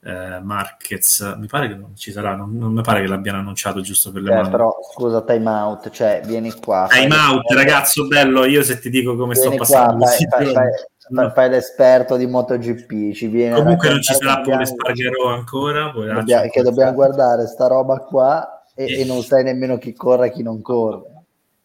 eh, 0.03 0.39
Marquez, 0.43 1.35
mi 1.39 1.47
pare 1.47 1.69
che 1.69 1.75
non 1.75 1.95
ci 1.95 2.11
sarà, 2.11 2.35
non, 2.35 2.55
non, 2.55 2.71
mi 2.71 2.83
pare 2.83 3.01
che 3.01 3.07
l'abbiano 3.07 3.39
annunciato 3.39 3.81
giusto 3.81 4.11
per 4.11 4.21
le 4.21 4.31
eh, 4.31 4.35
mani. 4.35 4.49
Però 4.51 4.75
scusa, 4.93 5.23
time 5.23 5.49
out, 5.49 5.89
cioè 5.89 6.21
vieni 6.23 6.51
qua. 6.51 6.87
Time 6.87 7.15
out, 7.15 7.49
ragazzo 7.51 8.05
bello, 8.05 8.45
io 8.45 8.61
se 8.61 8.77
ti 8.77 8.91
dico 8.91 9.15
come 9.15 9.33
sto 9.33 9.49
passando 9.55 9.97
qua, 9.97 10.07
fai, 10.07 10.27
fai, 10.29 10.53
fai, 10.53 10.69
no. 11.09 11.29
fai, 11.31 11.49
l'esperto 11.49 12.15
di 12.15 12.27
MotoGP, 12.27 13.11
ci 13.11 13.25
viene 13.25 13.55
Comunque 13.55 13.89
non 13.89 14.03
ci 14.03 14.13
sarà 14.13 14.39
pure 14.41 14.63
Spargherò 14.67 15.29
ancora, 15.29 15.91
dobbiamo, 15.91 16.47
che 16.47 16.61
dobbiamo 16.61 16.93
guardare 16.93 17.47
sta 17.47 17.65
roba 17.65 17.97
qua 17.97 18.63
e, 18.75 18.85
e, 18.85 18.99
e 18.99 19.05
non 19.05 19.23
sai 19.23 19.43
nemmeno 19.43 19.79
chi 19.79 19.93
corre 19.93 20.27
e 20.27 20.31
chi 20.31 20.43
non 20.43 20.61
corre. 20.61 21.12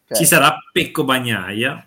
Cioè. 0.09 0.17
Ci 0.17 0.25
sarà 0.25 0.57
Pecco 0.71 1.03
Bagnaia. 1.03 1.85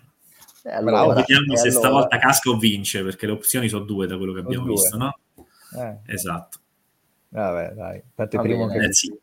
Eh, 0.63 0.71
allora, 0.71 1.13
vediamo 1.13 1.57
se 1.57 1.67
allora. 1.67 1.79
stavolta 1.79 2.17
casca 2.19 2.51
o 2.51 2.57
vince, 2.57 3.03
perché 3.03 3.25
le 3.25 3.33
opzioni 3.33 3.67
sono 3.67 3.83
due 3.83 4.07
da 4.07 4.15
quello 4.15 4.31
che 4.31 4.39
abbiamo 4.39 4.65
visto, 4.65 4.95
no? 4.95 5.17
Eh. 5.77 5.97
Esatto. 6.05 6.59
Vabbè, 7.27 7.73
dai, 7.73 8.01
infatti 8.05 8.37
primo 8.37 8.67
che... 8.67 8.77
Eh, 8.77 8.93
sì. 8.93 9.13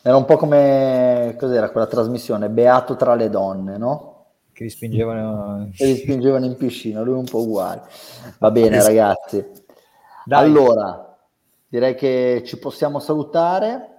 Era 0.00 0.16
un 0.16 0.24
po' 0.24 0.38
come 0.38 1.36
cos'era 1.38 1.68
quella 1.68 1.86
trasmissione 1.86 2.48
Beato 2.48 2.96
tra 2.96 3.14
le 3.14 3.28
donne, 3.28 3.76
no? 3.76 4.24
Che 4.54 4.64
li 4.64 4.70
spingevano, 4.70 5.68
che 5.76 5.84
li 5.84 5.96
spingevano 5.96 6.46
in 6.46 6.56
piscina, 6.56 7.02
lui 7.02 7.18
un 7.18 7.26
po' 7.26 7.42
uguale. 7.42 7.82
Va 8.38 8.50
bene, 8.50 8.78
esatto. 8.78 8.86
ragazzi. 8.86 9.46
Dai. 10.24 10.44
Allora, 10.44 11.14
direi 11.68 11.94
che 11.94 12.42
ci 12.46 12.58
possiamo 12.58 13.00
salutare. 13.00 13.96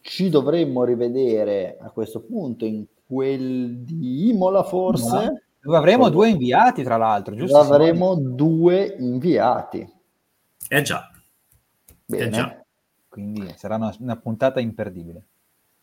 Ci 0.00 0.30
dovremmo 0.30 0.82
rivedere 0.82 1.76
a 1.78 1.90
questo 1.90 2.22
punto 2.22 2.64
in 2.64 2.86
quel 3.10 3.78
di 3.78 4.28
Imola 4.28 4.62
forse. 4.62 5.46
Dove 5.60 5.76
avremo 5.76 6.08
due 6.08 6.28
inviati, 6.28 6.84
tra 6.84 6.96
l'altro, 6.96 7.34
giusto? 7.34 7.58
Avremo 7.58 8.14
due 8.14 8.96
inviati. 8.98 9.86
Eh 10.68 10.82
già. 10.82 11.10
Bene. 12.06 12.24
Eh 12.24 12.30
già. 12.30 12.64
Quindi 13.08 13.52
sarà 13.56 13.74
una, 13.74 13.92
una, 13.98 14.16
puntata 14.16 14.60
imperdibile. 14.60 15.22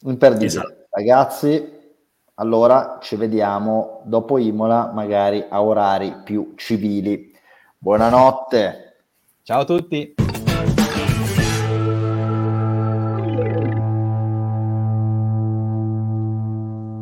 Imperdibile. 0.03 0.47
Esatto. 0.47 0.87
Ragazzi, 0.89 1.79
allora 2.35 2.97
ci 3.01 3.17
vediamo 3.17 4.01
dopo 4.05 4.37
Imola, 4.37 4.91
magari 4.93 5.45
a 5.47 5.61
orari 5.61 6.21
più 6.23 6.53
civili. 6.55 7.33
Buonanotte. 7.77 9.03
Ciao 9.43 9.61
a 9.61 9.65
tutti. 9.65 10.15